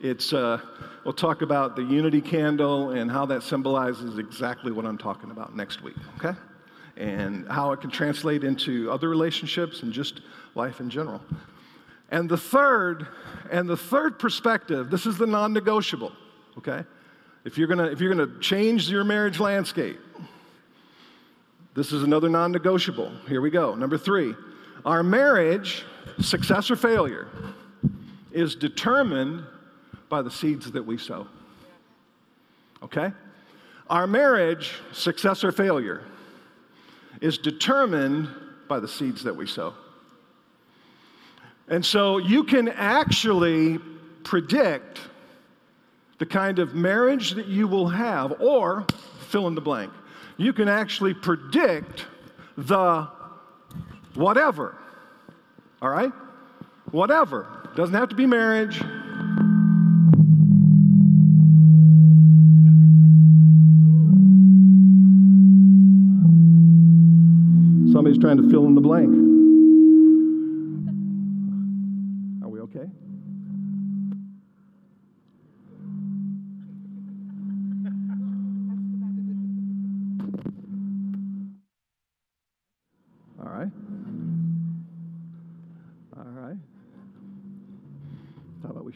It's, 0.00 0.32
uh, 0.32 0.60
we'll 1.04 1.14
talk 1.14 1.42
about 1.42 1.74
the 1.74 1.82
unity 1.82 2.20
candle 2.20 2.90
and 2.90 3.10
how 3.10 3.26
that 3.26 3.42
symbolizes 3.42 4.18
exactly 4.18 4.70
what 4.70 4.84
I'm 4.84 4.98
talking 4.98 5.30
about 5.30 5.56
next 5.56 5.82
week, 5.82 5.96
okay? 6.18 6.38
And 6.96 7.48
how 7.50 7.72
it 7.72 7.80
can 7.80 7.90
translate 7.90 8.44
into 8.44 8.90
other 8.90 9.08
relationships 9.08 9.82
and 9.82 9.92
just 9.92 10.20
life 10.54 10.80
in 10.80 10.90
general. 10.90 11.22
And 12.10 12.28
the 12.28 12.36
third, 12.36 13.06
and 13.50 13.68
the 13.68 13.76
third 13.76 14.18
perspective, 14.18 14.90
this 14.90 15.06
is 15.06 15.16
the 15.18 15.26
non-negotiable, 15.26 16.12
okay? 16.58 16.84
If 17.44 17.56
you're 17.56 17.68
gonna, 17.68 17.86
if 17.86 18.00
you're 18.00 18.14
gonna 18.14 18.38
change 18.40 18.90
your 18.90 19.04
marriage 19.04 19.40
landscape, 19.40 19.98
this 21.74 21.92
is 21.92 22.02
another 22.02 22.28
non 22.28 22.52
negotiable. 22.52 23.12
Here 23.28 23.40
we 23.40 23.50
go. 23.50 23.74
Number 23.74 23.98
three 23.98 24.34
our 24.86 25.02
marriage, 25.02 25.84
success 26.20 26.70
or 26.70 26.76
failure, 26.76 27.28
is 28.30 28.54
determined 28.54 29.44
by 30.08 30.22
the 30.22 30.30
seeds 30.30 30.70
that 30.70 30.86
we 30.86 30.96
sow. 30.96 31.26
Okay? 32.82 33.12
Our 33.90 34.06
marriage, 34.06 34.74
success 34.92 35.42
or 35.42 35.50
failure, 35.50 36.04
is 37.20 37.36
determined 37.36 38.28
by 38.68 38.78
the 38.78 38.86
seeds 38.86 39.24
that 39.24 39.34
we 39.34 39.46
sow. 39.46 39.74
And 41.68 41.84
so 41.84 42.18
you 42.18 42.44
can 42.44 42.68
actually 42.68 43.78
predict 44.22 45.00
the 46.18 46.26
kind 46.26 46.60
of 46.60 46.74
marriage 46.74 47.32
that 47.32 47.46
you 47.46 47.66
will 47.66 47.88
have, 47.88 48.40
or 48.40 48.86
fill 49.28 49.48
in 49.48 49.54
the 49.56 49.60
blank. 49.60 49.92
You 50.36 50.52
can 50.52 50.68
actually 50.68 51.12
predict 51.12 52.06
the 52.56 53.08
whatever. 54.16 54.76
All 55.82 55.90
right? 55.90 56.12
Whatever. 56.90 57.46
Doesn't 57.74 57.94
have 57.94 58.08
to 58.08 58.14
be 58.14 58.26
marriage. 58.26 58.78
Somebody's 67.92 68.18
trying 68.18 68.38
to 68.38 68.48
fill 68.50 68.66
in 68.66 68.74
the 68.74 68.80
blank. 68.80 69.45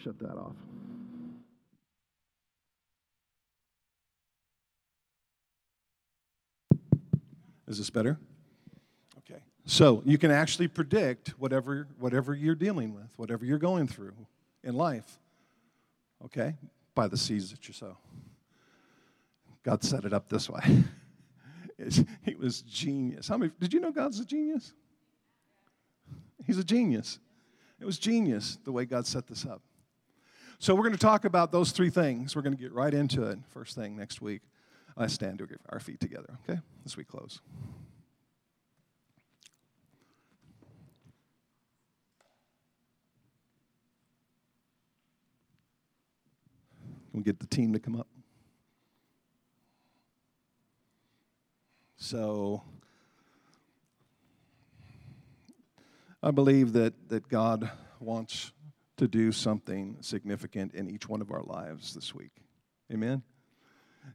Shut 0.02 0.18
that 0.18 0.36
off. 0.36 0.54
Is 7.68 7.78
this 7.78 7.90
better? 7.90 8.18
Okay. 9.18 9.40
So 9.64 10.02
you 10.04 10.18
can 10.18 10.30
actually 10.30 10.68
predict 10.68 11.30
whatever, 11.38 11.86
whatever 11.98 12.34
you're 12.34 12.54
dealing 12.54 12.94
with, 12.94 13.08
whatever 13.16 13.44
you're 13.44 13.58
going 13.58 13.86
through 13.86 14.14
in 14.64 14.74
life, 14.74 15.18
okay, 16.24 16.56
by 16.94 17.06
the 17.06 17.16
seeds 17.16 17.50
that 17.50 17.68
you 17.68 17.74
sow. 17.74 17.96
God 19.62 19.84
set 19.84 20.04
it 20.04 20.12
up 20.12 20.28
this 20.28 20.48
way. 20.48 20.62
he 22.24 22.34
was 22.34 22.62
genius. 22.62 23.28
How 23.28 23.36
many, 23.36 23.52
did 23.60 23.72
you 23.72 23.80
know 23.80 23.92
God's 23.92 24.18
a 24.18 24.24
genius? 24.24 24.72
He's 26.46 26.58
a 26.58 26.64
genius. 26.64 27.18
It 27.78 27.84
was 27.84 27.98
genius 27.98 28.58
the 28.64 28.72
way 28.72 28.84
God 28.84 29.06
set 29.06 29.26
this 29.26 29.44
up. 29.44 29.62
So 30.62 30.74
we're 30.74 30.82
going 30.82 30.92
to 30.92 30.98
talk 30.98 31.24
about 31.24 31.52
those 31.52 31.72
three 31.72 31.88
things. 31.88 32.36
We're 32.36 32.42
going 32.42 32.54
to 32.54 32.62
get 32.62 32.74
right 32.74 32.92
into 32.92 33.22
it 33.22 33.38
first 33.48 33.74
thing 33.74 33.96
next 33.96 34.20
week. 34.20 34.42
Let's 34.94 35.14
stand 35.14 35.38
to 35.38 35.48
our 35.70 35.80
feet 35.80 36.00
together, 36.00 36.38
okay? 36.46 36.60
As 36.84 36.98
we 36.98 37.04
close. 37.04 37.40
Can 47.10 47.20
we 47.20 47.22
get 47.22 47.40
the 47.40 47.46
team 47.46 47.72
to 47.72 47.78
come 47.78 47.98
up? 47.98 48.06
So, 51.96 52.62
I 56.22 56.30
believe 56.30 56.74
that, 56.74 57.08
that 57.08 57.28
God 57.30 57.70
wants 57.98 58.52
to 59.00 59.08
do 59.08 59.32
something 59.32 59.96
significant 60.02 60.74
in 60.74 60.90
each 60.90 61.08
one 61.08 61.22
of 61.22 61.30
our 61.30 61.42
lives 61.42 61.94
this 61.94 62.14
week. 62.14 62.32
Amen? 62.92 63.22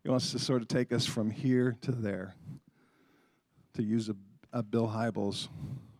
He 0.04 0.10
wants 0.10 0.32
to 0.32 0.38
sort 0.38 0.62
of 0.62 0.68
take 0.68 0.94
us 0.94 1.08
from 1.08 1.32
here 1.32 1.76
to 1.82 1.92
there, 1.92 2.36
to 3.74 3.82
use 3.82 4.10
a, 4.10 4.16
a 4.54 4.62
Bill 4.62 4.88
Hybels 4.88 5.48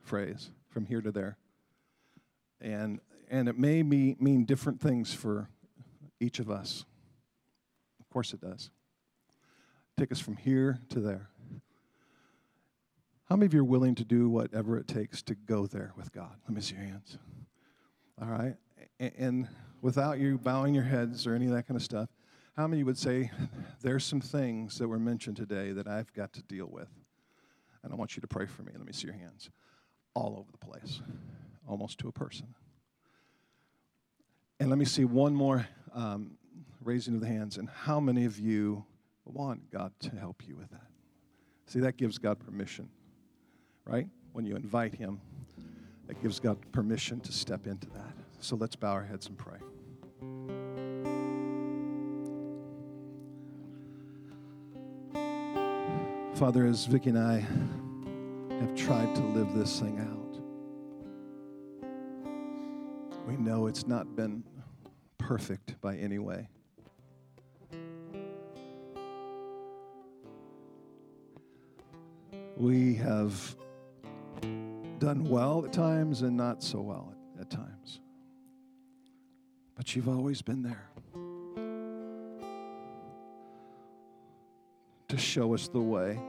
phrase, 0.04 0.52
from 0.70 0.86
here 0.86 1.02
to 1.02 1.12
there. 1.12 1.36
And, 2.62 3.00
and 3.28 3.50
it 3.50 3.58
may 3.58 3.82
be, 3.82 4.18
mean 4.20 4.46
different 4.46 4.80
things 4.80 5.12
for 5.12 5.50
each 6.20 6.38
of 6.38 6.52
us. 6.52 6.86
Of 8.00 8.08
course 8.12 8.34
it 8.34 8.42
does. 8.42 8.70
Take 9.98 10.12
us 10.12 10.20
from 10.20 10.38
here 10.38 10.78
to 10.90 11.00
there. 11.00 11.30
How 13.30 13.36
many 13.36 13.48
of 13.48 13.54
you 13.56 13.62
are 13.62 13.64
willing 13.64 13.96
to 13.96 14.06
do 14.06 14.30
whatever 14.30 14.78
it 14.78 14.88
takes 14.88 15.24
to 15.24 15.34
go 15.34 15.66
there 15.66 15.92
with 15.98 16.14
God? 16.14 16.36
Let 16.48 16.54
me 16.56 16.62
see 16.62 16.76
your 16.76 16.84
hands. 16.84 17.18
All 18.22 18.28
right 18.28 18.58
and 19.00 19.48
without 19.82 20.20
you 20.20 20.38
bowing 20.38 20.74
your 20.74 20.84
heads 20.84 21.28
or 21.28 21.36
any 21.36 21.46
of 21.46 21.52
that 21.52 21.68
kind 21.68 21.76
of 21.76 21.84
stuff, 21.84 22.10
how 22.56 22.68
many 22.68 22.84
would 22.84 22.98
say, 22.98 23.32
There's 23.82 24.06
some 24.06 24.22
things 24.22 24.78
that 24.80 24.88
were 24.88 25.00
mentioned 25.00 25.38
today 25.38 25.72
that 25.74 25.88
I've 25.88 26.12
got 26.14 26.34
to 26.34 26.42
deal 26.44 26.68
with? 26.72 26.90
And 27.84 27.94
I 27.94 27.96
want 27.96 28.16
you 28.16 28.22
to 28.22 28.28
pray 28.28 28.46
for 28.46 28.64
me. 28.64 28.72
Let 28.76 28.86
me 28.86 28.94
see 28.94 29.08
your 29.08 29.16
hands. 29.16 29.50
All 30.16 30.38
over 30.40 30.52
the 30.52 30.58
place, 30.58 31.02
almost 31.68 32.00
to 32.00 32.08
a 32.08 32.12
person. 32.12 32.48
And 34.60 34.70
let 34.70 34.80
me 34.80 34.86
see 34.86 35.06
one 35.06 35.36
more 35.36 35.68
um, 35.94 36.32
raising 36.84 37.14
of 37.14 37.22
the 37.22 37.28
hands. 37.28 37.58
And 37.58 37.70
how 37.70 38.00
many 38.00 38.26
of 38.26 38.40
you 38.40 38.86
want 39.26 39.70
God 39.70 39.92
to 40.00 40.16
help 40.16 40.48
you 40.48 40.56
with 40.56 40.70
that? 40.72 40.88
See, 41.68 41.80
that 41.82 41.98
gives 41.98 42.18
God 42.18 42.40
permission, 42.40 42.90
right? 43.86 44.08
When 44.32 44.46
you 44.46 44.56
invite 44.56 44.96
Him, 44.96 45.20
that 46.08 46.22
gives 46.22 46.40
God 46.40 46.58
permission 46.72 47.20
to 47.22 47.32
step 47.32 47.68
into 47.68 47.88
that. 47.92 48.25
So 48.46 48.56
let's 48.56 48.76
bow 48.76 48.92
our 48.92 49.04
heads 49.04 49.26
and 49.26 49.36
pray. 49.36 49.58
Father, 56.36 56.68
as 56.68 56.86
Vicki 56.86 57.10
and 57.10 57.18
I 57.18 57.40
have 58.60 58.76
tried 58.76 59.16
to 59.16 59.22
live 59.22 59.56
this 59.56 59.80
thing 59.80 60.00
out, 60.00 60.38
we 63.28 63.36
know 63.38 63.66
it's 63.66 63.88
not 63.88 64.16
been 64.16 64.44
perfect 65.18 65.82
by 65.82 65.96
any 65.96 66.20
way. 66.20 66.48
We 72.58 72.94
have 72.94 73.56
done 75.00 75.28
well 75.28 75.66
at 75.66 75.74
times 75.74 76.22
and 76.22 76.38
not 76.38 76.62
so 76.62 76.80
well 76.82 77.12
at 77.42 77.50
times 77.50 78.02
but 79.86 79.96
you've 79.96 80.10
always 80.10 80.42
been 80.42 80.64
there 80.64 80.90
to 85.08 85.16
show 85.16 85.54
us 85.54 85.68
the 85.68 85.80
way. 85.80 86.20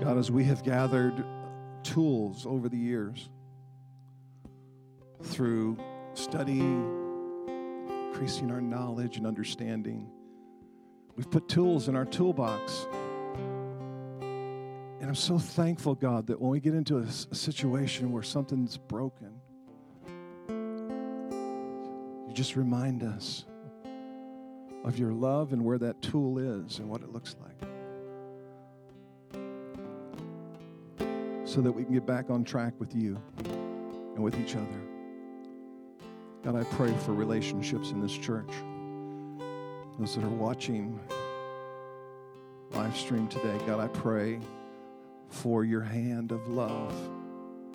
God, 0.00 0.18
as 0.18 0.28
we 0.28 0.42
have 0.42 0.64
gathered 0.64 1.24
tools 1.84 2.46
over 2.46 2.68
the 2.68 2.76
years 2.76 3.28
through 5.22 5.78
study, 6.14 6.58
increasing 6.58 8.50
our 8.50 8.60
knowledge 8.60 9.16
and 9.16 9.24
understanding, 9.24 10.10
We've 11.14 11.30
put 11.30 11.48
tools 11.48 11.86
in 11.86 11.94
our 11.94 12.04
toolbox. 12.06 12.88
And 14.20 15.04
I'm 15.04 15.14
so 15.14 15.38
thankful, 15.38 15.94
God, 15.94 16.26
that 16.26 16.40
when 16.40 16.50
we 16.50 16.58
get 16.58 16.74
into 16.74 16.98
a, 16.98 17.02
a 17.02 17.34
situation 17.36 18.10
where 18.10 18.24
something's 18.24 18.76
broken, 18.76 19.40
you 22.34 22.36
just 22.36 22.56
remind 22.56 23.04
us 23.04 23.44
of 24.82 24.98
your 24.98 25.12
love 25.12 25.52
and 25.52 25.64
where 25.64 25.78
that 25.78 26.02
tool 26.02 26.38
is 26.38 26.80
and 26.80 26.88
what 26.88 27.00
it 27.00 27.12
looks 27.12 27.36
like. 27.40 27.54
So 31.44 31.60
that 31.60 31.70
we 31.70 31.84
can 31.84 31.94
get 31.94 32.04
back 32.04 32.30
on 32.30 32.42
track 32.42 32.72
with 32.80 32.92
you 32.92 33.22
and 34.16 34.24
with 34.24 34.36
each 34.40 34.56
other. 34.56 34.80
God, 36.42 36.56
I 36.56 36.64
pray 36.74 36.92
for 37.04 37.12
relationships 37.12 37.92
in 37.92 38.00
this 38.00 38.18
church. 38.18 38.50
Those 40.00 40.16
that 40.16 40.24
are 40.24 40.28
watching 40.28 40.98
live 42.72 42.96
stream 42.96 43.28
today, 43.28 43.56
God, 43.64 43.78
I 43.78 43.86
pray 43.86 44.40
for 45.28 45.62
your 45.64 45.82
hand 45.82 46.32
of 46.32 46.48
love 46.48 46.92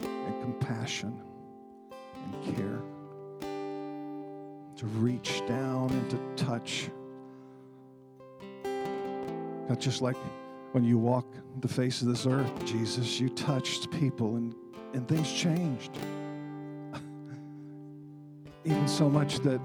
and 0.02 0.42
compassion 0.42 1.18
and 2.26 2.58
care 2.58 2.82
to 4.80 4.86
reach 4.86 5.46
down 5.46 5.90
and 5.90 6.10
to 6.10 6.18
touch. 6.46 6.90
God, 9.68 9.78
just 9.78 10.02
like 10.02 10.16
when 10.72 10.86
you 10.86 10.98
walk 10.98 11.28
the 11.60 11.68
face 11.68 12.02
of 12.02 12.08
this 12.08 12.26
earth, 12.26 12.50
Jesus, 12.64 13.20
you 13.20 13.28
touched 13.28 13.92
people 13.92 14.38
and, 14.38 14.56
and 14.94 15.06
things 15.06 15.30
changed. 15.30 15.92
Even 18.64 18.88
so 18.88 19.10
much 19.10 19.40
that 19.40 19.60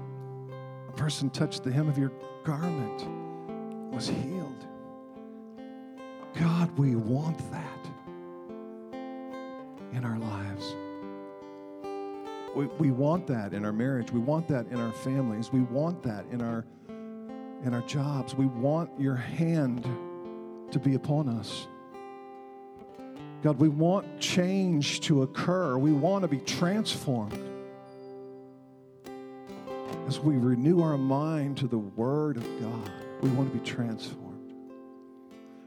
a 0.89 0.91
person 0.97 1.29
touched 1.29 1.63
the 1.63 1.71
hem 1.71 1.87
of 1.87 1.97
your 1.97 2.11
garment 2.43 3.07
was 3.93 4.09
healed. 4.09 4.67
God, 6.37 6.77
we 6.77 6.97
want 6.97 7.39
that 7.53 7.87
in 9.93 10.03
our 10.03 10.19
lives. 10.19 10.75
We, 12.55 12.67
we 12.79 12.91
want 12.91 13.27
that 13.27 13.53
in 13.53 13.65
our 13.65 13.73
marriage. 13.73 14.11
We 14.11 14.19
want 14.19 14.47
that 14.47 14.67
in 14.67 14.79
our 14.79 14.93
families. 14.93 15.51
We 15.51 15.61
want 15.61 16.01
that 16.03 16.25
in 16.31 16.41
our 16.41 16.65
in 17.65 17.73
our 17.73 17.81
jobs. 17.81 18.35
We 18.35 18.45
want 18.45 18.89
your 18.99 19.15
hand 19.15 19.83
to 20.71 20.79
be 20.79 20.95
upon 20.95 21.27
us. 21.27 21.67
God, 23.41 23.59
we 23.59 23.69
want 23.69 24.19
change 24.19 25.01
to 25.01 25.23
occur. 25.23 25.77
We 25.77 25.91
want 25.91 26.23
to 26.23 26.27
be 26.27 26.39
transformed. 26.39 27.39
As 30.07 30.19
we 30.19 30.37
renew 30.37 30.81
our 30.81 30.97
mind 30.97 31.57
to 31.57 31.67
the 31.67 31.77
Word 31.77 32.37
of 32.37 32.61
God, 32.61 32.91
we 33.21 33.29
want 33.29 33.51
to 33.51 33.57
be 33.57 33.65
transformed. 33.65 34.53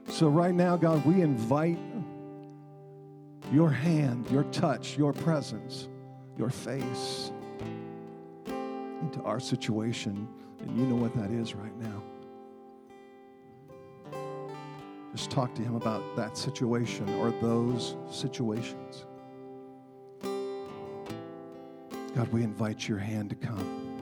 So, 0.09 0.29
right 0.29 0.55
now, 0.55 0.77
God, 0.77 1.05
we 1.05 1.21
invite 1.21 1.79
your 3.53 3.71
hand, 3.71 4.31
your 4.31 4.45
touch, 4.45 4.97
your 4.97 5.13
presence, 5.13 5.89
your 6.39 6.51
face 6.51 7.33
into 9.03 9.21
our 9.25 9.41
situation. 9.41 10.29
And 10.61 10.77
you 10.79 10.87
know 10.87 10.97
what 10.97 11.15
that 11.17 11.31
is 11.31 11.55
right 11.55 11.77
now. 11.79 12.03
Just 15.13 15.31
talk 15.31 15.55
to 15.55 15.63
him 15.63 15.75
about 15.75 16.03
that 16.17 16.37
situation 16.37 17.09
or 17.17 17.31
those 17.31 17.97
situations. 18.11 19.05
God, 22.15 22.29
we 22.33 22.43
invite 22.43 22.89
your 22.89 22.99
hand 22.99 23.31
to 23.31 23.37
come. 23.37 23.95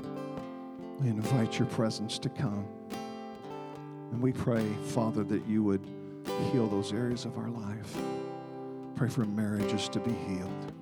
We 1.01 1.09
invite 1.09 1.59
your 1.59 1.69
presence 1.69 2.19
to 2.19 2.29
come. 2.29 2.67
And 4.13 4.21
we 4.21 4.33
pray, 4.33 4.67
Father, 4.85 5.25
that 5.25 5.47
you 5.47 5.63
would 5.63 5.87
heal 6.53 6.67
those 6.67 6.93
areas 6.93 7.25
of 7.25 7.37
our 7.39 7.49
life. 7.49 7.97
Pray 8.95 9.09
for 9.09 9.25
marriages 9.27 9.89
to 9.91 10.01
be 10.01 10.13
healed. 10.13 10.73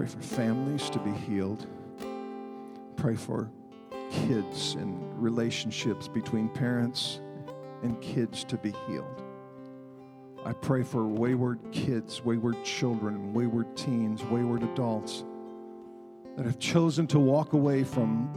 Pray 0.00 0.08
for 0.08 0.22
families 0.22 0.88
to 0.88 0.98
be 0.98 1.10
healed. 1.10 1.66
Pray 2.96 3.14
for 3.14 3.50
kids 4.10 4.74
and 4.76 5.22
relationships 5.22 6.08
between 6.08 6.48
parents 6.48 7.20
and 7.82 8.00
kids 8.00 8.42
to 8.44 8.56
be 8.56 8.72
healed. 8.86 9.22
I 10.42 10.54
pray 10.54 10.84
for 10.84 11.06
wayward 11.06 11.58
kids, 11.70 12.24
wayward 12.24 12.64
children, 12.64 13.34
wayward 13.34 13.76
teens, 13.76 14.24
wayward 14.24 14.62
adults 14.62 15.26
that 16.38 16.46
have 16.46 16.58
chosen 16.58 17.06
to 17.08 17.18
walk 17.18 17.52
away 17.52 17.84
from 17.84 18.30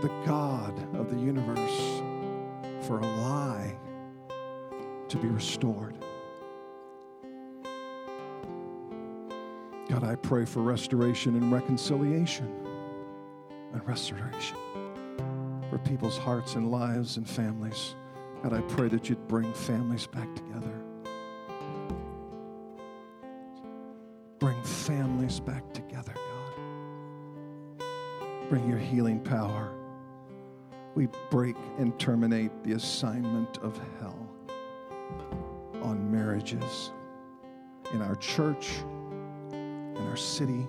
the 0.00 0.08
God 0.24 0.78
of 0.94 1.10
the 1.10 1.18
universe 1.18 2.02
for 2.86 3.00
a 3.00 3.16
lie 3.16 3.76
to 5.08 5.16
be 5.16 5.26
restored. 5.26 5.96
God, 9.98 10.04
I 10.04 10.14
pray 10.14 10.44
for 10.44 10.60
restoration 10.60 11.36
and 11.36 11.50
reconciliation 11.50 12.52
and 13.72 13.88
restoration 13.88 14.58
for 15.70 15.78
people's 15.78 16.18
hearts 16.18 16.54
and 16.54 16.70
lives 16.70 17.16
and 17.16 17.26
families. 17.26 17.94
God, 18.42 18.52
I 18.52 18.60
pray 18.60 18.88
that 18.88 19.08
you'd 19.08 19.26
bring 19.26 19.50
families 19.54 20.06
back 20.06 20.28
together. 20.34 20.82
Bring 24.38 24.62
families 24.62 25.40
back 25.40 25.72
together, 25.72 26.12
God. 27.78 27.86
Bring 28.50 28.68
your 28.68 28.78
healing 28.78 29.18
power. 29.18 29.72
We 30.94 31.08
break 31.30 31.56
and 31.78 31.98
terminate 31.98 32.50
the 32.64 32.72
assignment 32.72 33.56
of 33.62 33.80
hell 33.98 34.28
on 35.80 36.12
marriages 36.12 36.92
in 37.94 38.02
our 38.02 38.16
church 38.16 38.82
in 39.98 40.06
our 40.08 40.16
city, 40.16 40.66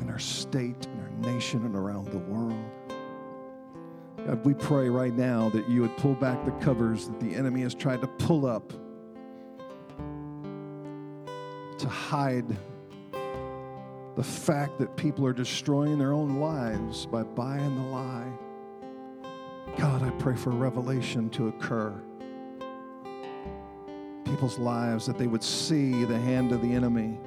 in 0.00 0.10
our 0.10 0.18
state, 0.18 0.86
in 0.86 1.00
our 1.00 1.32
nation, 1.32 1.64
and 1.64 1.74
around 1.74 2.08
the 2.08 2.18
world. 2.18 2.64
God, 4.26 4.44
we 4.44 4.54
pray 4.54 4.88
right 4.88 5.14
now 5.14 5.50
that 5.50 5.68
you 5.68 5.82
would 5.82 5.96
pull 5.96 6.14
back 6.14 6.44
the 6.44 6.50
covers 6.52 7.06
that 7.06 7.20
the 7.20 7.34
enemy 7.34 7.62
has 7.62 7.74
tried 7.74 8.00
to 8.00 8.08
pull 8.08 8.44
up 8.44 8.72
to 11.78 11.88
hide 11.88 12.56
the 14.16 14.24
fact 14.24 14.78
that 14.78 14.96
people 14.96 15.26
are 15.26 15.32
destroying 15.32 15.98
their 15.98 16.12
own 16.12 16.40
lives 16.40 17.06
by 17.06 17.22
buying 17.22 17.76
the 17.76 17.82
lie. 17.90 18.32
God, 19.76 20.02
I 20.02 20.10
pray 20.18 20.34
for 20.34 20.50
revelation 20.50 21.28
to 21.30 21.48
occur. 21.48 21.94
People's 24.24 24.58
lives, 24.58 25.04
that 25.06 25.18
they 25.18 25.26
would 25.26 25.44
see 25.44 26.04
the 26.04 26.18
hand 26.18 26.50
of 26.52 26.62
the 26.62 26.72
enemy 26.72 27.18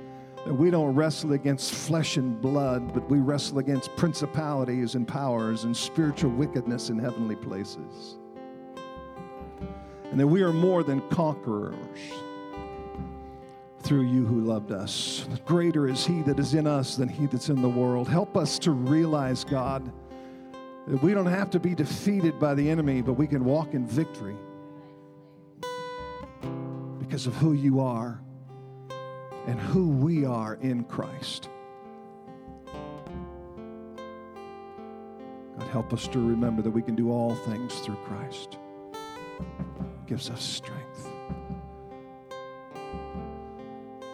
we 0.48 0.72
don't 0.72 0.96
wrestle 0.96 1.34
against 1.34 1.74
flesh 1.74 2.18
and 2.18 2.42
blood, 2.42 2.94
but 2.94 3.08
we 3.10 3.20
wrestle 3.20 3.60
against 3.60 3.96
principalities 3.96 4.96
and 4.96 5.08
powers 5.08 5.66
and 5.66 5.76
spiritual 5.76 6.32
wickedness 6.32 6.90
in 6.90 6.98
heavenly 6.98 7.36
places. 7.36 8.18
And 10.12 10.20
that 10.20 10.28
we 10.28 10.42
are 10.42 10.54
more 10.54 10.84
than 10.84 11.02
conquerors 11.10 11.76
through 13.82 14.08
you 14.08 14.26
who 14.26 14.42
loved 14.42 14.72
us. 14.72 15.28
Greater 15.46 15.88
is 15.88 16.06
he 16.06 16.22
that 16.24 16.40
is 16.40 16.54
in 16.54 16.68
us 16.68 16.96
than 16.96 17.08
he 17.08 17.26
that's 17.26 17.50
in 17.50 17.62
the 17.62 17.70
world. 17.70 18.08
Help 18.08 18.36
us 18.36 18.58
to 18.60 18.72
realize, 18.72 19.44
God, 19.44 19.92
that 20.88 21.02
we 21.04 21.14
don't 21.14 21.28
have 21.28 21.50
to 21.52 21.60
be 21.60 21.76
defeated 21.76 22.40
by 22.40 22.56
the 22.56 22.70
enemy, 22.70 23.02
but 23.02 23.14
we 23.14 23.28
can 23.28 23.46
walk 23.46 23.74
in 23.74 23.86
victory 23.86 24.36
because 27.00 27.28
of 27.28 27.36
who 27.36 27.54
you 27.54 27.80
are 27.80 28.22
and 29.50 29.60
who 29.60 29.90
we 29.90 30.26
are 30.26 30.60
in 30.62 30.84
Christ. 30.84 31.50
God, 35.58 35.68
help 35.72 35.92
us 35.92 36.08
to 36.10 36.20
remember 36.20 36.62
that 36.62 36.70
we 36.70 36.84
can 36.84 36.94
do 36.94 37.10
all 37.10 37.34
things 37.34 37.80
through 37.80 37.98
Christ. 38.06 38.60
Gives 40.06 40.30
us 40.30 40.44
strength. 40.44 41.10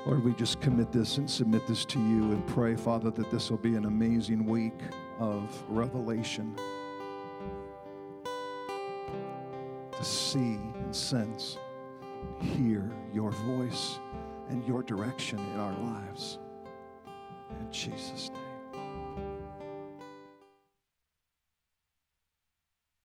Lord, 0.06 0.24
we 0.24 0.32
just 0.36 0.62
commit 0.62 0.94
this 0.94 1.18
and 1.18 1.30
submit 1.30 1.68
this 1.68 1.84
to 1.84 2.00
you 2.00 2.32
and 2.32 2.48
pray, 2.48 2.78
Father, 2.78 3.12
that 3.12 3.30
this 3.30 3.52
will 3.52 3.58
be 3.58 3.76
an 3.76 3.84
amazing 3.84 4.46
week 4.46 4.80
of 5.20 5.62
revelation. 5.68 6.56
To 9.92 10.04
see 10.06 10.60
and 10.82 10.96
sense, 10.96 11.58
hear 12.40 12.90
your 13.14 13.32
voice 13.32 14.00
and 14.50 14.66
your 14.66 14.84
direction 14.84 15.40
in 15.40 15.60
our 15.60 15.74
lives. 15.80 16.40
In 17.60 17.72
Jesus' 17.72 18.30
name. 18.34 18.45